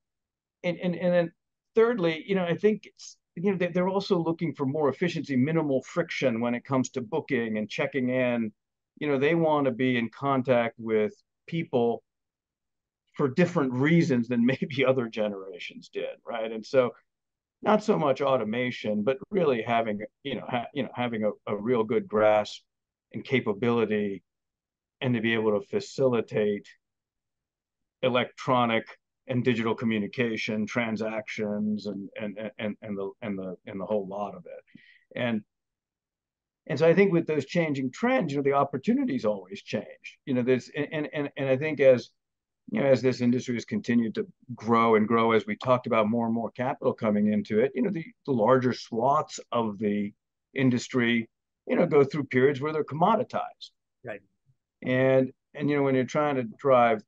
and 0.64 0.78
and, 0.78 0.94
and 0.96 1.12
then 1.12 1.32
thirdly 1.74 2.24
you 2.26 2.34
know 2.34 2.44
i 2.44 2.56
think 2.56 2.86
it's 2.86 3.16
you 3.42 3.54
know 3.54 3.68
they're 3.72 3.88
also 3.88 4.18
looking 4.18 4.54
for 4.54 4.66
more 4.66 4.88
efficiency 4.88 5.36
minimal 5.36 5.82
friction 5.82 6.40
when 6.40 6.54
it 6.54 6.64
comes 6.64 6.90
to 6.90 7.00
booking 7.00 7.58
and 7.58 7.68
checking 7.68 8.10
in. 8.10 8.52
You 8.98 9.08
know 9.08 9.18
they 9.18 9.34
want 9.34 9.66
to 9.66 9.70
be 9.70 9.96
in 9.96 10.10
contact 10.10 10.74
with 10.78 11.12
people 11.46 12.02
for 13.14 13.28
different 13.28 13.72
reasons 13.72 14.28
than 14.28 14.44
maybe 14.60 14.84
other 14.84 15.08
generations 15.08 15.88
did 15.88 16.16
right? 16.26 16.50
And 16.50 16.64
so 16.64 16.94
not 17.62 17.82
so 17.82 17.98
much 17.98 18.20
automation, 18.20 19.02
but 19.02 19.18
really 19.30 19.62
having 19.62 20.00
you 20.24 20.36
know 20.36 20.46
ha, 20.48 20.66
you 20.74 20.82
know 20.82 20.90
having 20.94 21.24
a, 21.24 21.30
a 21.46 21.56
real 21.56 21.84
good 21.84 22.08
grasp 22.08 22.62
and 23.12 23.24
capability, 23.24 24.22
and 25.00 25.14
to 25.14 25.20
be 25.20 25.34
able 25.34 25.58
to 25.58 25.66
facilitate 25.66 26.68
electronic 28.02 28.86
and 29.28 29.44
digital 29.44 29.74
communication 29.74 30.66
transactions 30.66 31.86
and 31.86 32.08
and 32.20 32.50
and 32.58 32.76
and 32.82 32.96
the 32.96 33.10
and 33.22 33.38
the 33.38 33.56
and 33.66 33.80
the 33.80 33.86
whole 33.86 34.06
lot 34.06 34.34
of 34.34 34.44
it 34.46 35.18
and 35.20 35.42
and 36.66 36.78
so 36.78 36.86
i 36.86 36.94
think 36.94 37.12
with 37.12 37.26
those 37.26 37.46
changing 37.46 37.90
trends 37.90 38.32
you 38.32 38.38
know 38.38 38.42
the 38.42 38.52
opportunities 38.52 39.24
always 39.24 39.62
change 39.62 40.18
you 40.26 40.34
know 40.34 40.42
there's 40.42 40.70
and 40.74 41.08
and 41.12 41.30
and 41.36 41.48
i 41.48 41.56
think 41.56 41.80
as 41.80 42.10
you 42.70 42.80
know, 42.80 42.86
as 42.86 43.00
this 43.00 43.20
industry 43.20 43.54
has 43.54 43.64
continued 43.64 44.14
to 44.14 44.26
grow 44.54 44.96
and 44.96 45.08
grow, 45.08 45.32
as 45.32 45.46
we 45.46 45.56
talked 45.56 45.86
about 45.86 46.08
more 46.08 46.26
and 46.26 46.34
more 46.34 46.50
capital 46.50 46.92
coming 46.92 47.32
into 47.32 47.60
it, 47.60 47.72
you 47.74 47.82
know, 47.82 47.90
the, 47.90 48.04
the 48.26 48.32
larger 48.32 48.72
swaths 48.72 49.40
of 49.52 49.78
the 49.78 50.12
industry, 50.54 51.28
you 51.66 51.76
know, 51.76 51.86
go 51.86 52.04
through 52.04 52.24
periods 52.24 52.60
where 52.60 52.72
they're 52.72 52.84
commoditized. 52.84 53.70
Right. 54.04 54.20
And 54.82 55.32
and 55.54 55.70
you 55.70 55.76
know, 55.76 55.82
when 55.82 55.94
you're 55.94 56.04
trying 56.04 56.36
to 56.36 56.44
drive, 56.58 57.02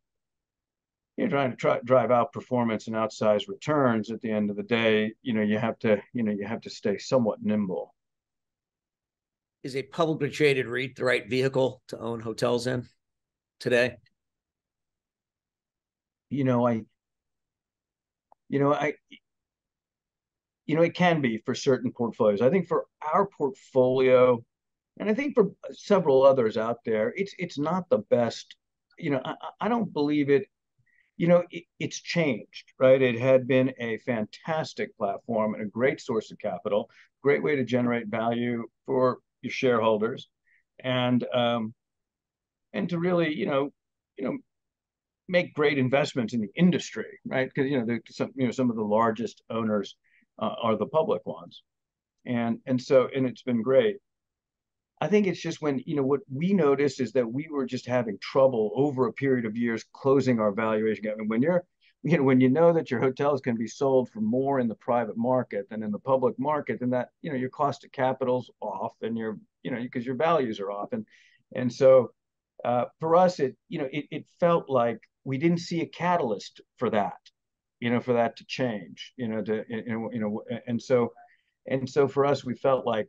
you're 1.21 1.29
trying 1.29 1.51
to 1.51 1.57
try, 1.57 1.79
drive 1.85 2.11
out 2.11 2.33
performance 2.33 2.87
and 2.87 2.97
outsized 2.97 3.49
returns 3.49 4.11
at 4.11 4.21
the 4.21 4.31
end 4.31 4.51
of 4.51 4.57
the 4.57 4.62
day, 4.62 5.12
you 5.23 5.33
know, 5.33 5.43
you 5.43 5.59
have 5.59 5.79
to, 5.81 6.01
you 6.12 6.23
know, 6.23 6.33
you 6.33 6.47
have 6.47 6.61
to 6.62 6.71
stay 6.71 6.99
somewhat 6.99 7.43
nimble. 7.43 7.95
Is 9.62 9.77
a 9.77 9.83
publicly 9.83 10.31
traded 10.31 10.66
REIT 10.66 10.97
the 10.97 11.05
right 11.05 11.29
vehicle 11.29 11.83
to 11.89 11.99
own 11.99 12.21
hotels 12.21 12.66
in 12.66 12.89
today? 13.59 13.97
you 16.31 16.45
know, 16.45 16.66
I, 16.66 16.83
you 18.49 18.61
know, 18.61 18.73
I, 18.73 18.95
you 20.64 20.77
know, 20.77 20.83
it 20.83 20.95
can 20.95 21.21
be 21.21 21.43
for 21.45 21.55
certain 21.55 21.93
portfolios. 21.93 22.41
I 22.41 22.51
think 22.51 22.68
for 22.68 22.87
our 23.03 23.27
portfolio, 23.27 24.43
and 24.99 25.11
I 25.11 25.14
think 25.14 25.35
for 25.35 25.51
several 25.73 26.23
others 26.23 26.57
out 26.57 26.79
there, 26.85 27.12
it's 27.16 27.35
it's 27.39 27.59
not 27.59 27.89
the 27.91 27.99
best. 27.99 28.57
You 28.97 29.11
know, 29.11 29.21
I, 29.25 29.35
I 29.61 29.68
don't 29.68 29.93
believe 29.93 30.31
it. 30.31 30.47
You 31.21 31.29
know, 31.29 31.43
it, 31.51 31.64
it's 31.79 32.01
changed, 32.01 32.73
right? 32.79 33.03
It 33.03 33.21
had 33.21 33.47
been 33.47 33.75
a 33.79 33.99
fantastic 33.99 34.97
platform 34.97 35.53
and 35.53 35.62
a 35.64 35.66
great 35.66 36.01
source 36.01 36.31
of 36.31 36.39
capital, 36.39 36.89
great 37.23 37.43
way 37.43 37.57
to 37.57 37.62
generate 37.62 38.07
value 38.07 38.64
for 38.87 39.18
your 39.43 39.51
shareholders, 39.53 40.31
and 40.83 41.23
um, 41.35 41.75
and 42.73 42.89
to 42.89 42.99
really, 42.99 43.35
you 43.35 43.45
know, 43.45 43.68
you 44.16 44.25
know, 44.25 44.39
make 45.29 45.53
great 45.53 45.77
investments 45.77 46.33
in 46.33 46.41
the 46.41 46.53
industry, 46.57 47.18
right? 47.27 47.51
Because 47.55 47.71
you 47.71 47.85
know, 47.85 47.99
some 48.09 48.31
you 48.35 48.47
know 48.47 48.51
some 48.51 48.71
of 48.71 48.77
the 48.77 48.83
largest 48.83 49.43
owners 49.51 49.97
uh, 50.39 50.55
are 50.62 50.79
the 50.79 50.87
public 50.87 51.27
ones, 51.27 51.62
and 52.25 52.61
and 52.64 52.81
so 52.81 53.11
and 53.14 53.27
it's 53.27 53.43
been 53.43 53.61
great. 53.61 53.97
I 55.01 55.09
think 55.09 55.27
it's 55.27 55.41
just 55.41 55.63
when 55.63 55.83
you 55.87 55.97
know 55.97 56.03
what 56.03 56.21
we 56.33 56.53
noticed 56.53 57.01
is 57.01 57.13
that 57.13 57.31
we 57.31 57.49
were 57.51 57.67
just 57.67 57.87
having 57.87 58.19
trouble 58.21 58.73
over 58.75 59.07
a 59.07 59.13
period 59.13 59.47
of 59.47 59.57
years 59.57 59.85
closing 59.93 60.39
our 60.39 60.53
valuation 60.53 61.05
gap. 61.05 61.17
And 61.19 61.31
when 61.31 61.43
you're 61.43 61.65
you 62.03 62.17
know 62.19 62.25
when 62.25 62.41
you 62.41 62.51
know 62.51 62.73
that 62.73 62.91
your 62.91 63.01
hotels 63.01 63.41
can 63.41 63.57
be 63.57 63.67
sold 63.67 64.11
for 64.11 64.21
more 64.21 64.61
in 64.61 64.69
the 64.69 64.75
private 64.75 65.17
market 65.17 65.69
than 65.71 65.83
in 65.83 65.91
the 65.91 65.99
public 65.99 66.39
market, 66.39 66.81
then 66.81 66.91
that 66.91 67.09
you 67.23 67.31
know 67.31 67.37
your 67.37 67.51
cost 67.51 67.85
of 67.85 67.93
capital's 67.93 68.51
off, 68.61 68.95
and 69.03 69.17
your 69.17 69.39
you 69.63 69.71
know 69.71 69.81
because 69.81 70.07
your 70.07 70.17
values 70.17 70.61
are 70.61 70.71
off, 70.71 70.93
and 70.93 71.07
and 71.55 71.73
so 71.73 72.13
uh, 72.65 72.85
for 73.01 73.17
us 73.17 73.41
it 73.41 73.57
you 73.69 73.79
know 73.79 73.89
it, 73.93 74.07
it 74.11 74.27
felt 74.39 74.69
like 74.69 75.01
we 75.25 75.39
didn't 75.39 75.61
see 75.61 75.81
a 75.83 75.87
catalyst 75.87 76.61
for 76.79 76.91
that, 76.91 77.19
you 77.79 77.91
know, 77.91 78.01
for 78.01 78.15
that 78.15 78.37
to 78.37 78.45
change, 78.47 79.13
you 79.17 79.29
know, 79.29 79.43
to 79.43 79.65
you 79.69 80.21
know, 80.21 80.43
and 80.67 80.81
so 80.81 81.13
and 81.67 81.89
so 81.89 82.09
for 82.09 82.25
us, 82.25 82.45
we 82.45 82.55
felt 82.55 82.87
like 82.87 83.09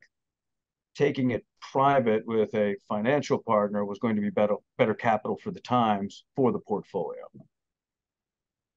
taking 0.96 1.32
it 1.32 1.46
private 1.72 2.24
with 2.26 2.54
a 2.54 2.76
financial 2.88 3.38
partner 3.38 3.86
was 3.86 4.00
going 4.00 4.16
to 4.16 4.22
be 4.22 4.30
better 4.30 4.56
better 4.78 4.94
capital 4.94 5.38
for 5.38 5.52
the 5.52 5.60
times 5.62 6.24
for 6.36 6.52
the 6.52 6.60
portfolio. 6.60 7.24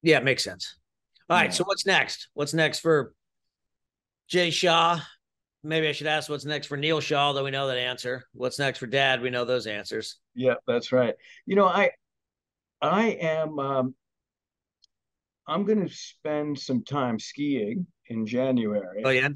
Yeah, 0.03 0.19
it 0.19 0.25
makes 0.25 0.45
sense. 0.45 0.77
All 1.31 1.37
right, 1.37 1.47
yeah. 1.47 1.51
so 1.51 1.65
what's 1.65 1.87
next? 1.87 2.29
What's 2.35 2.55
next 2.55 2.81
for 2.81 3.15
Jay 4.29 4.51
Shah? 4.51 5.01
Maybe 5.63 5.89
I 5.89 5.93
should 5.93 6.07
ask 6.07 6.29
what's 6.29 6.45
next 6.45 6.67
for 6.67 6.77
Neil 6.77 7.01
Shah, 7.01 7.33
though 7.33 7.45
we 7.45 7.51
know 7.51 7.67
that 7.69 7.79
answer. 7.79 8.25
What's 8.35 8.59
next 8.59 8.79
for 8.79 8.87
Dad? 8.87 9.23
We 9.23 9.31
know 9.31 9.47
those 9.47 9.67
answers. 9.67 10.19
Yeah, 10.35 10.55
that's 10.67 10.93
right. 10.93 11.15
You 11.47 11.57
know, 11.57 11.67
I 11.67 11.91
I 12.83 13.07
am. 13.21 13.59
Um, 13.59 13.95
I'm 15.47 15.65
going 15.65 15.87
to 15.87 15.95
spend 15.95 16.59
some 16.59 16.85
time 16.85 17.19
skiing 17.19 17.87
in 18.09 18.27
January. 18.27 19.03
Oh 19.05 19.11
yeah. 19.11 19.29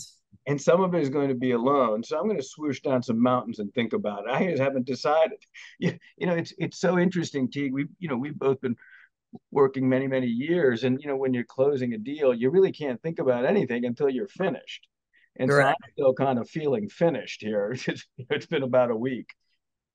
And 0.47 0.61
some 0.61 0.83
of 0.83 0.95
it 0.95 1.03
is 1.03 1.11
going 1.11 1.29
to 1.29 1.35
be 1.35 1.51
alone. 1.51 2.03
So 2.03 2.19
I'm 2.19 2.25
going 2.25 2.39
to 2.39 2.43
swoosh 2.43 2.81
down 2.81 3.03
some 3.03 3.23
mountains 3.23 3.59
and 3.59 3.73
think 3.75 3.93
about 3.93 4.25
it. 4.27 4.31
I 4.31 4.47
just 4.49 4.63
haven't 4.63 4.87
decided. 4.87 5.39
You, 5.79 5.97
you 6.17 6.27
know, 6.27 6.35
it's 6.35 6.53
it's 6.59 6.79
so 6.81 6.99
interesting, 6.99 7.51
Teague. 7.51 7.73
We 7.73 7.87
you 7.99 8.09
know 8.09 8.17
we've 8.17 8.39
both 8.39 8.61
been 8.61 8.77
working 9.53 9.89
many 9.89 10.09
many 10.09 10.27
years, 10.27 10.85
and 10.85 11.01
you 11.01 11.09
know 11.09 11.17
when 11.17 11.35
you're 11.35 11.45
closing 11.45 11.93
a 11.93 11.99
deal, 11.99 12.35
you 12.35 12.51
really 12.51 12.73
can't 12.73 13.01
think 13.03 13.19
about 13.21 13.45
anything 13.45 13.85
until 13.85 14.09
you're 14.09 14.29
finished. 14.29 14.89
And 15.39 15.51
so 15.51 15.61
I'm 15.61 15.75
still 15.93 16.15
kind 16.15 16.39
of 16.39 16.51
feeling 16.51 16.89
finished 16.89 17.43
here. 17.43 17.77
It's, 17.87 18.07
it's 18.19 18.47
been 18.47 18.65
about 18.65 18.91
a 18.91 18.97
week, 18.97 19.29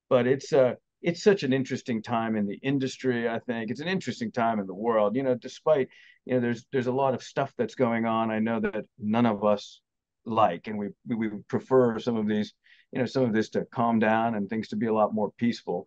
but 0.10 0.26
it's 0.28 0.54
uh 0.54 0.76
it's 1.04 1.22
such 1.22 1.44
an 1.44 1.52
interesting 1.52 2.02
time 2.02 2.36
in 2.38 2.48
the 2.48 2.60
industry 2.64 3.28
i 3.28 3.38
think 3.40 3.70
it's 3.70 3.82
an 3.82 3.88
interesting 3.88 4.32
time 4.32 4.60
in 4.60 4.66
the 4.66 4.74
world 4.74 5.16
you 5.16 5.24
know 5.24 5.36
despite 5.36 5.90
you 6.26 6.34
know 6.34 6.40
there's 6.40 6.66
there's 6.72 6.88
a 6.88 6.92
lot 6.92 7.14
of 7.14 7.22
stuff 7.22 7.54
that's 7.58 7.76
going 7.76 8.06
on 8.06 8.32
i 8.32 8.40
know 8.40 8.60
that 8.60 8.86
none 8.98 9.26
of 9.26 9.44
us 9.44 9.82
like 10.26 10.68
and 10.68 10.78
we 10.78 10.90
we, 11.08 11.30
prefer 11.48 12.00
some 12.00 12.16
of 12.16 12.28
these 12.28 12.54
you 12.92 13.00
know 13.00 13.06
some 13.06 13.24
of 13.24 13.34
this 13.34 13.50
to 13.50 13.66
calm 13.74 14.00
down 14.00 14.36
and 14.36 14.50
things 14.50 14.70
to 14.70 14.76
be 14.76 14.88
a 14.88 14.94
lot 14.94 15.14
more 15.14 15.32
peaceful 15.38 15.86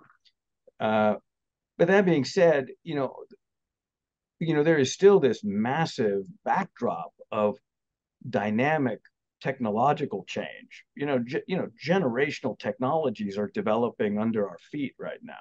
uh, 0.81 1.15
but 1.79 1.89
that 1.89 2.05
being 2.05 2.25
said 2.25 2.67
you 2.83 2.95
know 2.95 3.15
you 4.39 4.55
know 4.55 4.63
there 4.63 4.79
is 4.79 4.93
still 4.93 5.21
this 5.21 5.41
massive 5.43 6.25
backdrop 6.45 7.13
of 7.33 7.57
dynamic 8.29 9.01
technological 9.41 10.25
change. 10.27 10.85
You 10.95 11.07
know, 11.07 11.19
ge- 11.19 11.45
you 11.47 11.57
know, 11.57 11.69
generational 11.85 12.59
technologies 12.59 13.39
are 13.39 13.51
developing 13.53 14.19
under 14.19 14.49
our 14.49 14.59
feet 14.71 14.95
right 14.99 15.21
now. 15.23 15.35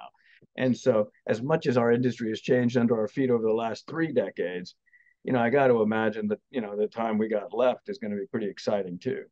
And 0.56 0.76
so, 0.76 1.10
as 1.26 1.42
much 1.42 1.66
as 1.66 1.76
our 1.76 1.92
industry 1.92 2.28
has 2.30 2.40
changed 2.40 2.76
under 2.76 2.98
our 2.98 3.08
feet 3.08 3.30
over 3.30 3.42
the 3.42 3.52
last 3.52 3.86
three 3.86 4.12
decades, 4.12 4.74
you 5.26 5.32
know, 5.32 5.40
I 5.40 5.50
got 5.50 5.66
to 5.66 5.82
imagine 5.82 6.28
that 6.28 6.38
you 6.50 6.60
know 6.60 6.76
the 6.76 6.86
time 6.86 7.18
we 7.18 7.28
got 7.28 7.52
left 7.52 7.88
is 7.88 7.98
going 7.98 8.12
to 8.12 8.16
be 8.16 8.26
pretty 8.26 8.48
exciting 8.48 8.98
too. 8.98 9.24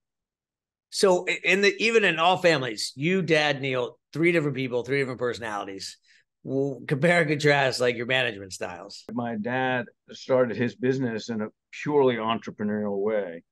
So, 0.90 1.24
in 1.44 1.60
the 1.60 1.74
even 1.82 2.04
in 2.04 2.18
all 2.18 2.36
families, 2.36 2.92
you, 2.96 3.22
Dad, 3.22 3.60
Neil, 3.60 3.98
three 4.12 4.32
different 4.32 4.56
people, 4.56 4.82
three 4.82 4.98
different 4.98 5.20
personalities. 5.20 5.96
Well, 6.42 6.82
compare 6.86 7.20
and 7.20 7.30
contrast 7.30 7.80
like 7.80 7.96
your 7.96 8.06
management 8.06 8.52
styles. 8.52 9.04
My 9.12 9.36
dad 9.36 9.86
started 10.12 10.58
his 10.58 10.74
business 10.74 11.30
in 11.30 11.40
a 11.40 11.48
purely 11.82 12.16
entrepreneurial 12.16 13.00
way. 13.00 13.44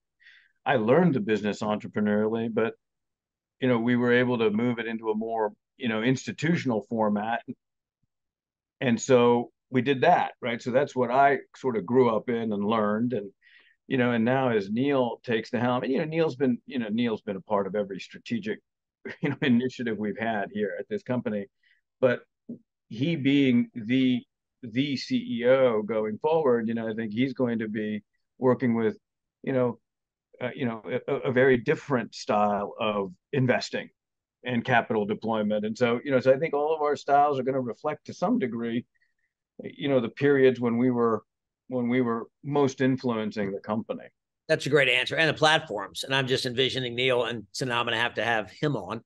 I 0.67 0.77
learned 0.77 1.15
the 1.15 1.21
business 1.21 1.63
entrepreneurially, 1.63 2.53
but 2.53 2.75
you 3.61 3.69
know, 3.69 3.79
we 3.79 3.97
were 3.97 4.13
able 4.13 4.39
to 4.39 4.51
move 4.51 4.79
it 4.79 4.87
into 4.87 5.11
a 5.11 5.15
more, 5.15 5.53
you 5.77 5.89
know, 5.89 6.03
institutional 6.03 6.85
format. 6.91 7.43
And 8.81 9.01
so 9.01 9.53
we 9.73 9.83
did 9.83 10.03
that, 10.03 10.33
right? 10.41 10.61
So 10.61 10.71
that's 10.71 10.95
what 10.95 11.11
I 11.11 11.39
sort 11.57 11.77
of 11.77 11.87
grew 11.87 12.15
up 12.15 12.29
in 12.29 12.53
and 12.53 12.65
learned. 12.65 13.15
And, 13.15 13.31
you 13.89 13.97
know, 13.97 14.13
and 14.13 14.25
now 14.25 14.51
as 14.51 14.71
Neil 14.71 15.21
takes 15.25 15.51
the 15.51 15.59
helm, 15.59 15.83
and, 15.83 15.93
you 15.93 15.99
know, 15.99 16.05
Neil's 16.05 16.37
been, 16.37 16.59
you 16.67 16.79
know, 16.79 16.89
Neil's 16.91 17.23
been 17.23 17.37
a 17.37 17.41
part 17.41 17.67
of 17.67 17.75
every 17.75 17.99
strategic, 17.99 18.61
you 19.23 19.31
know, 19.31 19.37
initiative 19.43 19.99
we've 19.99 20.19
had 20.19 20.49
here 20.53 20.77
at 20.79 20.89
this 20.89 21.03
company. 21.03 21.47
But 22.01 22.21
he 22.89 23.17
being 23.17 23.71
the 23.75 24.23
the 24.63 24.95
CEO 24.95 25.85
going 25.85 26.19
forward, 26.19 26.69
you 26.69 26.75
know, 26.75 26.89
I 26.89 26.95
think 26.95 27.13
he's 27.13 27.33
going 27.33 27.59
to 27.59 27.69
be 27.69 28.05
working 28.39 28.75
with, 28.75 28.97
you 29.43 29.53
know, 29.53 29.81
uh, 30.41 30.51
you 30.55 30.67
know 30.67 30.83
a, 31.09 31.13
a, 31.13 31.33
very 31.33 31.57
different 31.57 32.15
style 32.15 32.75
of 32.81 33.13
investing 33.33 33.89
and 34.45 34.65
capital 34.65 35.05
deployment 35.05 35.65
and 35.65 35.77
so 35.77 36.01
you 36.05 36.11
know 36.11 36.19
so 36.19 36.33
i 36.33 36.39
think 36.39 36.55
all 36.55 36.75
of 36.75 36.83
our 36.83 36.97
styles 36.97 37.39
are 37.39 37.43
going 37.43 37.55
to 37.55 37.61
reflect 37.61 38.07
to 38.07 38.15
some 38.15 38.39
degree 38.39 38.85
you 39.63 39.89
know 39.89 40.01
the 40.01 40.09
periods 40.09 40.61
when 40.61 40.77
we 40.77 40.91
were 40.91 41.23
when 41.69 41.89
we 41.89 42.01
were 42.01 42.27
most 42.45 42.81
influencing 42.81 43.51
the 43.53 43.61
company 43.61 44.05
That's 44.49 44.67
a 44.67 44.69
great 44.69 44.89
answer. 44.89 45.17
And 45.17 45.29
the 45.29 45.35
platforms. 45.35 46.05
And 46.05 46.15
I'm 46.15 46.27
just 46.27 46.45
envisioning 46.45 46.95
Neil, 46.95 47.25
and 47.25 47.47
so 47.53 47.65
now 47.65 47.81
I'm 47.81 47.87
going 47.87 47.97
to 47.97 48.03
have 48.03 48.15
to 48.15 48.25
have 48.25 48.51
him 48.51 48.77
on. 48.77 49.03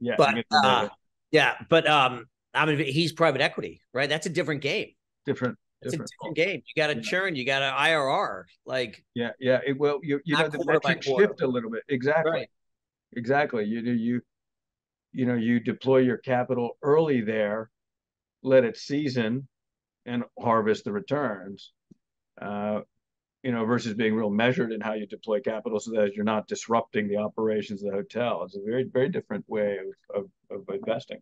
Yeah, 0.00 0.14
but 0.16 0.44
uh, 0.50 0.88
yeah, 1.30 1.54
but 1.68 1.86
um, 1.86 2.26
I 2.54 2.64
mean, 2.66 2.78
he's 2.78 3.12
private 3.12 3.40
equity, 3.40 3.82
right? 3.92 4.08
That's 4.08 4.26
a 4.26 4.30
different 4.30 4.62
game. 4.62 4.92
Different. 5.26 5.58
It's 5.82 5.94
a 5.94 5.98
different 5.98 6.36
game. 6.36 6.62
You 6.66 6.82
got 6.82 6.92
to 6.92 7.00
churn. 7.00 7.36
You 7.36 7.44
got 7.44 7.58
to 7.58 7.66
IRR. 7.66 8.44
Like 8.64 9.04
yeah, 9.14 9.30
yeah. 9.38 9.60
It, 9.66 9.78
well, 9.78 10.00
you 10.02 10.20
you 10.24 10.36
know 10.36 10.48
the 10.48 10.64
metrics 10.64 11.06
shift 11.06 11.42
a 11.42 11.46
little 11.46 11.70
bit. 11.70 11.82
Exactly. 11.88 12.32
Right. 12.32 12.48
Exactly. 13.16 13.64
You 13.64 13.82
do 13.82 13.92
you 13.92 14.22
you 15.12 15.26
know 15.26 15.34
you 15.34 15.60
deploy 15.60 15.98
your 15.98 16.16
capital 16.16 16.78
early 16.82 17.20
there, 17.20 17.70
let 18.42 18.64
it 18.64 18.76
season, 18.76 19.46
and 20.06 20.24
harvest 20.38 20.84
the 20.84 20.92
returns. 20.92 21.72
Uh, 22.40 22.80
you 23.42 23.52
know, 23.52 23.64
versus 23.64 23.94
being 23.94 24.14
real 24.14 24.28
measured 24.28 24.72
in 24.72 24.80
how 24.80 24.94
you 24.94 25.06
deploy 25.06 25.38
capital 25.38 25.78
so 25.78 25.92
that 25.92 26.14
you're 26.14 26.24
not 26.24 26.48
disrupting 26.48 27.06
the 27.06 27.16
operations 27.16 27.80
of 27.82 27.90
the 27.90 27.96
hotel. 27.96 28.42
It's 28.44 28.56
a 28.56 28.60
very, 28.60 28.84
very 28.92 29.08
different 29.08 29.44
way 29.46 29.78
of, 30.12 30.24
of, 30.50 30.58
of 30.58 30.74
investing. 30.74 31.18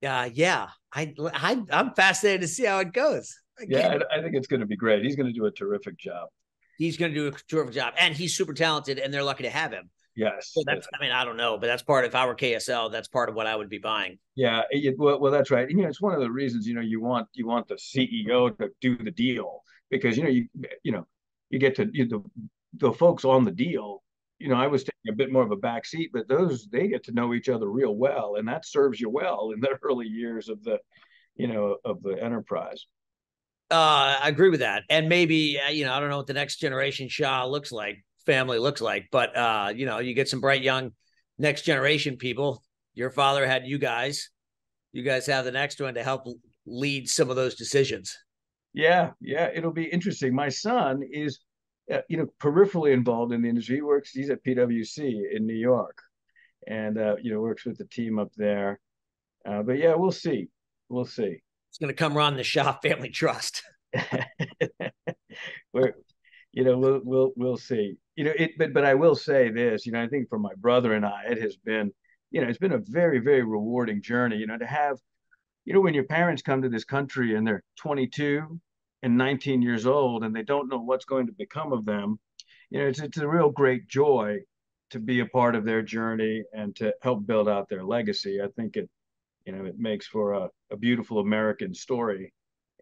Yeah, 0.00 0.22
uh, 0.22 0.30
yeah. 0.32 0.68
I, 0.92 1.14
I, 1.32 1.62
I'm 1.70 1.94
fascinated 1.94 2.40
to 2.40 2.48
see 2.48 2.64
how 2.64 2.80
it 2.80 2.92
goes. 2.92 3.38
yeah, 3.68 3.98
I, 4.10 4.18
I 4.18 4.22
think 4.22 4.34
it's 4.34 4.48
going 4.48 4.60
to 4.60 4.66
be 4.66 4.76
great. 4.76 5.04
He's 5.04 5.14
going 5.14 5.28
to 5.28 5.32
do 5.32 5.46
a 5.46 5.50
terrific 5.52 5.96
job. 5.96 6.28
He's 6.76 6.96
going 6.96 7.14
to 7.14 7.30
do 7.30 7.36
a 7.36 7.38
terrific 7.48 7.74
job, 7.74 7.94
and 7.96 8.12
he's 8.12 8.34
super 8.34 8.52
talented, 8.52 8.98
and 8.98 9.14
they're 9.14 9.22
lucky 9.22 9.44
to 9.44 9.50
have 9.50 9.70
him. 9.70 9.90
Yes. 10.14 10.50
So 10.52 10.62
that's, 10.66 10.86
I 10.94 11.02
mean, 11.02 11.12
I 11.12 11.24
don't 11.24 11.36
know, 11.36 11.56
but 11.58 11.66
that's 11.66 11.82
part 11.82 12.04
of, 12.04 12.14
our 12.14 12.34
KSL, 12.34 12.92
that's 12.92 13.08
part 13.08 13.28
of 13.28 13.34
what 13.34 13.46
I 13.46 13.56
would 13.56 13.70
be 13.70 13.78
buying. 13.78 14.18
Yeah. 14.34 14.62
It, 14.70 14.96
well, 14.98 15.18
well, 15.18 15.32
that's 15.32 15.50
right. 15.50 15.68
And, 15.68 15.78
you 15.78 15.84
know, 15.84 15.88
it's 15.88 16.02
one 16.02 16.14
of 16.14 16.20
the 16.20 16.30
reasons, 16.30 16.66
you 16.66 16.74
know, 16.74 16.82
you 16.82 17.00
want, 17.00 17.28
you 17.32 17.46
want 17.46 17.66
the 17.68 17.76
CEO 17.76 18.56
to 18.58 18.68
do 18.80 18.96
the 18.96 19.10
deal 19.10 19.62
because, 19.90 20.16
you 20.16 20.24
know, 20.24 20.28
you, 20.28 20.48
you 20.82 20.92
know, 20.92 21.06
you 21.50 21.58
get 21.58 21.76
to 21.76 21.88
you, 21.92 22.06
the, 22.06 22.22
the 22.74 22.92
folks 22.92 23.24
on 23.24 23.44
the 23.44 23.50
deal, 23.50 24.02
you 24.38 24.48
know, 24.48 24.56
I 24.56 24.66
was 24.66 24.84
taking 24.84 25.12
a 25.12 25.16
bit 25.16 25.32
more 25.32 25.42
of 25.42 25.50
a 25.50 25.56
back 25.56 25.86
seat, 25.86 26.10
but 26.12 26.28
those, 26.28 26.68
they 26.70 26.88
get 26.88 27.04
to 27.04 27.12
know 27.12 27.32
each 27.32 27.48
other 27.48 27.70
real 27.70 27.94
well. 27.94 28.36
And 28.36 28.46
that 28.48 28.66
serves 28.66 29.00
you 29.00 29.08
well 29.08 29.52
in 29.54 29.60
the 29.60 29.78
early 29.82 30.06
years 30.06 30.48
of 30.48 30.62
the, 30.62 30.78
you 31.36 31.46
know, 31.46 31.76
of 31.84 32.02
the 32.02 32.22
enterprise. 32.22 32.86
Uh, 33.70 34.18
I 34.20 34.28
agree 34.28 34.50
with 34.50 34.60
that. 34.60 34.82
And 34.90 35.08
maybe, 35.08 35.58
uh, 35.58 35.70
you 35.70 35.86
know, 35.86 35.94
I 35.94 36.00
don't 36.00 36.10
know 36.10 36.18
what 36.18 36.26
the 36.26 36.34
next 36.34 36.56
generation 36.56 37.08
Shah 37.08 37.46
looks 37.46 37.72
like 37.72 38.04
family 38.26 38.58
looks 38.58 38.80
like. 38.80 39.08
But 39.10 39.36
uh, 39.36 39.72
you 39.74 39.86
know, 39.86 39.98
you 39.98 40.14
get 40.14 40.28
some 40.28 40.40
bright 40.40 40.62
young 40.62 40.92
next 41.38 41.62
generation 41.62 42.16
people. 42.16 42.62
Your 42.94 43.10
father 43.10 43.46
had 43.46 43.66
you 43.66 43.78
guys. 43.78 44.30
You 44.92 45.02
guys 45.02 45.26
have 45.26 45.44
the 45.44 45.52
next 45.52 45.80
one 45.80 45.94
to 45.94 46.04
help 46.04 46.26
lead 46.66 47.08
some 47.08 47.30
of 47.30 47.36
those 47.36 47.54
decisions. 47.54 48.16
Yeah, 48.74 49.10
yeah, 49.20 49.50
it'll 49.54 49.72
be 49.72 49.84
interesting. 49.84 50.34
My 50.34 50.48
son 50.48 51.02
is, 51.10 51.40
uh, 51.92 52.00
you 52.08 52.16
know, 52.16 52.26
peripherally 52.40 52.92
involved 52.92 53.32
in 53.32 53.42
the 53.42 53.48
industry. 53.48 53.76
He 53.76 53.82
works. 53.82 54.10
He's 54.10 54.30
at 54.30 54.44
PwC 54.44 55.34
in 55.34 55.46
New 55.46 55.54
York, 55.54 55.98
and 56.66 56.98
uh, 56.98 57.16
you 57.22 57.32
know, 57.32 57.40
works 57.40 57.64
with 57.64 57.78
the 57.78 57.86
team 57.86 58.18
up 58.18 58.32
there. 58.36 58.80
Uh, 59.46 59.62
but 59.62 59.78
yeah, 59.78 59.94
we'll 59.94 60.12
see. 60.12 60.48
We'll 60.88 61.04
see. 61.04 61.42
It's 61.70 61.78
going 61.78 61.88
to 61.88 61.94
come 61.94 62.14
run 62.14 62.36
the 62.36 62.44
Shah 62.44 62.78
Family 62.82 63.10
Trust. 63.10 63.62
we're, 65.72 65.94
you 66.52 66.64
know, 66.64 66.78
we'll 66.78 67.00
we'll 67.04 67.32
we'll 67.36 67.56
see 67.56 67.96
you 68.16 68.24
know, 68.24 68.32
it, 68.36 68.52
but, 68.58 68.72
but 68.72 68.84
I 68.84 68.94
will 68.94 69.14
say 69.14 69.50
this, 69.50 69.86
you 69.86 69.92
know, 69.92 70.02
I 70.02 70.08
think 70.08 70.28
for 70.28 70.38
my 70.38 70.52
brother 70.58 70.92
and 70.92 71.04
I, 71.04 71.24
it 71.30 71.40
has 71.40 71.56
been, 71.56 71.92
you 72.30 72.40
know, 72.40 72.48
it's 72.48 72.58
been 72.58 72.72
a 72.72 72.78
very, 72.78 73.18
very 73.18 73.42
rewarding 73.42 74.02
journey, 74.02 74.36
you 74.36 74.46
know, 74.46 74.58
to 74.58 74.66
have, 74.66 74.98
you 75.64 75.72
know, 75.72 75.80
when 75.80 75.94
your 75.94 76.04
parents 76.04 76.42
come 76.42 76.62
to 76.62 76.68
this 76.68 76.84
country 76.84 77.34
and 77.34 77.46
they're 77.46 77.62
22 77.78 78.60
and 79.02 79.16
19 79.16 79.62
years 79.62 79.86
old 79.86 80.24
and 80.24 80.34
they 80.34 80.42
don't 80.42 80.68
know 80.68 80.78
what's 80.78 81.04
going 81.04 81.26
to 81.26 81.32
become 81.32 81.72
of 81.72 81.84
them, 81.84 82.18
you 82.70 82.80
know, 82.80 82.86
it's, 82.86 83.00
it's 83.00 83.18
a 83.18 83.28
real 83.28 83.50
great 83.50 83.88
joy 83.88 84.38
to 84.90 84.98
be 84.98 85.20
a 85.20 85.26
part 85.26 85.54
of 85.54 85.64
their 85.64 85.82
journey 85.82 86.42
and 86.52 86.76
to 86.76 86.94
help 87.02 87.26
build 87.26 87.48
out 87.48 87.68
their 87.68 87.84
legacy. 87.84 88.40
I 88.42 88.48
think 88.56 88.76
it, 88.76 88.90
you 89.46 89.52
know, 89.52 89.64
it 89.64 89.78
makes 89.78 90.06
for 90.06 90.34
a, 90.34 90.48
a 90.70 90.76
beautiful 90.76 91.18
American 91.18 91.74
story. 91.74 92.32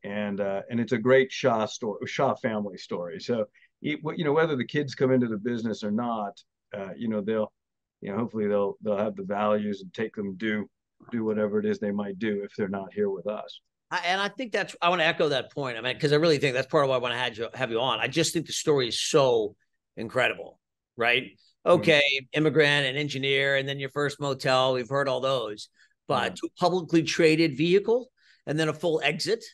And 0.02 0.40
uh, 0.40 0.62
and 0.70 0.80
it's 0.80 0.92
a 0.92 0.98
great 0.98 1.30
Shah 1.30 1.66
story, 1.66 2.06
Shah 2.06 2.34
family 2.34 2.78
story. 2.78 3.20
So 3.20 3.46
you 3.80 4.24
know 4.24 4.32
whether 4.32 4.56
the 4.56 4.64
kids 4.64 4.94
come 4.94 5.12
into 5.12 5.28
the 5.28 5.38
business 5.38 5.82
or 5.82 5.90
not 5.90 6.38
uh, 6.76 6.90
you 6.96 7.08
know 7.08 7.20
they'll 7.20 7.52
you 8.00 8.10
know 8.10 8.18
hopefully 8.18 8.46
they'll 8.46 8.76
they'll 8.82 8.96
have 8.96 9.16
the 9.16 9.24
values 9.24 9.82
and 9.82 9.92
take 9.92 10.14
them 10.14 10.36
do 10.36 10.68
do 11.10 11.24
whatever 11.24 11.58
it 11.58 11.66
is 11.66 11.78
they 11.78 11.90
might 11.90 12.18
do 12.18 12.42
if 12.44 12.54
they're 12.56 12.68
not 12.68 12.92
here 12.92 13.10
with 13.10 13.26
us 13.26 13.60
I, 13.90 14.02
and 14.06 14.20
I 14.20 14.28
think 14.28 14.52
that's 14.52 14.76
I 14.80 14.88
want 14.88 15.00
to 15.00 15.06
echo 15.06 15.30
that 15.30 15.52
point. 15.52 15.76
I 15.76 15.80
mean, 15.80 15.94
because 15.94 16.12
I 16.12 16.16
really 16.16 16.38
think 16.38 16.54
that's 16.54 16.68
part 16.68 16.84
of 16.84 16.90
why 16.90 16.94
I 16.94 16.98
want 16.98 17.12
to 17.12 17.18
have 17.18 17.36
you 17.36 17.48
have 17.54 17.70
you 17.72 17.80
on. 17.80 17.98
I 17.98 18.06
just 18.06 18.32
think 18.32 18.46
the 18.46 18.52
story 18.52 18.86
is 18.86 19.00
so 19.00 19.56
incredible, 19.96 20.60
right? 20.96 21.24
Mm-hmm. 21.24 21.70
Okay, 21.72 22.02
mm-hmm. 22.14 22.38
immigrant 22.38 22.86
and 22.86 22.96
engineer, 22.96 23.56
and 23.56 23.68
then 23.68 23.80
your 23.80 23.90
first 23.90 24.20
motel. 24.20 24.74
We've 24.74 24.88
heard 24.88 25.08
all 25.08 25.20
those, 25.20 25.70
but 26.06 26.34
mm-hmm. 26.34 26.46
publicly 26.56 27.02
traded 27.02 27.56
vehicle, 27.56 28.12
and 28.46 28.56
then 28.56 28.68
a 28.68 28.72
full 28.72 29.00
exit, 29.02 29.44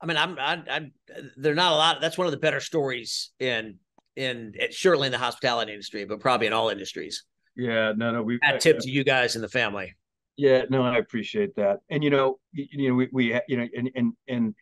I 0.00 0.06
mean, 0.06 0.16
I'm, 0.16 0.38
I, 0.38 0.62
I, 0.70 0.90
they're 1.36 1.54
not 1.54 1.72
a 1.72 1.76
lot. 1.76 2.00
That's 2.00 2.16
one 2.16 2.26
of 2.26 2.30
the 2.30 2.38
better 2.38 2.60
stories 2.60 3.30
in, 3.40 3.76
in 4.16 4.54
surely 4.70 5.06
in 5.06 5.12
the 5.12 5.18
hospitality 5.18 5.72
industry, 5.72 6.04
but 6.04 6.20
probably 6.20 6.46
in 6.46 6.52
all 6.52 6.68
industries. 6.68 7.24
Yeah, 7.56 7.92
no, 7.96 8.12
no, 8.12 8.22
we 8.22 8.38
that 8.42 8.60
tip 8.60 8.78
to 8.80 8.90
you 8.90 9.02
guys 9.02 9.34
and 9.34 9.42
the 9.42 9.48
family. 9.48 9.94
Yeah, 10.36 10.62
no, 10.70 10.84
I 10.84 10.98
appreciate 10.98 11.56
that. 11.56 11.78
And 11.90 12.04
you 12.04 12.10
know, 12.10 12.38
you, 12.52 12.66
you 12.70 12.88
know, 12.88 12.94
we, 12.94 13.08
we, 13.12 13.40
you 13.48 13.56
know, 13.56 13.66
and 13.76 13.90
and 13.96 14.12
and 14.28 14.54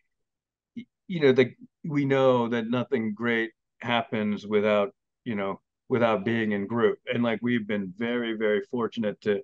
you 1.07 1.21
know, 1.21 1.33
the 1.33 1.53
we 1.85 2.07
know 2.07 2.49
that 2.49 2.71
nothing 2.71 3.13
great 3.13 3.51
happens 3.83 4.47
without 4.47 4.95
you 5.25 5.35
know 5.35 5.61
without 5.89 6.25
being 6.25 6.53
in 6.53 6.67
group. 6.67 6.99
And 7.13 7.23
like 7.23 7.41
we've 7.43 7.67
been 7.67 7.93
very, 7.97 8.35
very 8.35 8.63
fortunate 8.71 9.21
to 9.23 9.41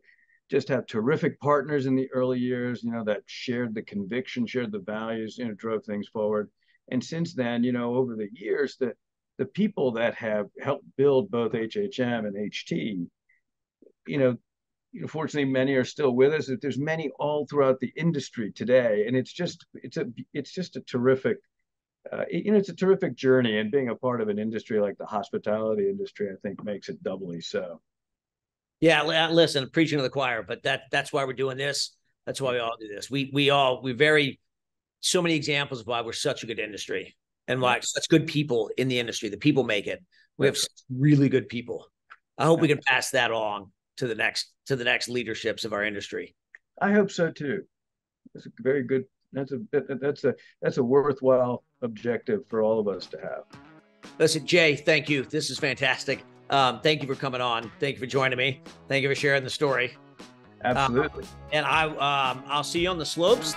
just 0.50 0.68
have 0.68 0.86
terrific 0.86 1.40
partners 1.40 1.86
in 1.86 1.94
the 1.94 2.10
early 2.12 2.38
years, 2.38 2.82
you 2.82 2.92
know, 2.92 3.04
that 3.04 3.22
shared 3.26 3.74
the 3.74 3.82
conviction, 3.82 4.46
shared 4.46 4.72
the 4.72 4.80
values, 4.80 5.38
you 5.38 5.46
know, 5.46 5.54
drove 5.54 5.84
things 5.84 6.08
forward. 6.08 6.50
And 6.90 7.02
since 7.02 7.34
then, 7.34 7.64
you 7.64 7.72
know, 7.72 7.94
over 7.94 8.16
the 8.16 8.28
years, 8.32 8.76
the 8.78 8.94
the 9.38 9.46
people 9.46 9.92
that 9.92 10.14
have 10.14 10.46
helped 10.60 10.84
build 10.96 11.30
both 11.30 11.52
HHM 11.52 12.26
and 12.26 12.36
HT, 12.36 13.06
you 14.06 14.18
know, 14.18 14.36
unfortunately, 14.94 15.50
many 15.50 15.74
are 15.74 15.84
still 15.84 16.14
with 16.14 16.32
us. 16.32 16.50
There's 16.60 16.78
many 16.78 17.10
all 17.18 17.46
throughout 17.46 17.80
the 17.80 17.92
industry 17.96 18.52
today, 18.52 19.04
and 19.06 19.16
it's 19.16 19.32
just 19.32 19.64
it's 19.74 19.96
a 19.96 20.06
it's 20.34 20.52
just 20.52 20.76
a 20.76 20.80
terrific, 20.82 21.38
uh, 22.12 22.24
you 22.30 22.52
know, 22.52 22.58
it's 22.58 22.68
a 22.68 22.76
terrific 22.76 23.16
journey. 23.16 23.58
And 23.58 23.70
being 23.70 23.88
a 23.88 23.96
part 23.96 24.20
of 24.20 24.28
an 24.28 24.38
industry 24.38 24.80
like 24.80 24.98
the 24.98 25.06
hospitality 25.06 25.88
industry, 25.88 26.28
I 26.30 26.36
think, 26.42 26.62
makes 26.62 26.88
it 26.88 27.02
doubly 27.02 27.40
so. 27.40 27.80
Yeah, 28.82 29.02
uh, 29.02 29.30
listen, 29.30 29.70
preaching 29.70 29.98
to 29.98 30.02
the 30.02 30.10
choir, 30.10 30.42
but 30.42 30.64
that 30.64 30.82
that's 30.90 31.12
why 31.12 31.24
we're 31.24 31.34
doing 31.34 31.56
this. 31.56 31.92
That's 32.26 32.40
why 32.40 32.50
we 32.50 32.58
all 32.58 32.74
do 32.80 32.88
this. 32.88 33.08
We 33.08 33.30
we 33.32 33.48
all 33.50 33.80
we 33.80 33.92
very 33.92 34.40
so 34.98 35.22
many 35.22 35.36
examples 35.36 35.80
of 35.80 35.86
why 35.86 36.02
we're 36.02 36.12
such 36.12 36.42
a 36.42 36.46
good 36.46 36.58
industry 36.58 37.16
and 37.46 37.60
why 37.60 37.78
such 37.80 38.08
good 38.08 38.26
people 38.26 38.70
in 38.76 38.88
the 38.88 38.98
industry. 38.98 39.28
The 39.28 39.36
people 39.36 39.62
make 39.62 39.86
it. 39.86 40.02
We 40.36 40.46
have 40.46 40.56
really 40.90 41.28
good 41.28 41.48
people. 41.48 41.86
I 42.36 42.44
hope 42.44 42.60
we 42.60 42.66
can 42.66 42.80
pass 42.84 43.10
that 43.10 43.30
on 43.30 43.70
to 43.98 44.08
the 44.08 44.16
next 44.16 44.52
to 44.66 44.74
the 44.74 44.84
next 44.84 45.08
leaderships 45.08 45.64
of 45.64 45.72
our 45.72 45.84
industry. 45.84 46.34
I 46.80 46.90
hope 46.90 47.12
so 47.12 47.30
too. 47.30 47.62
That's 48.34 48.46
a 48.46 48.50
very 48.58 48.82
good. 48.82 49.04
That's 49.32 49.52
a 49.52 49.60
that's 50.00 50.24
a 50.24 50.34
that's 50.60 50.78
a 50.78 50.82
worthwhile 50.82 51.62
objective 51.82 52.40
for 52.48 52.62
all 52.62 52.80
of 52.80 52.88
us 52.88 53.06
to 53.06 53.18
have. 53.18 53.44
Listen, 54.18 54.44
Jay, 54.44 54.74
thank 54.74 55.08
you. 55.08 55.22
This 55.22 55.50
is 55.50 55.58
fantastic. 55.60 56.24
Um, 56.50 56.80
thank 56.80 57.02
you 57.02 57.08
for 57.08 57.14
coming 57.14 57.40
on. 57.40 57.70
Thank 57.80 57.96
you 57.96 58.00
for 58.00 58.06
joining 58.06 58.38
me. 58.38 58.60
Thank 58.88 59.02
you 59.02 59.08
for 59.08 59.14
sharing 59.14 59.44
the 59.44 59.50
story. 59.50 59.96
Absolutely. 60.64 61.24
and 61.52 61.66
I, 61.66 61.86
um, 61.86 62.44
I'll 62.46 62.62
see 62.62 62.80
you 62.80 62.88
on 62.88 62.98
the 62.98 63.06
slopes. 63.06 63.54